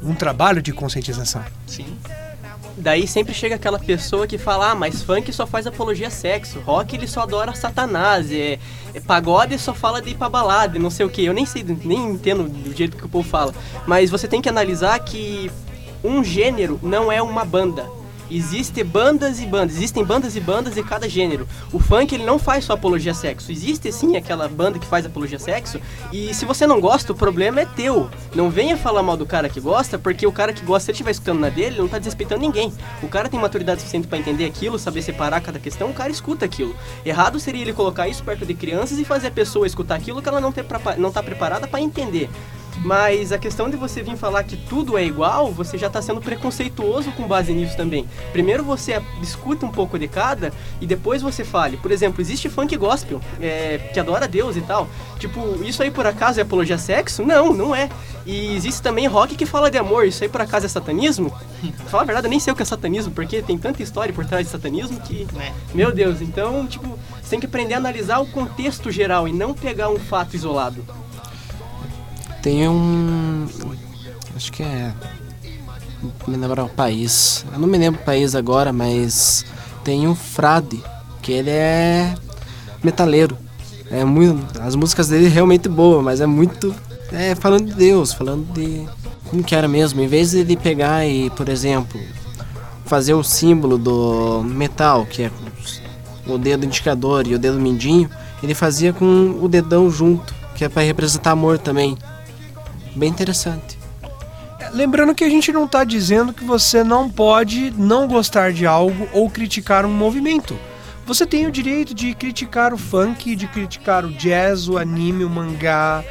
um 0.04 0.14
trabalho 0.14 0.62
de 0.62 0.74
conscientização. 0.74 1.44
Sim. 1.66 1.86
Daí 2.82 3.08
sempre 3.08 3.32
chega 3.32 3.56
aquela 3.56 3.78
pessoa 3.78 4.26
que 4.26 4.40
fala, 4.40 4.72
ah, 4.72 4.76
mas 4.76 5.04
funk 5.04 5.32
só 5.32 5.46
faz 5.46 5.68
apologia 5.68 6.08
a 6.08 6.10
sexo, 6.10 6.60
rock 6.62 6.96
ele 6.96 7.08
só 7.08 7.22
adora 7.22 7.54
satanás, 7.54 8.32
é, 8.32 8.58
é 8.92 9.00
pagode 9.00 9.60
só 9.60 9.72
fala 9.72 10.02
de 10.02 10.10
ir 10.10 10.16
pra 10.16 10.28
balada, 10.28 10.80
não 10.80 10.90
sei 10.90 11.06
o 11.06 11.10
que. 11.10 11.24
Eu 11.24 11.32
nem 11.32 11.46
sei, 11.46 11.64
nem 11.64 12.10
entendo 12.10 12.50
do 12.50 12.76
jeito 12.76 12.98
que 12.98 13.06
o 13.06 13.10
povo 13.10 13.28
fala. 13.28 13.54
Mas 13.86 14.10
você 14.10 14.28
tem 14.28 14.42
que 14.42 14.50
analisar 14.50 14.98
que 15.00 15.52
um 16.04 16.24
gênero 16.24 16.80
não 16.82 17.12
é 17.12 17.22
uma 17.22 17.46
banda. 17.46 17.86
Existem 18.32 18.86
bandas 18.86 19.42
e 19.42 19.46
bandas, 19.46 19.76
existem 19.76 20.06
bandas 20.06 20.38
e 20.38 20.40
bandas 20.40 20.76
de 20.76 20.82
cada 20.82 21.10
gênero. 21.10 21.46
O 21.74 21.80
funk 21.80 22.16
ele 22.16 22.24
não 22.24 22.40
faz 22.40 22.64
só 22.64 22.74
apologia 22.74 23.12
a 23.12 23.16
sexo. 23.16 23.52
Existe 23.52 23.92
sim 23.92 24.16
aquela 24.16 24.48
banda 24.48 24.80
que 24.80 24.86
faz 24.86 25.06
apologia 25.06 25.36
a 25.36 25.40
sexo. 25.40 25.82
E 26.14 26.34
se 26.34 26.46
você 26.46 26.66
não 26.66 26.80
gosta, 26.80 27.12
o 27.12 27.16
problema 27.16 27.60
é 27.60 27.66
teu. 27.66 28.10
Não 28.34 28.50
venha 28.50 28.78
falar 28.78 29.04
mal 29.04 29.18
do 29.18 29.26
cara 29.26 29.50
que 29.50 29.60
gosta, 29.60 30.00
porque 30.00 30.26
o 30.26 30.32
cara 30.32 30.54
que 30.54 30.64
gosta, 30.64 30.86
se 30.86 30.92
ele 30.92 30.96
estiver 30.96 31.12
escutando 31.12 31.42
na 31.42 31.50
dele, 31.50 31.76
ele 31.76 31.82
não 31.82 31.90
tá 31.90 31.98
desrespeitando 31.98 32.40
ninguém. 32.40 32.72
O 33.04 33.10
cara 33.10 33.28
tem 33.28 33.38
maturidade 33.38 33.82
suficiente 33.82 34.08
para 34.08 34.18
entender 34.18 34.46
aquilo, 34.46 34.80
saber 34.80 35.02
separar 35.02 35.42
cada 35.42 35.60
questão, 35.60 35.90
o 35.90 35.94
cara 35.94 36.10
escuta 36.10 36.46
aquilo. 36.46 36.74
Errado 37.06 37.38
seria 37.38 37.62
ele 37.62 37.74
colocar 37.74 38.08
isso 38.08 38.24
perto 38.24 38.46
de 38.46 38.54
crianças 38.54 38.98
e 38.98 39.04
fazer 39.04 39.28
a 39.28 39.32
pessoa 39.32 39.68
escutar 39.68 39.96
aquilo 39.96 40.22
que 40.22 40.30
ela 40.30 40.40
não, 40.40 40.54
ter, 40.54 40.66
não 40.98 41.12
tá 41.12 41.22
preparada 41.22 41.68
para 41.68 41.82
entender. 41.82 42.30
Mas 42.84 43.32
a 43.32 43.38
questão 43.38 43.70
de 43.70 43.78
você 43.78 44.02
vir 44.02 44.18
falar 44.18 44.44
que 44.44 44.58
tudo 44.58 44.98
é 44.98 45.06
igual, 45.06 45.52
você 45.52 45.78
já 45.78 45.88
está 45.88 46.02
sendo 46.02 46.20
preconceituoso 46.20 47.12
com 47.12 47.28
base 47.28 47.54
nisso 47.54 47.78
também. 47.78 48.08
Primeiro 48.32 48.64
você 48.64 49.02
escuta 49.22 49.66
um 49.66 49.72
pouco 49.72 50.00
de 50.00 50.08
cada 50.08 50.52
e 50.80 50.88
depois 50.88 51.22
você 51.22 51.44
fale. 51.44 51.78
Por 51.78 51.92
exemplo, 51.92 52.22
existe 52.22 52.50
funk 52.50 52.76
gospel, 52.78 53.22
é, 53.40 53.78
que 53.94 54.00
adora 54.00 54.28
Deus 54.28 54.58
e 54.58 54.62
tal. 54.62 54.88
Tipo, 55.20 55.64
isso 55.64 55.84
aí 55.84 55.92
por 55.92 56.08
acaso 56.08 56.40
é 56.40 56.44
apologia 56.44 56.76
a 56.76 56.80
sexo? 56.80 57.24
Não, 57.24 57.54
não 57.54 57.76
é. 57.76 57.88
E 58.26 58.56
existe 58.56 58.82
também 58.82 59.08
rock 59.08 59.36
que 59.36 59.46
fala 59.46 59.70
de 59.70 59.78
amor. 59.78 60.08
Isso 60.08 60.24
aí 60.24 60.30
por 60.30 60.42
acaso 60.42 60.66
é 60.66 60.70
satanismo? 60.70 61.32
Falar 61.88 62.04
a 62.04 62.06
verdade, 62.06 62.28
eu 62.28 62.32
nem 62.32 62.40
sei 62.40 62.52
o 62.52 62.56
que 62.56 62.64
é 62.64 62.66
satanismo, 62.66 63.12
porque 63.14 63.42
tem 63.44 63.58
tanta 63.58 63.84
história 63.84 64.14
por 64.14 64.26
trás 64.26 64.46
de 64.46 64.52
satanismo 64.52 65.00
que. 65.02 65.28
É. 65.40 65.52
Meu 65.74 65.92
Deus, 65.92 66.20
então, 66.22 66.66
tipo, 66.66 66.98
você 67.22 67.30
tem 67.30 67.40
que 67.40 67.46
aprender 67.46 67.76
a 67.76 67.78
analisar 67.78 68.20
o 68.20 68.26
contexto 68.26 68.90
geral 68.90 69.28
e 69.28 69.34
não 69.34 69.54
pegar 69.54 69.90
um 69.90 70.00
fato 70.00 70.36
isolado. 70.36 70.84
Tem 72.42 72.68
um. 72.68 73.48
Acho 74.36 74.52
que 74.52 74.64
é. 74.64 74.94
Me 76.28 76.36
lembro 76.36 76.66
o 76.66 76.70
país. 76.70 77.46
Eu 77.52 77.60
não 77.60 77.68
me 77.68 77.78
lembro 77.78 78.02
o 78.02 78.04
país 78.04 78.34
agora, 78.34 78.74
mas 78.74 79.46
tem 79.84 80.08
um 80.08 80.16
frade, 80.16 80.82
que 81.22 81.32
ele 81.32 81.52
é 81.52 82.16
metaleiro. 82.84 83.38
É 83.90 84.04
muito, 84.04 84.60
as 84.62 84.76
músicas 84.76 85.10
dele 85.10 85.28
realmente 85.28 85.68
boas, 85.68 86.04
mas 86.04 86.22
é 86.22 86.26
muito 86.26 86.74
é, 87.12 87.36
falando 87.36 87.66
de 87.66 87.74
Deus, 87.74 88.14
falando 88.14 88.52
de 88.54 88.88
como 89.30 89.44
que 89.44 89.54
era 89.54 89.68
mesmo. 89.68 90.02
Em 90.02 90.08
vez 90.08 90.32
de 90.32 90.40
ele 90.40 90.56
pegar 90.58 91.06
e, 91.06 91.30
por 91.32 91.50
exemplo, 91.50 92.00
fazer 92.86 93.14
o 93.14 93.24
símbolo 93.24 93.78
do 93.78 94.44
metal, 94.44 95.06
que 95.06 95.24
é 95.24 95.32
o 96.26 96.38
dedo 96.38 96.66
indicador 96.66 97.28
e 97.28 97.36
o 97.36 97.40
dedo 97.40 97.60
mindinho, 97.60 98.10
ele 98.42 98.54
fazia 98.54 98.94
com 98.94 99.38
o 99.42 99.48
dedão 99.48 99.90
junto, 99.90 100.34
que 100.56 100.64
é 100.64 100.70
para 100.70 100.82
representar 100.84 101.32
amor 101.32 101.60
também. 101.60 101.98
Bem 102.96 103.10
interessante. 103.10 103.80
Lembrando 104.74 105.16
que 105.16 105.24
a 105.24 105.30
gente 105.30 105.52
não 105.52 105.66
está 105.66 105.84
dizendo 105.84 106.34
que 106.34 106.44
você 106.44 106.84
não 106.84 107.10
pode 107.10 107.72
não 107.72 108.08
gostar 108.08 108.54
de 108.54 108.66
algo 108.66 109.08
ou 109.12 109.30
criticar 109.30 109.86
um 109.86 109.94
movimento. 109.94 110.58
Você 111.06 111.26
tem 111.26 111.48
o 111.48 111.52
direito 111.52 111.94
de 111.94 112.14
criticar 112.14 112.74
o 112.74 112.78
funk, 112.78 113.36
de 113.36 113.48
criticar 113.48 114.06
o 114.06 114.12
jazz, 114.12 114.70
o 114.70 114.78
anime, 114.78 115.26
o 115.26 115.30
mangá, 115.30 116.04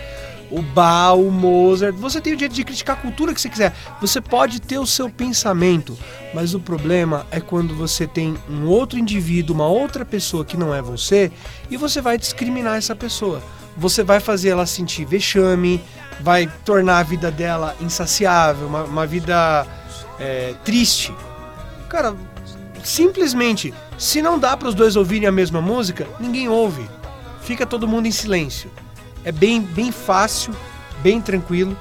o 0.51 0.61
Bach, 0.61 1.17
o 1.17 1.31
Mozart. 1.31 1.95
Você 1.95 2.21
tem 2.21 2.33
o 2.33 2.37
direito 2.37 2.55
de 2.55 2.65
criticar 2.65 2.97
a 2.99 3.01
cultura 3.01 3.33
que 3.33 3.41
você 3.41 3.49
quiser. 3.49 3.73
Você 4.01 4.21
pode 4.21 4.61
ter 4.61 4.79
o 4.79 4.87
seu 4.87 5.09
pensamento, 5.09 5.97
mas 6.35 6.55
o 6.55 6.61
problema 6.61 7.27
é 7.31 7.41
quando 7.41 7.75
você 7.75 8.07
tem 8.07 8.37
um 8.49 8.67
outro 8.67 8.99
indivíduo, 8.99 9.55
uma 9.55 9.69
outra 9.69 10.05
pessoa 10.05 10.45
que 10.45 10.57
não 10.57 10.75
é 10.75 10.83
você, 10.83 11.31
e 11.71 11.77
você 11.77 12.01
vai 12.01 12.19
discriminar 12.19 12.77
essa 12.77 12.97
pessoa. 12.97 13.41
Você 13.77 14.03
vai 14.03 14.19
fazer 14.19 14.51
ela 14.51 14.67
sentir 14.67 15.05
vexame, 15.05 15.81
vai 16.23 16.51
tornar 16.65 16.99
a 16.99 17.03
vida 17.03 17.31
dela 17.31 17.77
insaciável, 17.81 18.67
uma, 18.67 18.85
uma 18.85 19.07
vida 19.07 19.67
é, 20.19 20.55
triste. 20.65 21.15
Cara, 21.89 22.15
simplesmente, 22.85 23.75
se 23.99 24.23
não 24.23 24.39
dá 24.39 24.57
para 24.57 24.69
os 24.69 24.75
dois 24.75 24.97
ouvirem 24.97 25.27
a 25.27 25.33
mesma 25.33 25.61
música, 25.61 26.07
ninguém 26.19 26.49
ouve. 26.49 26.89
Fica 27.43 27.67
todo 27.67 27.89
mundo 27.89 28.07
em 28.07 28.13
silêncio. 28.13 28.71
É 29.25 29.33
bem, 29.33 29.61
bem 29.61 29.91
fácil, 29.91 30.55
bem 31.03 31.21
tranquilo. 31.21 31.77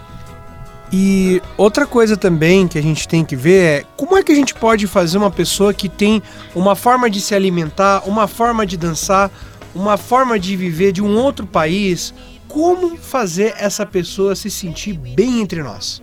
E 0.92 1.42
outra 1.56 1.86
coisa 1.86 2.18
também 2.18 2.68
que 2.68 2.78
a 2.78 2.82
gente 2.82 3.08
tem 3.08 3.24
que 3.24 3.36
ver 3.36 3.64
é 3.64 3.86
como 3.96 4.18
é 4.18 4.24
que 4.24 4.32
a 4.32 4.36
gente 4.36 4.56
pode 4.56 4.88
fazer 4.88 5.20
uma 5.20 5.30
pessoa 5.30 5.74
que 5.74 5.88
tem 5.88 6.22
uma 6.56 6.76
forma 6.76 7.10
de 7.10 7.22
se 7.22 7.36
alimentar, 7.36 8.02
uma 8.08 8.28
forma 8.28 8.66
de 8.66 8.76
dançar, 8.76 9.30
uma 9.76 9.98
forma 9.98 10.40
de 10.40 10.56
viver 10.56 10.92
de 10.92 11.02
um 11.02 11.16
outro 11.16 11.46
país, 11.46 12.14
como 12.50 12.97
fazer 12.97 13.54
essa 13.58 13.86
pessoa 13.86 14.36
se 14.36 14.50
sentir 14.50 14.93
bem 14.93 15.39
entre 15.39 15.64
nós? 15.64 16.02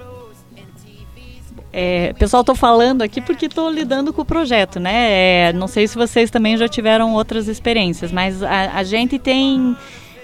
É, 1.72 2.14
pessoal, 2.14 2.40
estou 2.40 2.54
falando 2.54 3.02
aqui 3.02 3.20
porque 3.20 3.44
estou 3.46 3.68
lidando 3.68 4.10
com 4.10 4.22
o 4.22 4.24
projeto, 4.24 4.80
né? 4.80 5.48
É, 5.48 5.52
não 5.52 5.66
sei 5.66 5.86
se 5.86 5.94
vocês 5.94 6.30
também 6.30 6.56
já 6.56 6.66
tiveram 6.66 7.12
outras 7.12 7.48
experiências, 7.48 8.10
mas 8.10 8.42
a, 8.42 8.76
a 8.76 8.82
gente 8.82 9.18
tem 9.18 9.76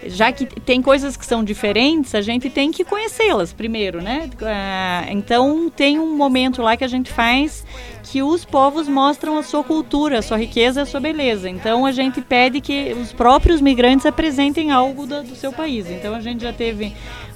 já 0.06 0.32
que 0.32 0.46
tem 0.46 0.82
coisas 0.82 1.16
que 1.16 1.24
são 1.24 1.44
diferentes, 1.44 2.14
a 2.14 2.20
gente 2.20 2.50
tem 2.50 2.70
que 2.70 2.84
conhecê-las 2.84 3.52
primeiro, 3.52 4.02
né? 4.02 4.28
Ah, 4.42 5.06
então 5.10 5.70
tem 5.70 5.98
um 5.98 6.16
momento 6.16 6.62
lá 6.62 6.76
que 6.76 6.84
a 6.84 6.88
gente 6.88 7.10
faz 7.10 7.64
que 8.02 8.22
os 8.22 8.44
povos 8.44 8.88
mostram 8.88 9.38
a 9.38 9.42
sua 9.42 9.62
cultura, 9.62 10.18
a 10.18 10.22
sua 10.22 10.36
riqueza, 10.36 10.82
a 10.82 10.86
sua 10.86 11.00
beleza. 11.00 11.48
Então 11.48 11.86
a 11.86 11.92
gente 11.92 12.20
pede 12.20 12.60
que 12.60 12.92
os 13.00 13.12
próprios 13.12 13.60
migrantes 13.60 14.04
apresentem 14.04 14.70
algo 14.70 15.06
do, 15.06 15.22
do 15.22 15.36
seu 15.36 15.52
país. 15.52 15.88
Então 15.90 16.14
a 16.14 16.20
gente 16.20 16.42
já 16.42 16.52
teve 16.52 16.92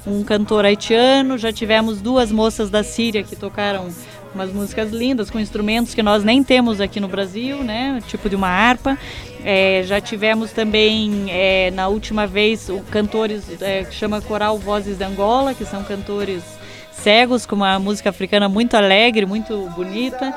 um 0.07 0.23
cantor 0.23 0.65
haitiano, 0.65 1.37
já 1.37 1.53
tivemos 1.53 2.01
duas 2.01 2.31
moças 2.31 2.71
da 2.71 2.83
Síria 2.83 3.23
que 3.23 3.35
tocaram 3.35 3.89
umas 4.37 4.53
músicas 4.53 4.93
lindas 4.93 5.31
com 5.31 5.41
instrumentos 5.41 5.95
que 5.95 6.03
nós 6.03 6.23
nem 6.23 6.45
temos 6.45 6.81
aqui 6.81 7.01
no 7.01 7.09
Brasil, 7.09 7.65
né? 7.65 8.01
Tipo 8.07 8.29
de 8.29 8.37
uma 8.37 8.49
harpa. 8.49 8.97
É, 9.43 9.83
já 9.85 10.01
tivemos 10.01 10.53
também 10.53 11.27
é, 11.29 11.71
na 11.71 11.89
última 11.89 12.27
vez 12.27 12.69
o 12.69 12.81
cantores 12.91 13.45
é, 13.61 13.85
que 13.85 13.95
chama 13.95 14.21
Coral 14.21 14.59
Vozes 14.59 14.99
de 14.99 15.05
Angola, 15.05 15.55
que 15.55 15.65
são 15.65 15.83
cantores 15.83 16.43
cegos 16.93 17.47
com 17.47 17.57
uma 17.57 17.79
música 17.79 18.11
africana 18.11 18.49
muito 18.49 18.77
alegre, 18.77 19.25
muito 19.25 19.57
bonita. 19.75 20.35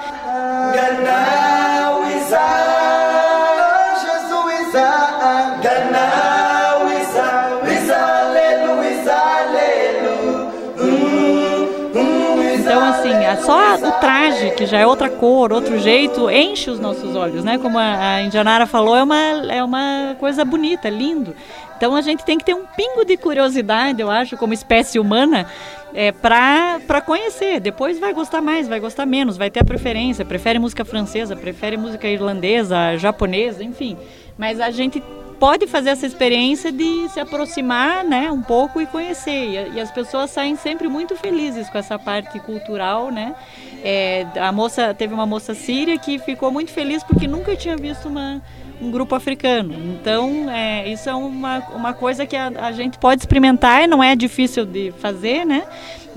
Só 13.39 13.75
o 13.75 13.91
traje, 13.99 14.51
que 14.51 14.65
já 14.65 14.79
é 14.79 14.87
outra 14.87 15.09
cor, 15.09 15.51
outro 15.51 15.79
jeito, 15.79 16.29
enche 16.29 16.69
os 16.69 16.79
nossos 16.79 17.15
olhos, 17.15 17.43
né? 17.43 17.57
Como 17.57 17.77
a, 17.77 18.21
Indianara 18.21 18.65
falou, 18.65 18.95
é 18.95 19.03
uma, 19.03 19.17
é 19.51 19.63
uma 19.63 20.15
coisa 20.19 20.45
bonita, 20.45 20.87
é 20.87 20.91
lindo. 20.91 21.35
Então, 21.77 21.95
a 21.95 22.01
gente 22.01 22.25
tem 22.25 22.37
que 22.37 22.43
ter 22.43 22.53
um 22.53 22.65
pingo 22.65 23.05
de 23.05 23.15
curiosidade, 23.15 24.01
eu 24.01 24.11
acho, 24.11 24.35
como 24.35 24.53
espécie 24.53 24.99
humana, 24.99 25.47
é, 25.93 26.11
para 26.11 27.01
conhecer. 27.05 27.59
Depois 27.59 27.99
vai 27.99 28.13
gostar 28.13 28.41
mais, 28.41 28.67
vai 28.67 28.79
gostar 28.79 29.05
menos, 29.05 29.37
vai 29.37 29.49
ter 29.49 29.61
a 29.61 29.63
preferência. 29.63 30.25
Prefere 30.25 30.59
música 30.59 30.83
francesa, 30.83 31.35
prefere 31.35 31.77
música 31.77 32.07
irlandesa, 32.07 32.97
japonesa, 32.97 33.63
enfim. 33.63 33.97
Mas 34.39 34.61
a 34.61 34.71
gente 34.71 35.03
pode 35.37 35.67
fazer 35.67 35.89
essa 35.89 36.05
experiência 36.05 36.71
de 36.71 37.09
se 37.09 37.19
aproximar 37.19 38.05
né, 38.05 38.31
um 38.31 38.41
pouco 38.41 38.79
e 38.79 38.85
conhecer. 38.85 39.69
E, 39.73 39.79
as 39.79 39.91
pessoas 39.91 40.29
saem 40.29 40.55
sempre 40.55 40.87
muito 40.87 41.13
felizes 41.17 41.69
com 41.69 41.77
essa 41.77 41.99
parte 41.99 42.39
cultural. 42.39 43.11
Né? 43.11 43.35
É, 43.83 44.25
a 44.39 44.51
moça 44.53 44.93
teve 44.93 45.13
uma 45.13 45.25
moça 45.25 45.53
síria 45.53 45.97
que 45.99 46.17
ficou 46.19 46.51
muito 46.51 46.71
feliz 46.71 47.03
porque 47.03 47.27
nunca 47.27 47.53
tinha 47.53 47.75
visto 47.75 48.07
uma, 48.07 48.41
um 48.81 48.89
grupo 48.89 49.13
africano. 49.13 49.73
Então, 49.73 50.49
é, 50.49 50.87
isso 50.87 51.09
é 51.09 51.13
uma, 51.13 51.59
uma 51.75 51.93
coisa 51.93 52.25
que 52.25 52.37
a, 52.37 52.47
a, 52.47 52.71
gente 52.71 52.97
pode 52.97 53.21
experimentar 53.21 53.83
e 53.83 53.87
não 53.87 54.01
é 54.01 54.15
difícil 54.15 54.65
de 54.65 54.93
fazer, 54.99 55.45
né? 55.45 55.63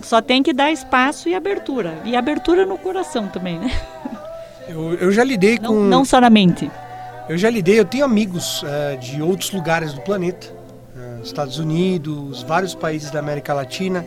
Só 0.01 0.23
tem 0.23 0.45
que 0.45 0.53
dar 0.53 0.70
espaço 0.70 1.29
e 1.29 1.35
abertura. 1.35 1.99
E 2.05 2.14
abertura 2.14 2.64
no 2.64 2.79
coração 2.79 3.27
também, 3.27 3.59
né? 3.59 3.70
Eu, 4.68 4.95
eu 4.95 5.11
já 5.11 5.25
lidei 5.25 5.59
não, 5.61 5.75
com. 5.75 5.81
Não 5.81 6.05
só 6.05 6.20
na 6.20 6.31
mente. 6.31 6.70
Eu 7.29 7.39
já 7.39 7.49
lidei, 7.49 7.79
eu 7.79 7.85
tenho 7.85 8.05
amigos 8.05 8.62
uh, 8.64 8.99
de 8.99 9.23
outros 9.23 9.53
lugares 9.53 9.93
do 9.93 10.01
planeta, 10.01 10.49
uh, 10.97 11.23
Estados 11.23 11.57
Unidos, 11.59 12.43
vários 12.43 12.75
países 12.75 13.12
da 13.12 13.20
América 13.20 13.55
Latina, 13.55 14.05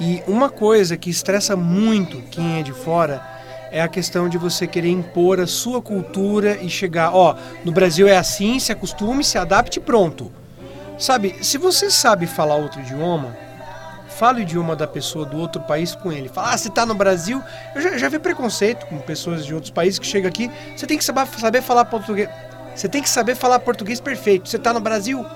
e 0.00 0.22
uma 0.26 0.50
coisa 0.50 0.96
que 0.96 1.08
estressa 1.08 1.54
muito 1.54 2.20
quem 2.30 2.58
é 2.58 2.62
de 2.62 2.72
fora 2.72 3.22
é 3.70 3.80
a 3.80 3.86
questão 3.86 4.28
de 4.28 4.36
você 4.36 4.66
querer 4.66 4.90
impor 4.90 5.38
a 5.38 5.46
sua 5.46 5.80
cultura 5.80 6.56
e 6.60 6.68
chegar, 6.68 7.14
ó, 7.14 7.36
no 7.64 7.70
Brasil 7.70 8.08
é 8.08 8.16
assim, 8.16 8.58
se 8.58 8.72
acostume, 8.72 9.22
se 9.22 9.38
adapte 9.38 9.78
pronto. 9.78 10.32
Sabe, 10.98 11.36
se 11.42 11.58
você 11.58 11.90
sabe 11.90 12.26
falar 12.26 12.56
outro 12.56 12.80
idioma, 12.80 13.36
fala 14.08 14.38
o 14.38 14.40
idioma 14.40 14.74
da 14.74 14.86
pessoa 14.86 15.24
do 15.24 15.36
outro 15.38 15.62
país 15.62 15.94
com 15.94 16.10
ele. 16.10 16.28
Fala, 16.28 16.54
ah, 16.54 16.58
você 16.58 16.70
tá 16.70 16.84
no 16.84 16.94
Brasil. 16.94 17.40
Eu 17.72 17.80
já, 17.80 17.96
já 17.96 18.08
vi 18.08 18.18
preconceito 18.18 18.84
com 18.86 18.98
pessoas 18.98 19.46
de 19.46 19.54
outros 19.54 19.70
países 19.70 19.98
que 19.98 20.06
chegam 20.06 20.28
aqui. 20.28 20.50
Você 20.74 20.86
tem 20.86 20.98
que 20.98 21.04
saber, 21.04 21.26
saber 21.38 21.62
falar 21.62 21.84
português. 21.84 22.28
Você 22.78 22.88
tem 22.88 23.02
que 23.02 23.10
saber 23.10 23.34
falar 23.34 23.58
português 23.58 24.00
perfeito. 24.00 24.48
Você 24.48 24.56
está 24.56 24.72
no 24.72 24.78
Brasil? 24.78 25.26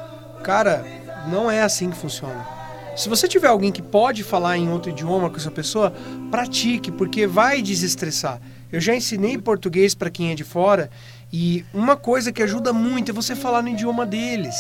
Cara, 0.45 0.87
não 1.27 1.51
é 1.51 1.61
assim 1.61 1.91
que 1.91 1.97
funciona. 1.97 2.47
Se 2.95 3.09
você 3.09 3.27
tiver 3.27 3.49
alguém 3.49 3.73
que 3.73 3.83
pode 3.83 4.23
falar 4.23 4.57
em 4.57 4.69
outro 4.69 4.93
idioma 4.93 5.29
com 5.29 5.39
essa 5.39 5.51
pessoa, 5.51 5.93
pratique, 6.31 6.93
porque 6.93 7.27
vai 7.27 7.61
desestressar. 7.61 8.41
Eu 8.71 8.81
já 8.81 8.95
ensinei 8.95 9.37
português 9.39 9.93
para 9.93 10.09
quem 10.09 10.31
é 10.31 10.37
de 10.37 10.45
fora 10.45 10.89
e 11.33 11.65
uma 11.75 11.97
coisa 11.97 12.31
que 12.31 12.45
ajuda 12.45 12.73
muito 12.73 13.11
é 13.11 13.13
você 13.13 13.35
falar 13.35 13.61
no 13.61 13.71
idioma 13.71 14.07
deles, 14.07 14.55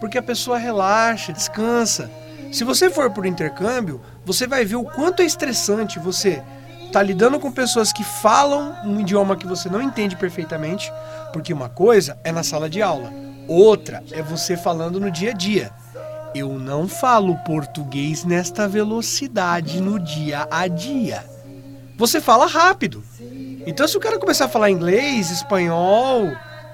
porque 0.00 0.16
a 0.16 0.22
pessoa 0.22 0.56
relaxa, 0.56 1.34
descansa. 1.34 2.10
Se 2.50 2.64
você 2.64 2.88
for 2.88 3.10
por 3.10 3.26
intercâmbio, 3.26 4.00
você 4.24 4.46
vai 4.46 4.64
ver 4.64 4.76
o 4.76 4.84
quanto 4.84 5.20
é 5.20 5.26
estressante 5.26 5.98
você 5.98 6.42
tá 6.92 7.02
lidando 7.02 7.40
com 7.40 7.50
pessoas 7.50 7.90
que 7.90 8.04
falam 8.04 8.76
um 8.84 9.00
idioma 9.00 9.34
que 9.34 9.46
você 9.46 9.68
não 9.68 9.80
entende 9.80 10.14
perfeitamente, 10.14 10.92
porque 11.32 11.52
uma 11.52 11.68
coisa 11.68 12.18
é 12.22 12.30
na 12.30 12.42
sala 12.42 12.68
de 12.68 12.82
aula, 12.82 13.12
outra 13.48 14.02
é 14.12 14.22
você 14.22 14.56
falando 14.56 15.00
no 15.00 15.10
dia 15.10 15.30
a 15.30 15.34
dia. 15.34 15.72
eu 16.34 16.58
não 16.58 16.88
falo 16.88 17.36
português 17.44 18.24
nesta 18.24 18.66
velocidade 18.66 19.80
no 19.80 19.98
dia 19.98 20.46
a 20.50 20.66
dia. 20.66 21.24
Você 21.96 22.20
fala 22.20 22.46
rápido. 22.46 23.04
Então, 23.66 23.86
se 23.86 23.96
o 23.96 24.00
cara 24.00 24.18
começar 24.18 24.46
a 24.46 24.48
falar 24.48 24.70
inglês, 24.70 25.30
espanhol, 25.30 26.24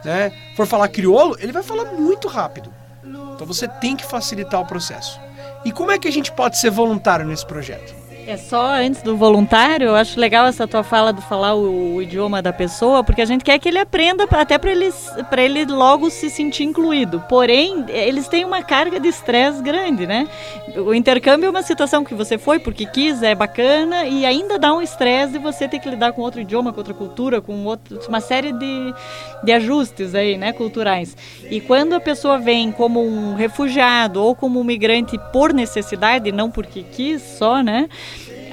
né, 0.05 0.33
for 0.57 0.67
falar 0.67 0.89
crioulo, 0.89 1.37
ele 1.41 1.53
vai 1.53 1.63
falar 1.63 1.93
muito 1.93 2.29
rápido. 2.29 2.73
Então, 3.05 3.47
você 3.47 3.69
tem 3.69 3.97
que 3.97 4.07
facilitar 4.07 4.61
o 4.61 4.67
processo. 4.67 5.21
E 5.65 5.73
como 5.73 5.91
é 5.91 5.99
que 5.99 6.09
a 6.09 6.13
gente 6.13 6.33
pode 6.33 6.57
ser 6.57 6.71
voluntário 6.71 7.27
nesse 7.27 7.45
projeto? 7.45 7.95
É 8.29 8.37
só 8.37 8.75
antes 8.75 9.01
do 9.01 9.17
voluntário, 9.17 9.87
eu 9.87 9.95
acho 9.97 10.21
legal 10.21 10.45
essa 10.45 10.69
tua 10.69 10.83
fala 10.83 11.15
de 11.15 11.23
falar 11.23 11.55
o, 11.55 11.95
o 11.95 12.03
idioma 12.03 12.43
da 12.43 12.53
pessoa, 12.53 13.03
porque 13.03 13.23
a 13.23 13.25
gente 13.25 13.43
quer 13.43 13.59
que 13.59 13.67
ele 13.67 13.79
aprenda 13.79 14.25
até 14.31 14.59
para 14.59 14.71
ele, 14.71 14.91
ele 15.39 15.65
logo 15.65 16.11
se 16.11 16.29
sentir 16.29 16.65
incluído. 16.65 17.25
Porém, 17.27 17.87
eles 17.89 18.29
têm 18.29 18.45
uma 18.45 18.63
carga 18.63 19.01
de 19.01 19.09
estresse 19.09 19.63
grande, 19.63 20.07
né? 20.07 20.29
O 20.77 20.93
intercâmbio 20.93 21.47
é 21.47 21.51
uma 21.51 21.63
situação 21.63 22.05
que 22.05 22.13
você 22.13 22.37
foi 22.37 22.59
porque 22.59 22.85
quis, 22.85 23.23
é 23.23 23.35
bacana, 23.35 24.05
e 24.05 24.27
ainda 24.27 24.59
dá 24.59 24.75
um 24.75 24.83
estresse 24.83 25.33
de 25.33 25.39
você 25.39 25.67
ter 25.67 25.79
que 25.79 25.89
lidar 25.89 26.13
com 26.13 26.21
outro 26.21 26.43
idioma, 26.43 26.71
com 26.71 26.81
outra 26.81 26.93
cultura, 26.93 27.41
com 27.41 27.65
outro, 27.65 27.99
uma 28.09 28.21
série 28.21 28.53
de, 28.53 28.95
de 29.43 29.53
ajustes 29.53 30.15
aí, 30.15 30.37
né, 30.37 30.53
culturais. 30.53 31.17
E 31.51 31.63
quando 31.63 31.95
a 31.95 32.01
pessoa 32.01 32.37
vem 32.37 32.73
como 32.73 33.03
um 33.03 33.37
refugiado 33.37 34.23
ou 34.23 34.35
como 34.35 34.61
um 34.61 34.65
migrante 34.65 35.19
por 35.33 35.55
necessidade, 35.55 36.31
não 36.31 36.51
porque 36.51 36.83
quis 36.83 37.23
só, 37.23 37.63
né? 37.63 37.89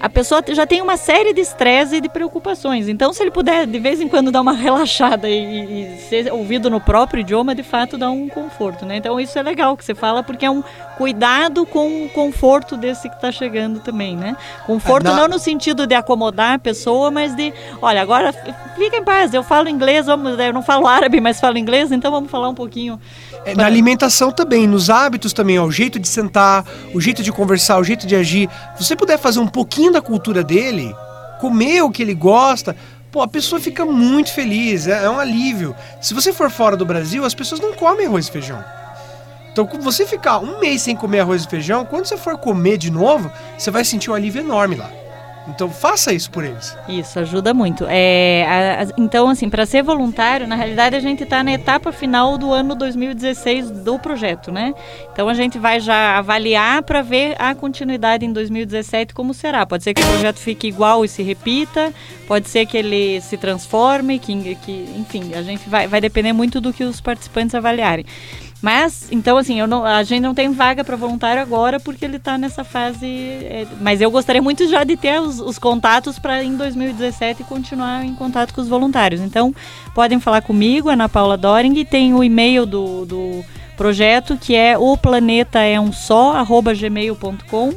A 0.02 0.10
pessoa 0.10 0.43
já 0.50 0.66
tem 0.66 0.82
uma 0.82 0.98
série 0.98 1.34
de 1.34 1.41
estresse 1.41 1.98
e 1.98 2.02
de 2.02 2.10
preocupações. 2.10 2.88
Então, 2.88 3.14
se 3.14 3.24
ele 3.24 3.32
puder 3.32 3.66
de 3.66 3.80
vez 3.80 4.02
em 4.02 4.08
quando 4.08 4.32
dar 4.32 4.41
uma 4.41 4.54
relaxada 4.56 5.30
e, 5.30 5.96
e, 5.96 6.00
ser 6.02 6.32
ouvido 6.32 6.70
no 6.70 6.80
próprio 6.80 7.22
idioma, 7.22 7.56
de 7.56 7.64
fato 7.64 7.98
dá 7.98 8.10
um 8.10 8.28
conforto, 8.30 8.86
né? 8.86 8.98
Então, 8.98 9.20
isso 9.20 9.38
é 9.38 9.43
legal 9.43 9.76
que 9.76 9.84
você 9.84 9.96
fala, 9.96 10.24
porque 10.24 10.46
é 10.46 10.50
um 10.50 10.64
cuidado 10.98 11.66
com 11.66 12.06
o 12.06 12.10
conforto 12.10 12.78
desse 12.78 13.10
que 13.10 13.16
está 13.16 13.32
chegando 13.32 13.80
também, 13.80 14.16
né? 14.16 14.36
Conforto 14.66 15.06
Na... 15.06 15.16
não 15.16 15.28
no 15.28 15.39
sentido 15.39 15.86
de 15.86 15.96
acomodar 15.96 16.54
a 16.54 16.60
pessoa, 16.60 17.12
mas 17.12 17.36
de, 17.36 17.54
olha, 17.82 18.02
agora 18.02 18.34
fica 18.76 18.98
em 18.98 19.04
paz, 19.04 19.34
eu 19.34 19.43
falo 19.43 19.70
inglês, 19.70 20.06
vamos, 20.06 20.38
eu 20.39 20.54
não 20.54 20.62
falo 20.62 20.88
árabe, 20.88 21.20
mas 21.20 21.39
falo 21.39 21.58
inglês, 21.58 21.91
então 21.91 22.12
vamos 22.12 22.30
falar 22.30 22.50
um 22.50 22.56
pouquinho. 22.56 23.00
É, 23.46 23.54
na 23.54 23.66
alimentação 23.66 24.32
também, 24.32 24.68
nos 24.68 24.89
hábitos 24.89 25.32
também, 25.32 25.60
ó, 25.60 25.66
o 25.66 25.72
jeito 25.72 26.00
de 26.00 26.08
sentar, 26.08 26.66
o 26.93 27.00
jeito 27.00 27.22
de 27.22 27.32
conversar, 27.32 27.78
o 27.78 27.84
jeito 27.84 28.08
de 28.08 28.16
agir. 28.16 28.50
Se 28.76 28.84
você 28.84 28.96
puder 28.96 29.20
fazer 29.20 29.39
um 29.39 29.48
pouquinho 29.48 29.91
da 29.91 30.02
cultura 30.02 30.43
dele, 30.43 30.96
comer 31.39 31.84
o 31.84 31.91
que 31.91 32.02
ele 32.02 32.16
gosta, 32.16 32.76
pô, 33.12 33.22
a 33.22 33.28
pessoa 33.28 33.62
fica 33.62 33.86
muito 33.86 34.34
feliz, 34.34 34.88
é, 34.88 35.06
é 35.06 35.10
um 35.10 35.20
alívio. 35.20 35.76
Se 36.02 36.14
você 36.16 36.34
for 36.34 36.50
fora 36.50 36.76
do 36.76 36.86
Brasil, 36.86 37.24
as 37.24 37.36
pessoas 37.36 37.62
não 37.62 37.74
comem 37.74 38.08
arroz 38.08 38.28
e 38.28 38.32
feijão. 38.32 38.64
Então, 39.52 39.70
você 39.80 40.06
ficar 40.06 40.39
um 40.39 40.60
mês 40.60 40.82
sem 40.82 40.96
comer 40.96 41.20
arroz 41.20 41.43
e 41.43 41.48
feijão, 41.48 41.86
quando 41.86 42.06
você 42.06 42.18
for 42.18 42.38
comer 42.38 42.78
de 42.78 42.91
novo, 42.91 43.32
você 43.58 43.70
vai 43.70 43.86
sentir 43.86 44.10
um 44.10 44.16
alívio 44.16 44.41
enorme 44.41 44.76
lá. 44.76 44.89
Então 45.48 45.70
faça 45.70 46.14
isso 46.14 46.30
por 46.32 46.43
eles. 46.43 46.76
Isso 46.88 47.20
ajuda 47.20 47.54
muito. 47.54 47.86
É, 47.88 48.46
a, 48.48 48.84
a, 48.84 48.88
então, 48.98 49.30
assim, 49.30 49.50
para 49.50 49.66
ser 49.66 49.84
voluntário, 49.84 50.48
na 50.48 50.56
realidade 50.56 50.96
a 50.96 51.00
gente 51.00 51.24
está 51.24 51.43
na 51.43 51.54
etapa 51.54 51.91
final 51.91 52.38
do 52.38 52.52
ano 52.52 52.76
2016 52.76 53.70
do 53.70 54.00
projeto, 54.00 54.52
né? 54.52 54.74
Então 55.12 55.30
a 55.30 55.34
gente 55.34 55.60
vai 55.60 55.80
já 55.80 56.18
avaliar 56.18 56.82
para 56.84 57.02
ver 57.02 57.36
a 57.39 57.54
continuidade 57.54 58.26
em 58.26 58.34
2017 58.34 59.14
como 59.14 59.34
será. 59.34 59.66
Pode 59.66 59.84
ser 59.84 59.93
que 59.93 60.02
o 60.02 60.08
projeto 60.08 60.38
fique 60.38 60.68
igual 60.68 61.06
e 61.06 61.08
se 61.08 61.22
repita, 61.22 61.93
pode 62.28 62.50
ser 62.50 62.66
que 62.66 62.78
ele 62.78 63.22
se 63.22 63.38
transforme, 63.38 64.20
que, 64.20 64.56
que 64.56 64.86
enfim, 64.98 65.34
a 65.34 65.41
gente 65.41 65.70
vai, 65.70 65.88
vai 65.88 66.02
depender 66.02 66.34
muito 66.34 66.60
do 66.60 66.74
que 66.74 66.84
os 66.84 67.00
participantes 67.00 67.54
avaliarem. 67.54 68.06
Mas, 68.66 69.07
então, 69.11 69.38
assim, 69.38 69.59
eu 69.59 69.68
não, 69.68 69.86
a 69.86 70.01
gente 70.01 70.24
não 70.24 70.34
tem 70.34 70.51
vaga 70.51 70.84
para 70.84 70.95
voluntário 70.95 71.39
agora 71.39 71.80
porque 71.80 72.03
ele 72.03 72.18
está 72.18 72.36
nessa 72.36 72.63
fase. 72.63 73.05
É, 73.05 73.68
mas 73.80 74.01
eu 74.01 74.09
gostaria 74.09 74.41
muito 74.41 74.68
já 74.68 74.84
de 74.84 74.97
ter 74.97 75.22
os, 75.22 75.39
os 75.39 75.59
contatos 75.59 76.18
para 76.18 76.43
em 76.43 76.57
2017 76.57 77.43
continuar 77.43 78.03
em 78.03 78.16
contato 78.16 78.55
com 78.55 78.61
os 78.61 78.68
voluntários. 78.68 79.22
Então, 79.22 79.53
podem 79.93 80.20
falar 80.20 80.41
comigo, 80.41 80.89
Ana 80.89 81.07
Paula 81.07 81.38
Doring, 81.38 81.86
tem 81.86 82.16
o 82.16 82.24
e-mail 82.24 82.66
do, 82.66 83.05
do 83.05 83.45
projeto 83.78 84.36
que 84.36 84.55
é 84.55 84.76
o 84.76 84.97
planeta 84.97 85.59
é 85.59 85.80
um 85.80 85.91
só, 85.91 86.36
arroba 86.36 86.74
gmail.com. 86.74 87.72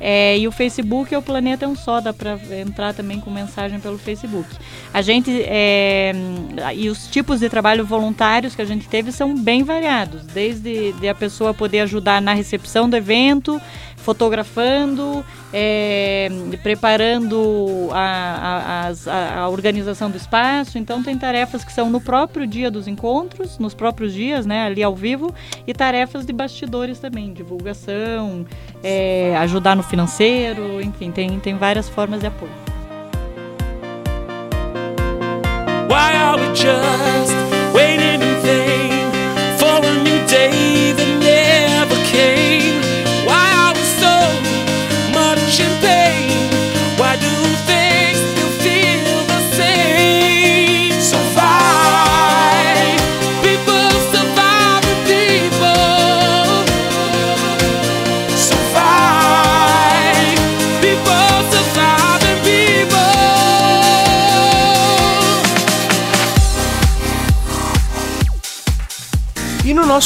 É, 0.00 0.38
e 0.38 0.46
o 0.46 0.52
Facebook 0.52 1.14
é 1.14 1.18
o 1.18 1.22
Planeta 1.22 1.64
é 1.64 1.68
um 1.68 1.74
só, 1.74 2.00
dá 2.00 2.12
para 2.12 2.38
entrar 2.60 2.94
também 2.94 3.20
com 3.20 3.30
mensagem 3.30 3.80
pelo 3.80 3.98
Facebook. 3.98 4.48
A 4.92 5.02
gente 5.02 5.30
é, 5.44 6.12
e 6.74 6.88
os 6.88 7.08
tipos 7.08 7.40
de 7.40 7.48
trabalho 7.48 7.84
voluntários 7.84 8.54
que 8.54 8.62
a 8.62 8.64
gente 8.64 8.88
teve 8.88 9.10
são 9.10 9.34
bem 9.34 9.64
variados, 9.64 10.22
desde 10.26 10.92
de 10.92 11.08
a 11.08 11.14
pessoa 11.14 11.52
poder 11.52 11.80
ajudar 11.80 12.22
na 12.22 12.32
recepção 12.32 12.88
do 12.88 12.96
evento, 12.96 13.60
fotografando, 14.08 15.22
é, 15.52 16.30
preparando 16.62 17.90
a, 17.92 18.88
a, 19.06 19.42
a, 19.42 19.48
organização 19.50 20.10
do 20.10 20.16
espaço. 20.16 20.78
Então 20.78 21.02
tem 21.02 21.18
tarefas 21.18 21.62
que 21.62 21.70
são 21.70 21.90
no 21.90 22.00
próprio 22.00 22.46
dia 22.46 22.70
dos 22.70 22.88
encontros, 22.88 23.58
nos 23.58 23.74
próprios 23.74 24.14
dias, 24.14 24.46
né, 24.46 24.64
ali 24.64 24.82
ao 24.82 24.96
vivo, 24.96 25.34
e 25.66 25.74
tarefas 25.74 26.24
de 26.24 26.32
bastidores 26.32 26.98
também, 26.98 27.34
divulgação, 27.34 28.46
é, 28.82 29.36
ajudar 29.40 29.76
no 29.76 29.82
financeiro, 29.82 30.80
enfim, 30.80 31.10
tem, 31.10 31.38
tem 31.38 31.58
várias 31.58 31.86
formas 31.86 32.20
de 32.20 32.28
apoio. 32.28 32.52
Why 35.90 36.16
are 36.16 36.40
we 36.40 36.54
just 36.54 37.17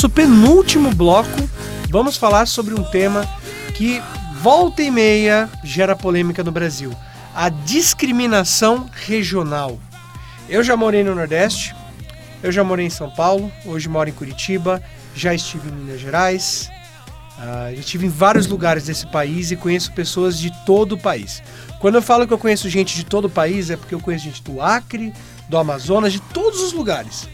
nosso 0.03 0.11
penúltimo 0.11 0.93
bloco, 0.93 1.49
vamos 1.89 2.17
falar 2.17 2.47
sobre 2.47 2.75
um 2.75 2.83
tema 2.83 3.25
que 3.73 4.03
volta 4.41 4.83
e 4.83 4.91
meia 4.91 5.49
gera 5.63 5.95
polêmica 5.95 6.43
no 6.43 6.51
Brasil: 6.51 6.93
a 7.33 7.49
discriminação 7.49 8.91
regional. 8.93 9.79
Eu 10.49 10.65
já 10.65 10.77
morei 10.77 11.05
no 11.05 11.15
Nordeste, 11.15 11.73
eu 12.43 12.51
já 12.51 12.65
morei 12.65 12.87
em 12.87 12.91
São 12.91 13.11
Paulo, 13.11 13.53
hoje 13.65 13.89
moro 13.89 14.11
em 14.11 14.13
Curitiba, 14.13 14.83
já 15.15 15.33
estive 15.33 15.69
em 15.69 15.73
Minas 15.73 16.01
Gerais, 16.01 16.69
uh, 17.39 17.73
já 17.73 17.81
estive 17.81 18.07
em 18.07 18.11
vários 18.11 18.49
lugares 18.49 18.87
desse 18.87 19.07
país 19.07 19.53
e 19.53 19.57
conheço 19.57 19.93
pessoas 19.93 20.37
de 20.37 20.51
todo 20.67 20.97
o 20.97 20.99
país. 20.99 21.41
Quando 21.79 21.95
eu 21.95 22.03
falo 22.03 22.27
que 22.27 22.33
eu 22.33 22.39
conheço 22.39 22.69
gente 22.69 22.97
de 22.97 23.05
todo 23.05 23.27
o 23.27 23.31
país, 23.31 23.71
é 23.71 23.77
porque 23.77 23.95
eu 23.95 24.01
conheço 24.01 24.25
gente 24.25 24.43
do 24.43 24.61
Acre, 24.61 25.13
do 25.49 25.57
Amazonas, 25.57 26.13
de 26.13 26.21
todos 26.21 26.61
os 26.61 26.73
lugares. 26.73 27.29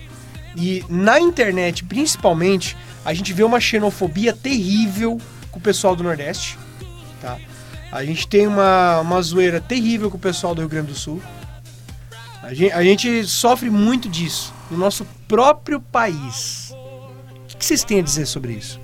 E 0.56 0.84
na 0.88 1.20
internet, 1.20 1.84
principalmente, 1.84 2.76
a 3.04 3.14
gente 3.14 3.32
vê 3.32 3.42
uma 3.42 3.60
xenofobia 3.60 4.32
terrível 4.32 5.20
com 5.50 5.58
o 5.58 5.62
pessoal 5.62 5.94
do 5.94 6.02
Nordeste, 6.02 6.58
tá? 7.20 7.38
A 7.90 8.04
gente 8.04 8.28
tem 8.28 8.46
uma, 8.46 9.00
uma 9.00 9.22
zoeira 9.22 9.60
terrível 9.60 10.10
com 10.10 10.16
o 10.16 10.20
pessoal 10.20 10.54
do 10.54 10.60
Rio 10.60 10.68
Grande 10.68 10.88
do 10.88 10.94
Sul. 10.94 11.22
A 12.42 12.52
gente, 12.52 12.72
a 12.72 12.82
gente 12.82 13.24
sofre 13.24 13.70
muito 13.70 14.08
disso 14.08 14.52
no 14.70 14.76
nosso 14.76 15.06
próprio 15.26 15.80
país. 15.80 16.70
O 16.72 17.56
que 17.56 17.64
vocês 17.64 17.82
têm 17.84 18.00
a 18.00 18.02
dizer 18.02 18.26
sobre 18.26 18.52
isso? 18.52 18.78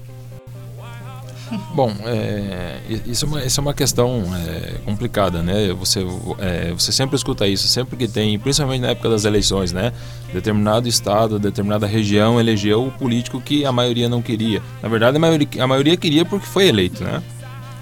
Bom, 1.74 1.92
é, 2.04 2.80
isso, 3.06 3.24
é 3.24 3.28
uma, 3.28 3.44
isso 3.44 3.60
é 3.60 3.62
uma 3.62 3.74
questão 3.74 4.22
é, 4.34 4.78
complicada, 4.84 5.42
né? 5.42 5.72
Você, 5.74 6.04
é, 6.38 6.72
você 6.72 6.92
sempre 6.92 7.16
escuta 7.16 7.46
isso, 7.46 7.68
sempre 7.68 7.96
que 7.96 8.08
tem, 8.08 8.38
principalmente 8.38 8.80
na 8.80 8.88
época 8.88 9.08
das 9.08 9.24
eleições, 9.24 9.72
né? 9.72 9.92
Determinado 10.32 10.88
estado, 10.88 11.38
determinada 11.38 11.86
região 11.86 12.40
elegeu 12.40 12.86
o 12.86 12.90
político 12.90 13.40
que 13.40 13.64
a 13.64 13.72
maioria 13.72 14.08
não 14.08 14.22
queria. 14.22 14.62
Na 14.82 14.88
verdade, 14.88 15.16
a 15.16 15.20
maioria, 15.20 15.48
a 15.60 15.66
maioria 15.66 15.96
queria 15.96 16.24
porque 16.24 16.46
foi 16.46 16.68
eleito, 16.68 17.04
né? 17.04 17.22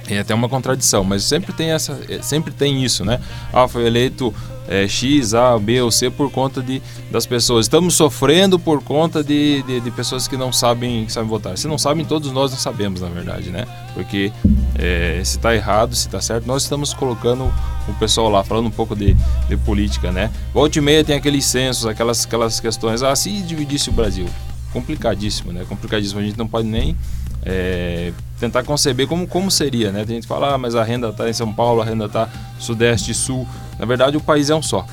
É 0.08 0.18
até 0.18 0.34
uma 0.34 0.48
contradição, 0.48 1.04
mas 1.04 1.22
sempre 1.22 1.52
tem 1.52 1.70
essa, 1.70 1.98
é, 2.08 2.20
sempre 2.20 2.52
tem 2.52 2.84
isso, 2.84 3.04
né? 3.04 3.20
Ah, 3.52 3.68
foi 3.68 3.86
eleito 3.86 4.34
é, 4.68 4.86
X, 4.86 5.34
A, 5.34 5.58
B 5.58 5.80
ou 5.80 5.90
C 5.90 6.10
por 6.10 6.30
conta 6.30 6.62
de, 6.62 6.82
das 7.10 7.26
pessoas. 7.26 7.66
Estamos 7.66 7.94
sofrendo 7.94 8.58
por 8.58 8.82
conta 8.82 9.22
de, 9.22 9.62
de, 9.62 9.80
de, 9.80 9.90
pessoas 9.90 10.26
que 10.26 10.36
não 10.36 10.52
sabem, 10.52 11.04
que 11.04 11.12
sabem 11.12 11.28
votar. 11.28 11.56
Se 11.56 11.66
não 11.68 11.78
sabem, 11.78 12.04
todos 12.04 12.32
nós 12.32 12.50
não 12.50 12.58
sabemos, 12.58 13.00
na 13.00 13.08
verdade, 13.08 13.50
né? 13.50 13.66
Porque 13.94 14.32
é, 14.74 15.20
se 15.24 15.36
está 15.36 15.54
errado, 15.54 15.94
se 15.94 16.06
está 16.06 16.20
certo, 16.20 16.46
nós 16.46 16.62
estamos 16.62 16.94
colocando 16.94 17.52
o 17.88 17.92
pessoal 17.98 18.28
lá, 18.28 18.42
falando 18.44 18.66
um 18.66 18.70
pouco 18.70 18.94
de, 18.94 19.16
de 19.48 19.56
política, 19.58 20.10
né? 20.10 20.30
Volta 20.52 20.78
e 20.78 20.82
meia 20.82 21.04
tem 21.04 21.16
aqueles 21.16 21.44
censos, 21.44 21.86
aquelas, 21.86 22.24
aquelas 22.24 22.60
questões. 22.60 23.02
Ah, 23.02 23.14
se 23.14 23.30
dividisse 23.42 23.88
o 23.90 23.92
Brasil. 23.92 24.26
Complicadíssimo, 24.72 25.52
né? 25.52 25.64
Complicadíssimo. 25.68 26.20
A 26.20 26.24
gente 26.24 26.38
não 26.38 26.48
pode 26.48 26.66
nem 26.66 26.96
é, 27.44 28.12
tentar 28.38 28.62
conceber 28.62 29.06
como, 29.06 29.26
como 29.26 29.50
seria, 29.50 29.90
né? 29.90 30.04
Tem 30.04 30.16
gente 30.16 30.22
que 30.22 30.28
fala, 30.28 30.54
ah, 30.54 30.58
mas 30.58 30.74
a 30.74 30.82
renda 30.82 31.08
está 31.08 31.28
em 31.28 31.32
São 31.32 31.52
Paulo, 31.52 31.82
a 31.82 31.84
renda 31.84 32.06
está 32.06 32.28
sudeste 32.58 33.10
e 33.10 33.14
sul. 33.14 33.46
Na 33.78 33.86
verdade, 33.86 34.16
o 34.16 34.20
país 34.20 34.50
é 34.50 34.54
um 34.54 34.62
só. 34.62 34.86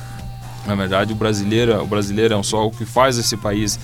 Na 0.66 0.74
verdade, 0.74 1.12
o 1.12 1.16
brasileiro, 1.16 1.82
o 1.82 1.86
brasileiro 1.86 2.34
é 2.34 2.36
um 2.36 2.42
só. 2.42 2.66
O 2.66 2.70
que 2.70 2.84
faz 2.84 3.16
esse 3.16 3.36
país 3.36 3.78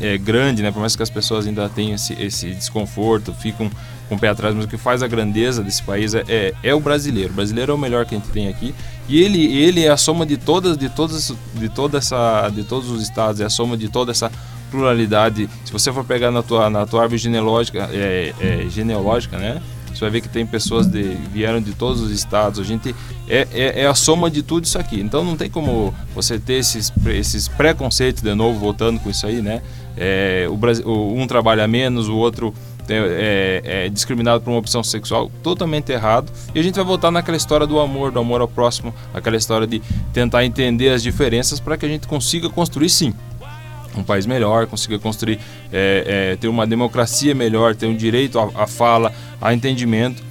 é, 0.00 0.18
grande, 0.18 0.62
né? 0.62 0.70
Por 0.70 0.80
mais 0.80 0.94
que 0.94 1.02
as 1.02 1.10
pessoas 1.10 1.46
ainda 1.46 1.68
tenham 1.68 1.94
esse, 1.94 2.12
esse 2.14 2.50
desconforto, 2.54 3.32
ficam 3.32 3.70
com 4.08 4.14
o 4.14 4.18
pé 4.18 4.28
atrás, 4.28 4.54
mas 4.54 4.64
o 4.64 4.68
que 4.68 4.76
faz 4.76 5.02
a 5.02 5.06
grandeza 5.06 5.62
desse 5.62 5.82
país 5.82 6.14
é, 6.14 6.24
é, 6.28 6.54
é, 6.62 6.74
o 6.74 6.80
brasileiro. 6.80 7.30
O 7.30 7.36
brasileiro 7.36 7.72
é 7.72 7.74
o 7.74 7.78
melhor 7.78 8.06
que 8.06 8.14
a 8.14 8.18
gente 8.18 8.30
tem 8.30 8.48
aqui 8.48 8.74
e 9.08 9.22
ele, 9.22 9.44
ele 9.58 9.84
é 9.84 9.90
a 9.90 9.96
soma 9.96 10.24
de 10.24 10.36
todas, 10.36 10.76
de 10.76 10.88
todas, 10.88 11.32
de 11.54 11.68
toda 11.68 11.98
essa, 11.98 12.48
de 12.48 12.64
todos 12.64 12.90
os 12.90 13.02
estados, 13.02 13.40
é 13.40 13.44
a 13.44 13.50
soma 13.50 13.76
de 13.76 13.88
toda 13.88 14.10
essa 14.10 14.32
pluralidade. 14.70 15.48
Se 15.64 15.72
você 15.72 15.92
for 15.92 16.04
pegar 16.04 16.30
na 16.30 16.42
tua, 16.42 16.70
na 16.70 16.86
tua 16.86 17.02
árvore 17.02 17.18
genealógica, 17.18 17.88
é, 17.92 18.32
é, 18.40 18.66
genealógica, 18.68 19.36
né? 19.38 19.60
Você 19.92 20.00
vai 20.00 20.10
ver 20.10 20.20
que 20.20 20.28
tem 20.28 20.46
pessoas 20.46 20.86
de 20.86 21.02
vieram 21.32 21.60
de 21.60 21.72
todos 21.72 22.00
os 22.00 22.12
estados. 22.12 22.60
A 22.60 22.62
gente 22.62 22.94
é, 23.28 23.48
é, 23.52 23.82
é, 23.82 23.86
a 23.86 23.94
soma 23.94 24.30
de 24.30 24.42
tudo 24.42 24.64
isso 24.64 24.78
aqui. 24.78 25.00
Então 25.00 25.24
não 25.24 25.36
tem 25.36 25.50
como 25.50 25.92
você 26.14 26.38
ter 26.38 26.54
esses, 26.54 26.92
esses 27.06 27.48
preconceitos 27.48 28.22
de 28.22 28.32
novo 28.34 28.58
voltando 28.60 29.00
com 29.00 29.10
isso 29.10 29.26
aí, 29.26 29.42
né? 29.42 29.60
É, 29.96 30.46
o, 30.48 31.14
um 31.14 31.26
trabalha 31.26 31.66
menos, 31.66 32.08
o 32.08 32.16
outro 32.16 32.54
é, 32.88 33.60
é, 33.64 33.88
discriminado 33.88 34.42
por 34.42 34.50
uma 34.50 34.58
opção 34.58 34.82
sexual, 34.84 35.30
totalmente 35.42 35.90
errado. 35.90 36.32
E 36.54 36.60
a 36.60 36.62
gente 36.62 36.76
vai 36.76 36.84
voltar 36.84 37.10
naquela 37.10 37.36
história 37.36 37.66
do 37.66 37.80
amor, 37.80 38.12
do 38.12 38.20
amor 38.20 38.40
ao 38.40 38.48
próximo, 38.48 38.94
aquela 39.12 39.36
história 39.36 39.66
de 39.66 39.82
tentar 40.12 40.44
entender 40.44 40.90
as 40.90 41.02
diferenças 41.02 41.58
para 41.58 41.76
que 41.76 41.84
a 41.84 41.88
gente 41.88 42.06
consiga 42.06 42.48
construir 42.48 42.88
sim 42.88 43.12
um 43.98 44.04
país 44.04 44.26
melhor, 44.26 44.66
consiga 44.66 44.98
construir, 44.98 45.38
é, 45.72 46.32
é, 46.32 46.36
ter 46.36 46.48
uma 46.48 46.66
democracia 46.66 47.34
melhor, 47.34 47.74
ter 47.74 47.86
um 47.86 47.96
direito 47.96 48.38
à, 48.38 48.62
à, 48.62 48.66
fala, 48.66 49.12
a 49.40 49.52
entendimento 49.52 50.22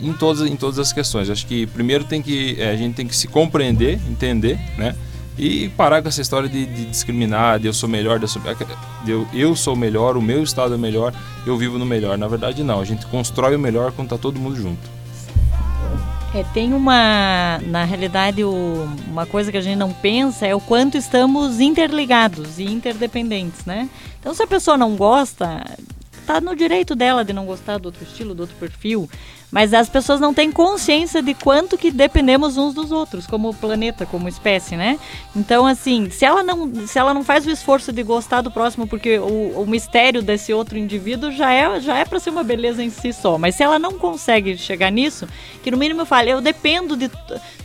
em 0.00 0.12
todas, 0.12 0.48
em 0.48 0.56
todas 0.56 0.78
as 0.78 0.92
questões. 0.92 1.28
Acho 1.30 1.46
que 1.46 1.66
primeiro 1.66 2.04
tem 2.04 2.22
que 2.22 2.56
é, 2.58 2.70
a 2.70 2.76
gente 2.76 2.94
tem 2.94 3.06
que 3.06 3.16
se 3.16 3.28
compreender, 3.28 4.00
entender, 4.08 4.58
né? 4.76 4.94
E 5.36 5.68
parar 5.70 6.00
com 6.00 6.08
essa 6.08 6.20
história 6.20 6.48
de, 6.48 6.64
de 6.64 6.84
discriminar, 6.84 7.58
de 7.58 7.66
eu 7.66 7.72
sou 7.72 7.88
melhor, 7.88 8.18
de 8.20 8.24
eu, 8.24 8.28
sou, 8.28 8.40
de 9.04 9.10
eu, 9.10 9.26
eu 9.34 9.56
sou 9.56 9.74
melhor, 9.74 10.16
o 10.16 10.22
meu 10.22 10.44
estado 10.44 10.74
é 10.74 10.78
melhor, 10.78 11.12
eu 11.44 11.56
vivo 11.58 11.76
no 11.76 11.84
melhor. 11.84 12.16
Na 12.16 12.28
verdade, 12.28 12.62
não. 12.62 12.80
A 12.80 12.84
gente 12.84 13.04
constrói 13.06 13.56
o 13.56 13.58
melhor 13.58 13.90
quando 13.90 14.06
está 14.06 14.18
todo 14.18 14.38
mundo 14.38 14.54
junto. 14.54 15.03
É, 16.34 16.42
tem 16.52 16.74
uma, 16.74 17.60
na 17.64 17.84
realidade, 17.84 18.42
o, 18.42 18.88
uma 19.06 19.24
coisa 19.24 19.52
que 19.52 19.56
a 19.56 19.60
gente 19.60 19.76
não 19.78 19.92
pensa 19.92 20.44
é 20.44 20.52
o 20.52 20.60
quanto 20.60 20.98
estamos 20.98 21.60
interligados 21.60 22.58
e 22.58 22.64
interdependentes, 22.64 23.64
né? 23.64 23.88
Então, 24.18 24.34
se 24.34 24.42
a 24.42 24.46
pessoa 24.46 24.76
não 24.76 24.96
gosta, 24.96 25.64
tá 26.26 26.40
no 26.40 26.56
direito 26.56 26.96
dela 26.96 27.24
de 27.24 27.32
não 27.32 27.46
gostar 27.46 27.78
do 27.78 27.86
outro 27.86 28.02
estilo, 28.02 28.34
do 28.34 28.40
outro 28.40 28.56
perfil. 28.56 29.08
Mas 29.54 29.72
as 29.72 29.88
pessoas 29.88 30.18
não 30.18 30.34
têm 30.34 30.50
consciência 30.50 31.22
de 31.22 31.32
quanto 31.32 31.78
que 31.78 31.92
dependemos 31.92 32.56
uns 32.56 32.74
dos 32.74 32.90
outros, 32.90 33.24
como 33.24 33.54
planeta, 33.54 34.04
como 34.04 34.28
espécie, 34.28 34.74
né? 34.76 34.98
Então, 35.34 35.64
assim, 35.64 36.10
se 36.10 36.24
ela 36.24 36.42
não, 36.42 36.88
se 36.88 36.98
ela 36.98 37.14
não 37.14 37.22
faz 37.22 37.46
o 37.46 37.50
esforço 37.52 37.92
de 37.92 38.02
gostar 38.02 38.40
do 38.40 38.50
próximo, 38.50 38.84
porque 38.84 39.16
o, 39.16 39.60
o 39.60 39.64
mistério 39.64 40.22
desse 40.22 40.52
outro 40.52 40.76
indivíduo 40.76 41.30
já 41.30 41.52
é, 41.52 41.78
já 41.78 41.96
é 41.96 42.04
para 42.04 42.18
ser 42.18 42.30
uma 42.30 42.42
beleza 42.42 42.82
em 42.82 42.90
si 42.90 43.12
só. 43.12 43.38
Mas 43.38 43.54
se 43.54 43.62
ela 43.62 43.78
não 43.78 43.92
consegue 43.92 44.58
chegar 44.58 44.90
nisso, 44.90 45.28
que 45.62 45.70
no 45.70 45.76
mínimo 45.76 46.00
eu 46.00 46.06
falo, 46.06 46.28
eu 46.28 46.40
dependo 46.40 46.96
de 46.96 47.08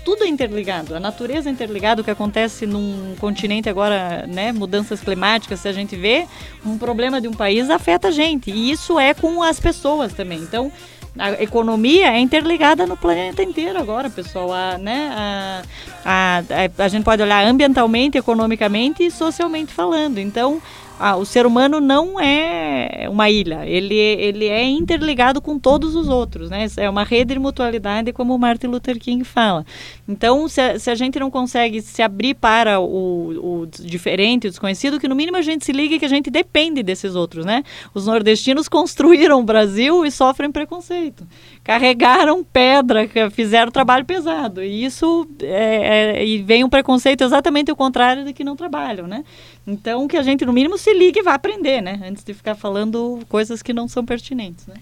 tudo 0.06 0.24
é 0.24 0.28
interligado, 0.28 0.96
a 0.96 1.00
natureza 1.00 1.50
é 1.50 1.52
interligada, 1.52 2.02
o 2.02 2.06
que 2.06 2.12
acontece 2.12 2.68
num 2.68 3.16
continente 3.20 3.68
agora, 3.68 4.28
né, 4.28 4.52
mudanças 4.52 5.02
climáticas, 5.02 5.62
se 5.62 5.68
a 5.68 5.74
gente 5.74 5.96
vê, 5.96 6.28
um 6.64 6.78
problema 6.78 7.20
de 7.20 7.28
um 7.28 7.34
país 7.34 7.68
afeta 7.68 8.10
a 8.10 8.12
gente, 8.12 8.52
e 8.52 8.70
isso 8.70 9.00
é 9.00 9.16
com 9.16 9.42
as 9.42 9.60
pessoas 9.60 10.14
também. 10.14 10.38
Então, 10.38 10.72
a 11.18 11.42
economia 11.42 12.14
é 12.14 12.20
interligada 12.20 12.86
no 12.86 12.96
planeta 12.96 13.42
inteiro 13.42 13.80
agora, 13.80 14.10
pessoal. 14.10 14.54
A, 14.54 14.78
né, 14.78 15.12
a, 15.14 15.64
a, 16.06 16.38
a, 16.40 16.84
a 16.86 16.88
gente 16.88 17.04
pode 17.04 17.22
olhar 17.22 17.46
ambientalmente, 17.46 18.18
economicamente 18.18 19.04
e 19.04 19.12
socialmente 19.12 19.74
falando. 19.74 20.20
Então, 20.20 20.62
ah, 21.00 21.16
o 21.16 21.26
ser 21.26 21.46
humano 21.46 21.80
não 21.80 22.20
é 22.20 23.08
uma 23.10 23.30
ilha, 23.30 23.66
ele, 23.66 23.96
ele 23.96 24.46
é 24.48 24.64
interligado 24.64 25.42
com 25.42 25.58
todos 25.58 25.96
os 25.96 26.10
outros, 26.10 26.50
né? 26.50 26.68
É 26.78 26.90
uma 26.90 27.04
rede 27.04 27.34
de 27.34 27.40
mutualidade, 27.40 28.12
como 28.12 28.38
Martin 28.38 28.68
Luther 28.68 29.00
King 29.00 29.24
fala. 29.24 29.66
Então, 30.08 30.48
se 30.48 30.60
a, 30.60 30.78
se 30.78 30.90
a 30.90 30.96
gente 30.96 31.20
não 31.20 31.32
consegue 31.32 31.82
se 31.82 32.02
abrir 32.02 32.34
para 32.34 32.80
o, 32.80 33.62
o, 33.62 33.68
diferente, 33.68 34.48
o 34.48 34.50
desconhecido, 34.50 35.00
que 35.00 35.08
no 35.08 35.16
mínimo 35.16 35.38
a 35.38 35.42
gente 35.42 35.64
se 35.64 35.72
liga 35.72 35.98
que 35.98 36.06
a 36.06 36.10
gente 36.10 36.30
depende 36.30 36.84
desses 36.84 37.16
outros, 37.16 37.46
né? 37.46 37.64
Os 37.94 38.06
nordestinos 38.06 38.68
construíram 38.70 39.40
o 39.40 39.44
Brasil 39.44 40.06
e 40.06 40.12
sofrem 40.12 40.52
preconceito. 40.52 41.26
Carregaram 41.70 42.44
pedra, 42.44 43.08
fizeram 43.30 43.72
trabalho 43.72 44.04
pesado. 44.04 44.64
E 44.64 44.84
isso 44.84 45.30
é, 45.40 46.16
é, 46.18 46.26
e 46.26 46.42
vem 46.42 46.64
um 46.64 46.70
preconceito 46.70 47.24
exatamente 47.24 47.72
o 47.72 47.76
contrário 47.76 48.26
de 48.26 48.34
que 48.34 48.44
não 48.44 48.56
trabalham, 48.56 49.06
né? 49.06 49.24
Então, 49.68 50.08
que 50.08 50.18
a 50.18 50.24
gente, 50.24 50.44
no 50.48 50.52
mínimo, 50.52 50.80
se 50.80 50.92
ligue 50.92 51.20
e 51.20 51.22
vá 51.22 51.36
aprender, 51.36 51.80
né? 51.80 52.02
Antes 52.04 52.24
de 52.24 52.34
ficar 52.34 52.56
falando 52.56 53.20
coisas 53.30 53.62
que 53.62 53.72
não 53.72 53.88
são 53.88 54.04
pertinentes, 54.04 54.66
né? 54.66 54.78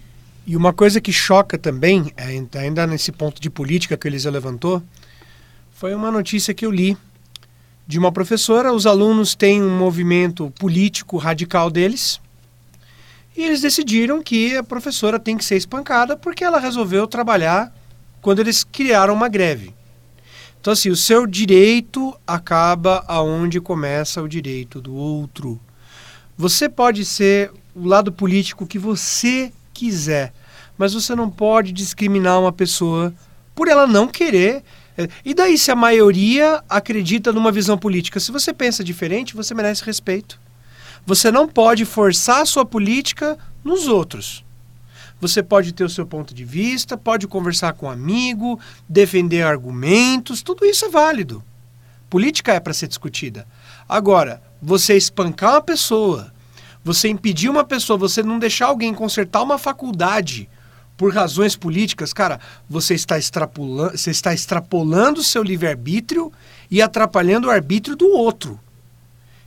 E 0.46 0.56
uma 0.56 0.72
coisa 0.72 0.98
que 0.98 1.12
choca 1.12 1.58
também, 1.58 2.10
é, 2.16 2.42
ainda 2.58 2.86
nesse 2.86 3.12
ponto 3.12 3.38
de 3.38 3.50
política 3.50 3.94
que 3.94 4.08
eles 4.08 4.24
levantou, 4.24 4.82
foi 5.70 5.94
uma 5.94 6.10
notícia 6.10 6.54
que 6.54 6.64
eu 6.64 6.70
li 6.70 6.96
de 7.86 7.98
uma 7.98 8.10
professora. 8.10 8.72
Os 8.72 8.86
alunos 8.86 9.34
têm 9.34 9.62
um 9.62 9.76
movimento 9.76 10.50
político 10.58 11.18
radical 11.18 11.68
deles. 11.68 12.18
E 13.38 13.44
eles 13.44 13.60
decidiram 13.60 14.20
que 14.20 14.56
a 14.56 14.64
professora 14.64 15.16
tem 15.16 15.36
que 15.36 15.44
ser 15.44 15.56
espancada 15.56 16.16
porque 16.16 16.42
ela 16.42 16.58
resolveu 16.58 17.06
trabalhar 17.06 17.72
quando 18.20 18.40
eles 18.40 18.64
criaram 18.64 19.14
uma 19.14 19.28
greve. 19.28 19.72
Então, 20.60 20.72
assim, 20.72 20.90
o 20.90 20.96
seu 20.96 21.24
direito 21.24 22.18
acaba 22.26 23.04
aonde 23.06 23.60
começa 23.60 24.20
o 24.20 24.28
direito 24.28 24.80
do 24.80 24.92
outro. 24.92 25.60
Você 26.36 26.68
pode 26.68 27.04
ser 27.04 27.52
o 27.76 27.86
lado 27.86 28.10
político 28.10 28.66
que 28.66 28.76
você 28.76 29.52
quiser, 29.72 30.32
mas 30.76 30.92
você 30.92 31.14
não 31.14 31.30
pode 31.30 31.70
discriminar 31.70 32.40
uma 32.40 32.52
pessoa 32.52 33.14
por 33.54 33.68
ela 33.68 33.86
não 33.86 34.08
querer. 34.08 34.64
E 35.24 35.32
daí, 35.32 35.56
se 35.56 35.70
a 35.70 35.76
maioria 35.76 36.60
acredita 36.68 37.32
numa 37.32 37.52
visão 37.52 37.78
política? 37.78 38.18
Se 38.18 38.32
você 38.32 38.52
pensa 38.52 38.82
diferente, 38.82 39.36
você 39.36 39.54
merece 39.54 39.84
respeito. 39.84 40.40
Você 41.08 41.32
não 41.32 41.48
pode 41.48 41.86
forçar 41.86 42.42
a 42.42 42.44
sua 42.44 42.66
política 42.66 43.38
nos 43.64 43.88
outros. 43.88 44.44
Você 45.18 45.42
pode 45.42 45.72
ter 45.72 45.82
o 45.82 45.88
seu 45.88 46.06
ponto 46.06 46.34
de 46.34 46.44
vista, 46.44 46.98
pode 46.98 47.26
conversar 47.26 47.72
com 47.72 47.86
um 47.86 47.90
amigo, 47.90 48.60
defender 48.86 49.40
argumentos, 49.40 50.42
tudo 50.42 50.66
isso 50.66 50.84
é 50.84 50.90
válido. 50.90 51.42
Política 52.10 52.52
é 52.52 52.60
para 52.60 52.74
ser 52.74 52.88
discutida. 52.88 53.46
Agora, 53.88 54.42
você 54.60 54.98
espancar 54.98 55.52
uma 55.52 55.62
pessoa, 55.62 56.30
você 56.84 57.08
impedir 57.08 57.48
uma 57.48 57.64
pessoa, 57.64 57.98
você 57.98 58.22
não 58.22 58.38
deixar 58.38 58.66
alguém 58.66 58.92
consertar 58.92 59.42
uma 59.42 59.56
faculdade 59.56 60.46
por 60.94 61.14
razões 61.14 61.56
políticas, 61.56 62.12
cara, 62.12 62.38
você 62.68 62.92
está 62.92 63.16
extrapolando, 63.16 63.96
você 63.96 64.10
está 64.10 64.34
extrapolando 64.34 65.20
o 65.20 65.24
seu 65.24 65.42
livre-arbítrio 65.42 66.30
e 66.70 66.82
atrapalhando 66.82 67.48
o 67.48 67.50
arbítrio 67.50 67.96
do 67.96 68.08
outro. 68.08 68.60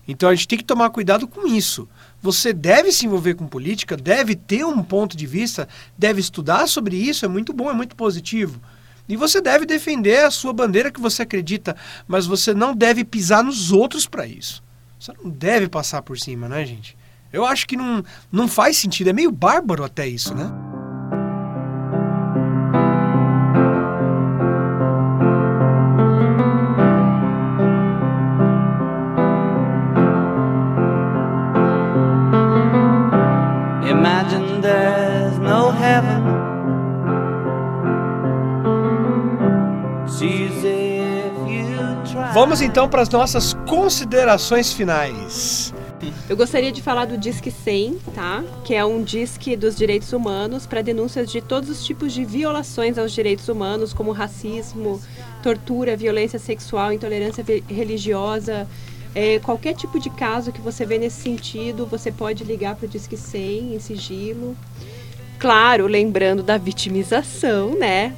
Então 0.07 0.29
a 0.29 0.35
gente 0.35 0.47
tem 0.47 0.57
que 0.57 0.65
tomar 0.65 0.89
cuidado 0.89 1.27
com 1.27 1.47
isso. 1.47 1.87
Você 2.21 2.53
deve 2.53 2.91
se 2.91 3.05
envolver 3.05 3.35
com 3.35 3.47
política, 3.47 3.95
deve 3.95 4.35
ter 4.35 4.65
um 4.65 4.83
ponto 4.83 5.15
de 5.15 5.25
vista, 5.25 5.67
deve 5.97 6.19
estudar 6.19 6.67
sobre 6.67 6.95
isso, 6.95 7.25
é 7.25 7.27
muito 7.27 7.53
bom, 7.53 7.69
é 7.69 7.73
muito 7.73 7.95
positivo. 7.95 8.61
E 9.07 9.15
você 9.15 9.41
deve 9.41 9.65
defender 9.65 10.23
a 10.23 10.31
sua 10.31 10.53
bandeira 10.53 10.91
que 10.91 11.01
você 11.01 11.23
acredita, 11.23 11.75
mas 12.07 12.25
você 12.25 12.53
não 12.53 12.75
deve 12.75 13.03
pisar 13.03 13.43
nos 13.43 13.71
outros 13.71 14.07
para 14.07 14.25
isso. 14.25 14.63
Você 14.99 15.11
não 15.21 15.29
deve 15.29 15.67
passar 15.67 16.01
por 16.01 16.17
cima, 16.17 16.47
né, 16.47 16.65
gente? 16.65 16.95
Eu 17.33 17.45
acho 17.45 17.67
que 17.67 17.75
não, 17.75 18.03
não 18.31 18.47
faz 18.47 18.77
sentido, 18.77 19.09
é 19.09 19.13
meio 19.13 19.31
bárbaro 19.31 19.83
até 19.83 20.07
isso, 20.07 20.35
né? 20.35 20.70
Vamos 42.41 42.59
então 42.59 42.89
para 42.89 43.03
as 43.03 43.09
nossas 43.09 43.53
considerações 43.69 44.73
finais. 44.73 45.71
Eu 46.27 46.35
gostaria 46.35 46.71
de 46.71 46.81
falar 46.81 47.05
do 47.05 47.15
Disque 47.15 47.51
100, 47.51 47.99
tá? 48.15 48.43
Que 48.65 48.73
é 48.73 48.83
um 48.83 49.03
disque 49.03 49.55
dos 49.55 49.75
direitos 49.75 50.11
humanos 50.11 50.65
para 50.65 50.81
denúncias 50.81 51.31
de 51.31 51.39
todos 51.39 51.69
os 51.69 51.85
tipos 51.85 52.11
de 52.11 52.25
violações 52.25 52.97
aos 52.97 53.11
direitos 53.11 53.47
humanos, 53.47 53.93
como 53.93 54.11
racismo, 54.11 54.99
tortura, 55.43 55.95
violência 55.95 56.39
sexual, 56.39 56.91
intolerância 56.91 57.45
religiosa, 57.69 58.67
é, 59.13 59.37
qualquer 59.37 59.75
tipo 59.75 59.99
de 59.99 60.09
caso 60.09 60.51
que 60.51 60.61
você 60.61 60.83
vê 60.83 60.97
nesse 60.97 61.21
sentido, 61.21 61.85
você 61.85 62.11
pode 62.11 62.43
ligar 62.43 62.75
para 62.75 62.87
o 62.87 62.89
Disque 62.89 63.17
100 63.17 63.75
em 63.75 63.79
sigilo. 63.79 64.57
Claro, 65.37 65.85
lembrando 65.85 66.41
da 66.41 66.57
vitimização, 66.57 67.77
né? 67.77 68.15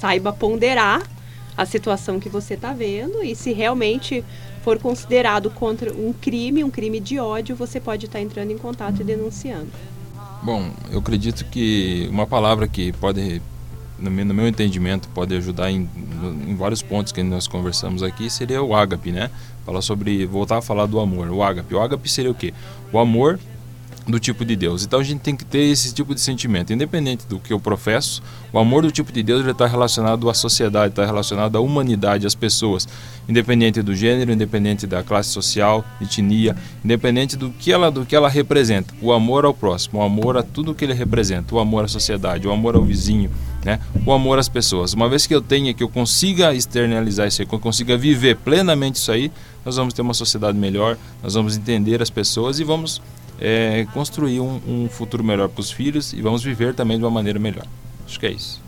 Saiba 0.00 0.32
ponderar 0.32 1.19
a 1.60 1.66
situação 1.66 2.18
que 2.18 2.30
você 2.30 2.54
está 2.54 2.72
vendo 2.72 3.22
e 3.22 3.34
se 3.34 3.52
realmente 3.52 4.24
for 4.62 4.78
considerado 4.78 5.50
contra 5.50 5.92
um 5.92 6.10
crime, 6.10 6.64
um 6.64 6.70
crime 6.70 6.98
de 6.98 7.18
ódio, 7.18 7.54
você 7.54 7.78
pode 7.78 8.06
estar 8.06 8.18
entrando 8.18 8.50
em 8.50 8.56
contato 8.56 9.02
e 9.02 9.04
denunciando. 9.04 9.68
Bom, 10.42 10.70
eu 10.90 11.00
acredito 11.00 11.44
que 11.44 12.08
uma 12.10 12.26
palavra 12.26 12.66
que 12.66 12.92
pode, 12.92 13.42
no 13.98 14.10
meu, 14.10 14.24
no 14.24 14.32
meu 14.32 14.48
entendimento, 14.48 15.06
pode 15.10 15.36
ajudar 15.36 15.70
em, 15.70 15.86
em, 16.48 16.56
vários 16.56 16.80
pontos 16.80 17.12
que 17.12 17.22
nós 17.22 17.46
conversamos 17.46 18.02
aqui 18.02 18.30
seria 18.30 18.62
o 18.62 18.74
ágape, 18.74 19.12
né? 19.12 19.30
Falar 19.66 19.82
sobre, 19.82 20.24
voltar 20.24 20.56
a 20.56 20.62
falar 20.62 20.86
do 20.86 20.98
amor, 20.98 21.28
o 21.28 21.42
ágape. 21.42 21.74
O 21.74 21.80
ágape 21.80 22.08
seria 22.08 22.30
o 22.30 22.34
quê? 22.34 22.54
O 22.90 22.98
amor 22.98 23.38
do 24.10 24.18
tipo 24.18 24.44
de 24.44 24.56
Deus. 24.56 24.84
Então 24.84 25.00
a 25.00 25.02
gente 25.02 25.20
tem 25.20 25.36
que 25.36 25.44
ter 25.44 25.60
esse 25.60 25.94
tipo 25.94 26.14
de 26.14 26.20
sentimento, 26.20 26.72
independente 26.72 27.26
do 27.26 27.38
que 27.38 27.52
eu 27.52 27.60
professo. 27.60 28.22
O 28.52 28.58
amor 28.58 28.82
do 28.82 28.90
tipo 28.90 29.12
de 29.12 29.22
Deus 29.22 29.46
está 29.46 29.66
relacionado 29.66 30.28
à 30.28 30.34
sociedade, 30.34 30.92
está 30.92 31.06
relacionado 31.06 31.56
à 31.56 31.60
humanidade, 31.60 32.26
às 32.26 32.34
pessoas, 32.34 32.88
independente 33.28 33.80
do 33.82 33.94
gênero, 33.94 34.32
independente 34.32 34.86
da 34.86 35.02
classe 35.02 35.30
social, 35.30 35.84
etnia, 36.00 36.56
independente 36.84 37.36
do 37.36 37.50
que 37.50 37.72
ela 37.72 37.90
do 37.90 38.04
que 38.04 38.16
ela 38.16 38.28
representa. 38.28 38.92
O 39.00 39.12
amor 39.12 39.44
ao 39.44 39.54
próximo, 39.54 40.00
o 40.00 40.02
amor 40.02 40.36
a 40.36 40.42
tudo 40.42 40.74
que 40.74 40.84
ele 40.84 40.94
representa, 40.94 41.54
o 41.54 41.58
amor 41.58 41.84
à 41.84 41.88
sociedade, 41.88 42.48
o 42.48 42.52
amor 42.52 42.74
ao 42.74 42.82
vizinho, 42.82 43.30
né? 43.64 43.78
O 44.04 44.12
amor 44.12 44.38
às 44.38 44.48
pessoas. 44.48 44.92
Uma 44.94 45.08
vez 45.08 45.26
que 45.26 45.34
eu 45.34 45.40
tenha, 45.40 45.72
que 45.72 45.82
eu 45.82 45.88
consiga 45.88 46.54
externalizar 46.54 47.28
isso 47.28 47.42
aí, 47.42 47.46
que 47.46 47.54
eu 47.54 47.60
consiga 47.60 47.96
viver 47.96 48.36
plenamente 48.36 48.96
isso 48.96 49.12
aí, 49.12 49.30
nós 49.64 49.76
vamos 49.76 49.92
ter 49.94 50.02
uma 50.02 50.14
sociedade 50.14 50.56
melhor, 50.56 50.96
nós 51.22 51.34
vamos 51.34 51.56
entender 51.56 52.00
as 52.02 52.10
pessoas 52.10 52.58
e 52.58 52.64
vamos 52.64 53.00
é, 53.40 53.86
construir 53.92 54.40
um, 54.40 54.60
um 54.66 54.88
futuro 54.88 55.24
melhor 55.24 55.48
para 55.48 55.60
os 55.60 55.70
filhos 55.70 56.12
e 56.12 56.20
vamos 56.20 56.42
viver 56.42 56.74
também 56.74 56.98
de 56.98 57.04
uma 57.04 57.10
maneira 57.10 57.38
melhor. 57.38 57.66
Acho 58.06 58.20
que 58.20 58.26
é 58.26 58.30
isso. 58.30 58.60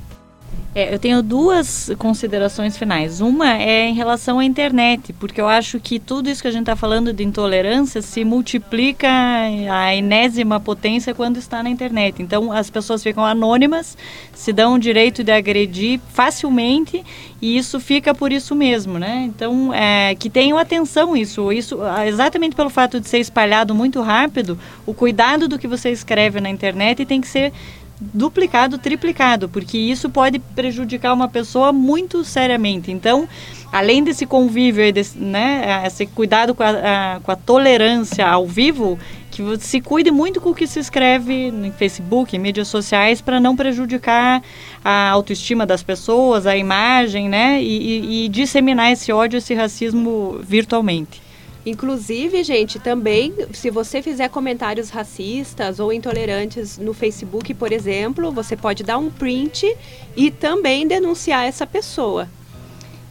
É, 0.74 0.94
eu 0.94 0.98
tenho 0.98 1.22
duas 1.22 1.90
considerações 1.98 2.78
finais. 2.78 3.20
Uma 3.20 3.58
é 3.58 3.88
em 3.88 3.94
relação 3.94 4.38
à 4.38 4.44
internet, 4.44 5.12
porque 5.12 5.38
eu 5.38 5.46
acho 5.46 5.78
que 5.78 5.98
tudo 5.98 6.30
isso 6.30 6.40
que 6.40 6.48
a 6.48 6.50
gente 6.50 6.62
está 6.62 6.74
falando 6.74 7.12
de 7.12 7.22
intolerância 7.22 8.00
se 8.00 8.24
multiplica 8.24 9.06
a 9.06 9.94
enésima 9.94 10.58
potência 10.58 11.14
quando 11.14 11.36
está 11.36 11.62
na 11.62 11.68
internet. 11.68 12.22
Então 12.22 12.50
as 12.50 12.70
pessoas 12.70 13.02
ficam 13.02 13.22
anônimas, 13.22 13.98
se 14.32 14.50
dão 14.50 14.74
o 14.74 14.78
direito 14.78 15.22
de 15.22 15.30
agredir 15.30 16.00
facilmente 16.08 17.04
e 17.40 17.58
isso 17.58 17.78
fica 17.78 18.14
por 18.14 18.32
isso 18.32 18.54
mesmo, 18.54 18.98
né? 18.98 19.24
Então 19.28 19.74
é, 19.74 20.14
que 20.14 20.30
tenham 20.30 20.56
atenção 20.56 21.14
isso, 21.14 21.52
isso 21.52 21.80
exatamente 22.06 22.56
pelo 22.56 22.70
fato 22.70 22.98
de 22.98 23.08
ser 23.08 23.18
espalhado 23.18 23.74
muito 23.74 24.00
rápido, 24.00 24.58
o 24.86 24.94
cuidado 24.94 25.46
do 25.46 25.58
que 25.58 25.68
você 25.68 25.90
escreve 25.90 26.40
na 26.40 26.48
internet 26.48 27.04
tem 27.04 27.20
que 27.20 27.28
ser 27.28 27.52
duplicado, 28.00 28.78
triplicado, 28.78 29.48
porque 29.48 29.78
isso 29.78 30.10
pode 30.10 30.38
prejudicar 30.38 31.12
uma 31.12 31.28
pessoa 31.28 31.72
muito 31.72 32.24
seriamente. 32.24 32.90
Então, 32.90 33.28
além 33.70 34.02
desse 34.02 34.26
convívio, 34.26 34.92
desse, 34.92 35.18
né, 35.18 35.82
esse 35.86 36.06
cuidado 36.06 36.54
com 36.54 36.62
a, 36.62 36.70
a, 36.70 37.20
com 37.20 37.30
a 37.30 37.36
tolerância 37.36 38.26
ao 38.26 38.46
vivo, 38.46 38.98
que 39.30 39.42
se 39.60 39.80
cuide 39.80 40.10
muito 40.10 40.40
com 40.40 40.50
o 40.50 40.54
que 40.54 40.66
se 40.66 40.78
escreve 40.78 41.50
no 41.50 41.72
Facebook, 41.72 42.36
em 42.36 42.38
mídias 42.38 42.68
sociais, 42.68 43.20
para 43.20 43.40
não 43.40 43.56
prejudicar 43.56 44.42
a 44.84 45.08
autoestima 45.10 45.64
das 45.64 45.82
pessoas, 45.82 46.46
a 46.46 46.56
imagem, 46.56 47.28
né, 47.28 47.62
e, 47.62 47.76
e, 47.76 48.24
e 48.24 48.28
disseminar 48.28 48.92
esse 48.92 49.12
ódio, 49.12 49.38
esse 49.38 49.54
racismo 49.54 50.38
virtualmente. 50.42 51.21
Inclusive, 51.64 52.42
gente, 52.42 52.80
também, 52.80 53.32
se 53.52 53.70
você 53.70 54.02
fizer 54.02 54.28
comentários 54.28 54.90
racistas 54.90 55.78
ou 55.78 55.92
intolerantes 55.92 56.76
no 56.76 56.92
Facebook, 56.92 57.54
por 57.54 57.70
exemplo, 57.70 58.32
você 58.32 58.56
pode 58.56 58.82
dar 58.82 58.98
um 58.98 59.10
print 59.10 59.76
e 60.16 60.30
também 60.30 60.88
denunciar 60.88 61.44
essa 61.44 61.64
pessoa. 61.64 62.28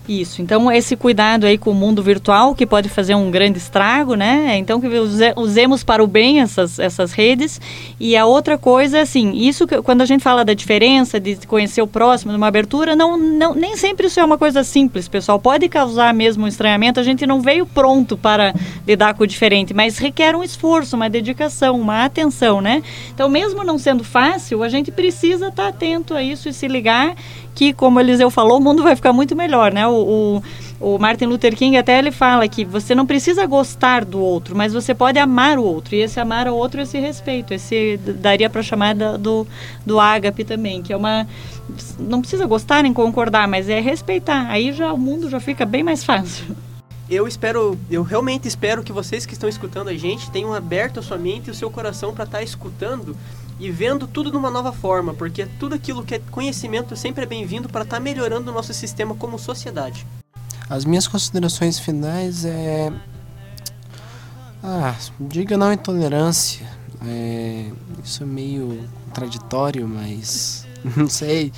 Isso, 0.09 0.41
então 0.41 0.71
esse 0.71 0.95
cuidado 0.95 1.45
aí 1.45 1.59
com 1.59 1.69
o 1.69 1.75
mundo 1.75 2.01
virtual 2.01 2.55
que 2.55 2.65
pode 2.65 2.89
fazer 2.89 3.13
um 3.13 3.29
grande 3.29 3.59
estrago, 3.59 4.15
né? 4.15 4.57
Então 4.57 4.81
que 4.81 4.87
usemos 5.35 5.83
para 5.83 6.03
o 6.03 6.07
bem 6.07 6.41
essas, 6.41 6.79
essas 6.79 7.13
redes. 7.13 7.61
E 7.99 8.17
a 8.17 8.25
outra 8.25 8.57
coisa, 8.57 8.99
assim, 8.99 9.31
isso 9.33 9.67
que, 9.67 9.79
quando 9.83 10.01
a 10.01 10.05
gente 10.05 10.23
fala 10.23 10.43
da 10.43 10.55
diferença 10.55 11.19
de 11.19 11.35
conhecer 11.45 11.83
o 11.83 11.87
próximo, 11.87 12.31
de 12.31 12.37
uma 12.37 12.47
abertura, 12.47 12.95
não, 12.95 13.15
não, 13.15 13.53
nem 13.53 13.77
sempre 13.77 14.07
isso 14.07 14.19
é 14.19 14.25
uma 14.25 14.39
coisa 14.39 14.63
simples, 14.63 15.07
pessoal. 15.07 15.39
Pode 15.39 15.69
causar 15.69 16.11
mesmo 16.15 16.45
um 16.45 16.47
estranhamento, 16.47 16.99
a 16.99 17.03
gente 17.03 17.27
não 17.27 17.39
veio 17.39 17.67
pronto 17.67 18.17
para 18.17 18.55
lidar 18.87 19.13
com 19.13 19.23
o 19.23 19.27
diferente, 19.27 19.71
mas 19.71 19.99
requer 19.99 20.35
um 20.35 20.43
esforço, 20.43 20.95
uma 20.95 21.11
dedicação, 21.11 21.79
uma 21.79 22.05
atenção, 22.05 22.59
né? 22.59 22.81
Então, 23.13 23.29
mesmo 23.29 23.63
não 23.63 23.77
sendo 23.77 24.03
fácil, 24.03 24.63
a 24.63 24.69
gente 24.69 24.91
precisa 24.91 25.49
estar 25.49 25.67
atento 25.67 26.15
a 26.15 26.23
isso 26.23 26.49
e 26.49 26.53
se 26.53 26.67
ligar 26.67 27.15
que, 27.53 27.73
como 27.73 27.99
Eliseu 27.99 28.29
falou, 28.29 28.57
o 28.57 28.61
mundo 28.61 28.81
vai 28.83 28.95
ficar 28.95 29.13
muito 29.13 29.35
melhor, 29.35 29.73
né? 29.73 29.87
O, 29.91 30.41
o, 30.79 30.95
o, 30.95 30.99
Martin 30.99 31.25
Luther 31.25 31.55
King 31.55 31.77
até 31.77 31.99
ele 31.99 32.11
fala 32.11 32.47
que 32.47 32.65
você 32.65 32.95
não 32.95 33.05
precisa 33.05 33.45
gostar 33.45 34.05
do 34.05 34.19
outro, 34.19 34.55
mas 34.55 34.73
você 34.73 34.93
pode 34.95 35.19
amar 35.19 35.59
o 35.59 35.63
outro. 35.63 35.95
E 35.95 35.99
esse 35.99 36.19
amar 36.19 36.47
ao 36.47 36.55
outro, 36.55 36.81
esse 36.81 36.99
respeito, 36.99 37.53
esse 37.53 37.97
daria 37.97 38.49
para 38.49 38.63
chamar 38.63 38.95
do, 38.95 39.47
do 39.85 39.99
ágape 39.99 40.43
também, 40.43 40.81
que 40.81 40.93
é 40.93 40.97
uma 40.97 41.27
não 41.99 42.21
precisa 42.21 42.45
gostar 42.45 42.83
nem 42.83 42.93
concordar, 42.93 43.47
mas 43.47 43.69
é 43.69 43.79
respeitar. 43.79 44.47
Aí 44.49 44.73
já 44.73 44.91
o 44.91 44.97
mundo 44.97 45.29
já 45.29 45.39
fica 45.39 45.65
bem 45.65 45.83
mais 45.83 46.03
fácil. 46.03 46.55
Eu 47.09 47.27
espero, 47.27 47.77
eu 47.89 48.03
realmente 48.03 48.47
espero 48.47 48.81
que 48.83 48.93
vocês 48.93 49.25
que 49.25 49.33
estão 49.33 49.49
escutando 49.49 49.89
a 49.89 49.93
gente 49.93 50.31
tenham 50.31 50.53
aberto 50.53 50.99
a 50.99 51.03
sua 51.03 51.17
mente 51.17 51.47
e 51.47 51.51
o 51.51 51.53
seu 51.53 51.69
coração 51.69 52.13
para 52.13 52.23
estar 52.23 52.37
tá 52.37 52.43
escutando 52.43 53.17
e 53.59 53.69
vendo 53.71 54.07
tudo 54.07 54.31
de 54.31 54.37
uma 54.37 54.49
nova 54.49 54.71
forma, 54.71 55.13
porque 55.13 55.45
tudo 55.59 55.75
aquilo 55.75 56.03
que 56.03 56.15
é 56.15 56.19
conhecimento 56.31 56.95
sempre 56.95 57.23
é 57.23 57.27
bem-vindo 57.27 57.69
para 57.69 57.83
estar 57.83 57.97
tá 57.97 58.01
melhorando 58.01 58.51
o 58.51 58.53
nosso 58.53 58.73
sistema 58.73 59.15
como 59.15 59.37
sociedade. 59.37 60.05
As 60.69 60.85
minhas 60.85 61.07
considerações 61.07 61.79
finais 61.79 62.45
é. 62.45 62.91
Ah, 64.63 64.95
diga 65.19 65.57
não 65.57 65.73
intolerância. 65.73 66.65
É... 67.05 67.65
Isso 68.03 68.23
é 68.23 68.25
meio 68.25 68.87
contraditório, 69.05 69.87
mas. 69.87 70.65
Não 70.95 71.07
sei. 71.07 71.51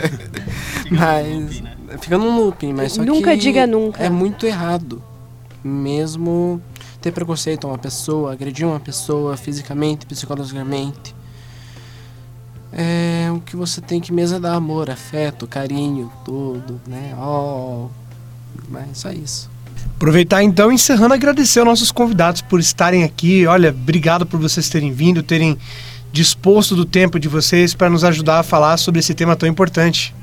mas. 0.90 1.62
Fica 2.00 2.18
num 2.18 2.36
looping, 2.36 2.72
mas 2.72 2.92
só 2.92 3.04
nunca 3.04 3.32
que 3.32 3.36
diga 3.36 3.66
nunca. 3.66 4.02
É 4.02 4.08
muito 4.08 4.46
errado. 4.46 5.02
Mesmo 5.62 6.60
ter 7.00 7.12
preconceito 7.12 7.66
a 7.66 7.70
uma 7.70 7.78
pessoa, 7.78 8.32
agredir 8.32 8.66
uma 8.66 8.80
pessoa 8.80 9.36
fisicamente, 9.36 10.06
psicologicamente. 10.06 11.14
É 12.72 13.28
o 13.34 13.40
que 13.40 13.56
você 13.56 13.80
tem 13.80 14.00
que 14.00 14.12
mesmo 14.12 14.36
é 14.36 14.40
dar 14.40 14.54
amor, 14.54 14.90
afeto, 14.90 15.46
carinho, 15.46 16.10
tudo, 16.24 16.80
né? 16.86 17.14
Oh, 17.18 17.88
mas 18.68 18.98
só 18.98 19.10
isso. 19.10 19.50
Aproveitar 19.96 20.42
então, 20.42 20.70
encerrando, 20.70 21.14
agradecer 21.14 21.58
aos 21.58 21.68
nossos 21.68 21.90
convidados 21.90 22.42
por 22.42 22.60
estarem 22.60 23.02
aqui. 23.02 23.46
Olha, 23.46 23.70
obrigado 23.70 24.24
por 24.24 24.38
vocês 24.38 24.68
terem 24.68 24.92
vindo, 24.92 25.22
terem 25.22 25.58
disposto 26.12 26.74
do 26.74 26.84
tempo 26.84 27.18
de 27.18 27.28
vocês 27.28 27.74
para 27.74 27.90
nos 27.90 28.04
ajudar 28.04 28.40
a 28.40 28.42
falar 28.42 28.76
sobre 28.76 29.00
esse 29.00 29.14
tema 29.14 29.36
tão 29.36 29.48
importante. 29.48 30.14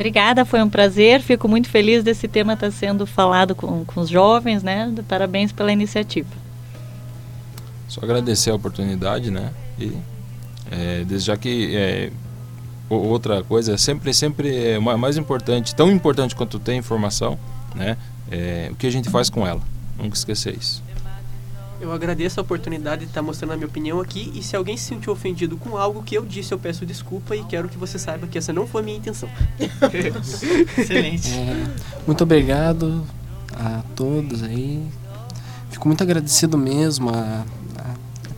Obrigada, 0.00 0.46
foi 0.46 0.62
um 0.62 0.68
prazer. 0.70 1.20
Fico 1.20 1.46
muito 1.46 1.68
feliz 1.68 2.02
desse 2.02 2.26
tema 2.26 2.54
estar 2.54 2.70
sendo 2.70 3.06
falado 3.06 3.54
com, 3.54 3.84
com 3.84 4.00
os 4.00 4.08
jovens, 4.08 4.62
né? 4.62 4.90
Parabéns 5.06 5.52
pela 5.52 5.70
iniciativa. 5.70 6.30
Só 7.86 8.00
agradecer 8.02 8.48
a 8.48 8.54
oportunidade, 8.54 9.30
né? 9.30 9.50
E 9.78 9.92
é, 10.70 11.04
desde 11.04 11.26
já 11.26 11.36
que 11.36 11.76
é, 11.76 12.10
outra 12.88 13.42
coisa, 13.44 13.76
sempre, 13.76 14.14
sempre 14.14 14.70
é 14.70 14.78
mais 14.78 15.18
importante, 15.18 15.74
tão 15.74 15.92
importante 15.92 16.34
quanto 16.34 16.58
ter 16.58 16.74
informação, 16.74 17.38
né? 17.74 17.98
É, 18.30 18.70
o 18.72 18.76
que 18.76 18.86
a 18.86 18.90
gente 18.90 19.10
faz 19.10 19.28
com 19.28 19.46
ela. 19.46 19.60
Nunca 19.98 20.16
esquecer 20.16 20.56
isso. 20.58 20.82
Eu 21.80 21.92
agradeço 21.92 22.38
a 22.38 22.42
oportunidade 22.42 23.06
de 23.06 23.10
estar 23.10 23.22
mostrando 23.22 23.52
a 23.52 23.56
minha 23.56 23.66
opinião 23.66 24.00
aqui 24.00 24.30
e 24.34 24.42
se 24.42 24.54
alguém 24.54 24.76
se 24.76 24.84
sentiu 24.84 25.14
ofendido 25.14 25.56
com 25.56 25.78
algo 25.78 26.02
que 26.02 26.14
eu 26.14 26.26
disse, 26.26 26.52
eu 26.52 26.58
peço 26.58 26.84
desculpa 26.84 27.34
e 27.34 27.42
quero 27.44 27.70
que 27.70 27.78
você 27.78 27.98
saiba 27.98 28.26
que 28.26 28.36
essa 28.36 28.52
não 28.52 28.66
foi 28.66 28.82
a 28.82 28.84
minha 28.84 28.98
intenção. 28.98 29.30
Excelente. 30.76 31.32
É, 31.32 31.66
muito 32.06 32.22
obrigado 32.22 33.02
a 33.54 33.82
todos 33.96 34.42
aí. 34.42 34.86
Fico 35.70 35.88
muito 35.88 36.02
agradecido 36.02 36.58
mesmo 36.58 37.08
a, 37.08 37.46
a 37.78 37.94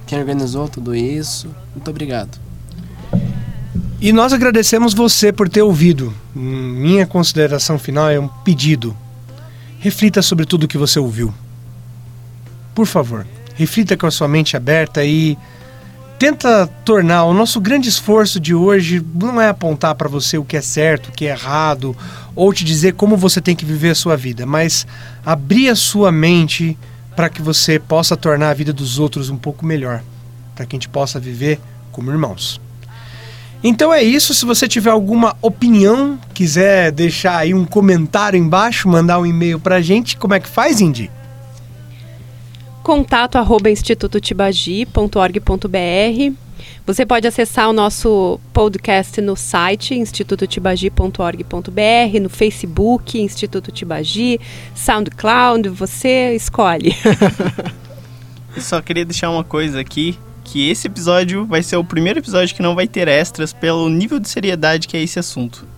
quem 0.06 0.20
organizou 0.20 0.68
tudo 0.68 0.94
isso. 0.94 1.48
Muito 1.74 1.90
obrigado. 1.90 2.38
E 4.00 4.12
nós 4.12 4.32
agradecemos 4.32 4.94
você 4.94 5.32
por 5.32 5.48
ter 5.48 5.62
ouvido. 5.62 6.14
Minha 6.32 7.08
consideração 7.08 7.76
final 7.76 8.08
é 8.08 8.20
um 8.20 8.28
pedido. 8.28 8.96
Reflita 9.80 10.22
sobre 10.22 10.46
tudo 10.46 10.68
que 10.68 10.78
você 10.78 11.00
ouviu 11.00 11.34
por 12.74 12.86
favor, 12.86 13.26
reflita 13.54 13.96
com 13.96 14.06
a 14.06 14.10
sua 14.10 14.28
mente 14.28 14.56
aberta 14.56 15.04
e 15.04 15.36
tenta 16.18 16.68
tornar 16.84 17.24
o 17.24 17.34
nosso 17.34 17.60
grande 17.60 17.88
esforço 17.88 18.38
de 18.38 18.54
hoje 18.54 19.04
não 19.14 19.40
é 19.40 19.48
apontar 19.48 19.94
para 19.96 20.08
você 20.08 20.38
o 20.38 20.44
que 20.44 20.56
é 20.56 20.60
certo, 20.60 21.08
o 21.08 21.12
que 21.12 21.26
é 21.26 21.30
errado, 21.30 21.96
ou 22.36 22.52
te 22.52 22.64
dizer 22.64 22.94
como 22.94 23.16
você 23.16 23.40
tem 23.40 23.56
que 23.56 23.64
viver 23.64 23.90
a 23.90 23.94
sua 23.94 24.16
vida, 24.16 24.46
mas 24.46 24.86
abrir 25.26 25.68
a 25.68 25.74
sua 25.74 26.12
mente 26.12 26.78
para 27.16 27.28
que 27.28 27.42
você 27.42 27.78
possa 27.78 28.16
tornar 28.16 28.50
a 28.50 28.54
vida 28.54 28.72
dos 28.72 28.98
outros 28.98 29.30
um 29.30 29.36
pouco 29.36 29.66
melhor, 29.66 30.02
para 30.54 30.64
que 30.64 30.76
a 30.76 30.78
gente 30.78 30.88
possa 30.88 31.18
viver 31.18 31.60
como 31.90 32.10
irmãos. 32.10 32.60
Então 33.64 33.92
é 33.92 34.02
isso. 34.02 34.34
Se 34.34 34.44
você 34.44 34.66
tiver 34.66 34.90
alguma 34.90 35.36
opinião, 35.40 36.18
quiser 36.34 36.90
deixar 36.90 37.38
aí 37.38 37.54
um 37.54 37.64
comentário 37.64 38.36
embaixo, 38.36 38.88
mandar 38.88 39.20
um 39.20 39.26
e-mail 39.26 39.60
pra 39.60 39.80
gente, 39.80 40.16
como 40.16 40.34
é 40.34 40.40
que 40.40 40.48
faz, 40.48 40.80
Indy? 40.80 41.10
Contato 42.82 43.36
arroba 43.36 43.70
institutotibagi.org.br. 43.70 46.34
Você 46.84 47.06
pode 47.06 47.28
acessar 47.28 47.70
o 47.70 47.72
nosso 47.72 48.40
podcast 48.52 49.20
no 49.20 49.36
site 49.36 49.94
institutotibagi.org.br, 49.94 52.20
no 52.20 52.28
Facebook 52.28 53.20
Instituto 53.20 53.70
Tibagi, 53.70 54.40
SoundCloud, 54.74 55.68
você 55.68 56.34
escolhe. 56.34 56.92
Eu 58.56 58.62
só 58.62 58.82
queria 58.82 59.04
deixar 59.04 59.30
uma 59.30 59.44
coisa 59.44 59.78
aqui, 59.78 60.18
que 60.42 60.68
esse 60.68 60.88
episódio 60.88 61.46
vai 61.46 61.62
ser 61.62 61.76
o 61.76 61.84
primeiro 61.84 62.18
episódio 62.18 62.52
que 62.54 62.62
não 62.62 62.74
vai 62.74 62.88
ter 62.88 63.06
extras 63.06 63.52
pelo 63.52 63.88
nível 63.88 64.18
de 64.18 64.28
seriedade 64.28 64.88
que 64.88 64.96
é 64.96 65.02
esse 65.02 65.20
assunto. 65.20 65.68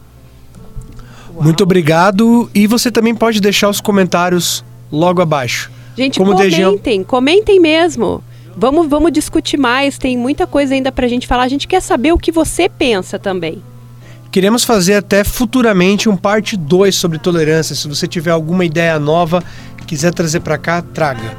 Muito 1.39 1.65
obrigado. 1.65 2.51
E 2.55 2.67
você 2.67 2.91
também 2.91 3.15
pode 3.15 3.43
deixar 3.43 3.69
os 3.69 3.81
comentários 3.81 4.65
logo 4.91 5.21
abaixo. 5.21 5.74
Gente, 5.97 6.19
Como 6.19 6.33
comentem, 6.33 6.51
Dejean- 6.51 7.05
comentem 7.05 7.61
mesmo. 7.61 8.23
Vamos, 8.57 8.89
vamos 8.89 9.11
discutir 9.13 9.57
mais, 9.57 9.99
tem 9.99 10.17
muita 10.17 10.47
coisa 10.47 10.75
ainda 10.75 10.93
pra 10.93 11.09
gente 11.09 11.27
falar. 11.27 11.43
A 11.45 11.49
gente 11.49 11.67
quer 11.67 11.81
saber 11.81 12.13
o 12.13 12.19
que 12.19 12.31
você 12.31 12.69
pensa 12.69 13.19
também. 13.19 13.63
Queremos 14.31 14.65
fazer 14.65 14.95
até 14.95 15.23
futuramente 15.25 16.09
um 16.09 16.17
parte 16.17 16.57
2 16.57 16.95
sobre 16.95 17.19
tolerância. 17.19 17.75
Se 17.75 17.87
você 17.89 18.07
tiver 18.07 18.31
alguma 18.33 18.65
ideia 18.65 18.99
nova, 18.99 19.43
quiser 19.87 20.13
trazer 20.13 20.41
pra 20.41 20.59
cá, 20.59 20.83
traga. 20.83 21.37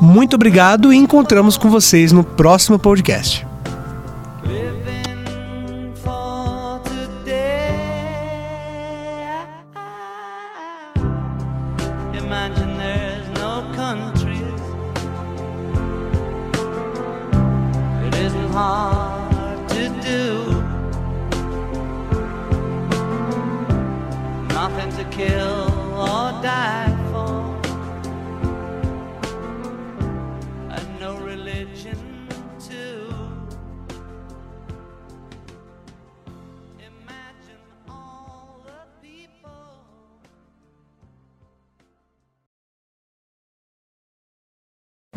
Muito 0.00 0.34
obrigado 0.34 0.92
e 0.92 0.96
encontramos 0.96 1.56
com 1.56 1.68
vocês 1.68 2.12
no 2.12 2.22
próximo 2.22 2.78
podcast. 2.78 3.46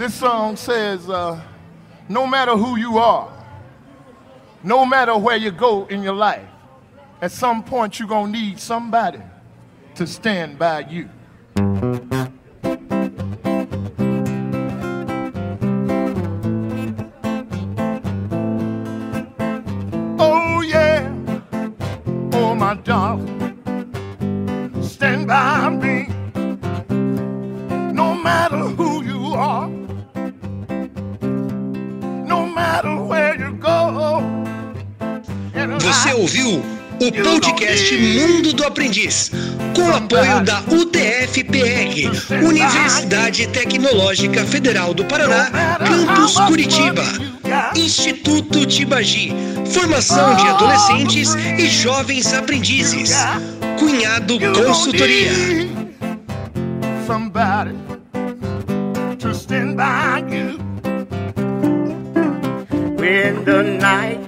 This 0.02 0.16
song 0.16 0.56
says, 0.56 1.08
uh, 1.08 1.40
no 2.10 2.26
matter 2.26 2.58
who 2.58 2.76
you 2.76 2.98
are, 2.98 3.32
no 4.64 4.84
matter 4.84 5.16
where 5.16 5.38
you 5.38 5.52
go 5.52 5.86
in 5.86 6.02
your 6.02 6.16
life, 6.16 6.48
at 7.22 7.32
some 7.32 7.64
point 7.64 8.00
you're 8.00 8.08
going 8.08 8.34
to 8.34 8.40
need 8.40 8.60
somebody 8.60 9.22
to 9.94 10.08
stand 10.08 10.58
by 10.58 10.80
you. 10.90 11.08
Aprendiz, 38.72 39.30
com 39.76 39.82
o 39.82 39.94
apoio 39.94 40.46
da 40.46 40.62
UTF-PR, 40.62 42.42
Universidade 42.42 43.46
Tecnológica 43.48 44.46
Federal 44.46 44.94
do 44.94 45.04
Paraná, 45.04 45.78
Campus 45.86 46.40
Curitiba. 46.40 47.04
Instituto 47.76 48.66
Tibagi, 48.66 49.34
formação 49.66 50.38
de 50.38 50.48
adolescentes 50.48 51.36
e 51.36 51.68
jovens 51.68 52.34
aprendizes. 52.34 53.14
Cunhado 53.78 54.40
Consultoria. 54.40 55.34
When 62.98 63.44
the 63.44 63.64
night 63.64 64.21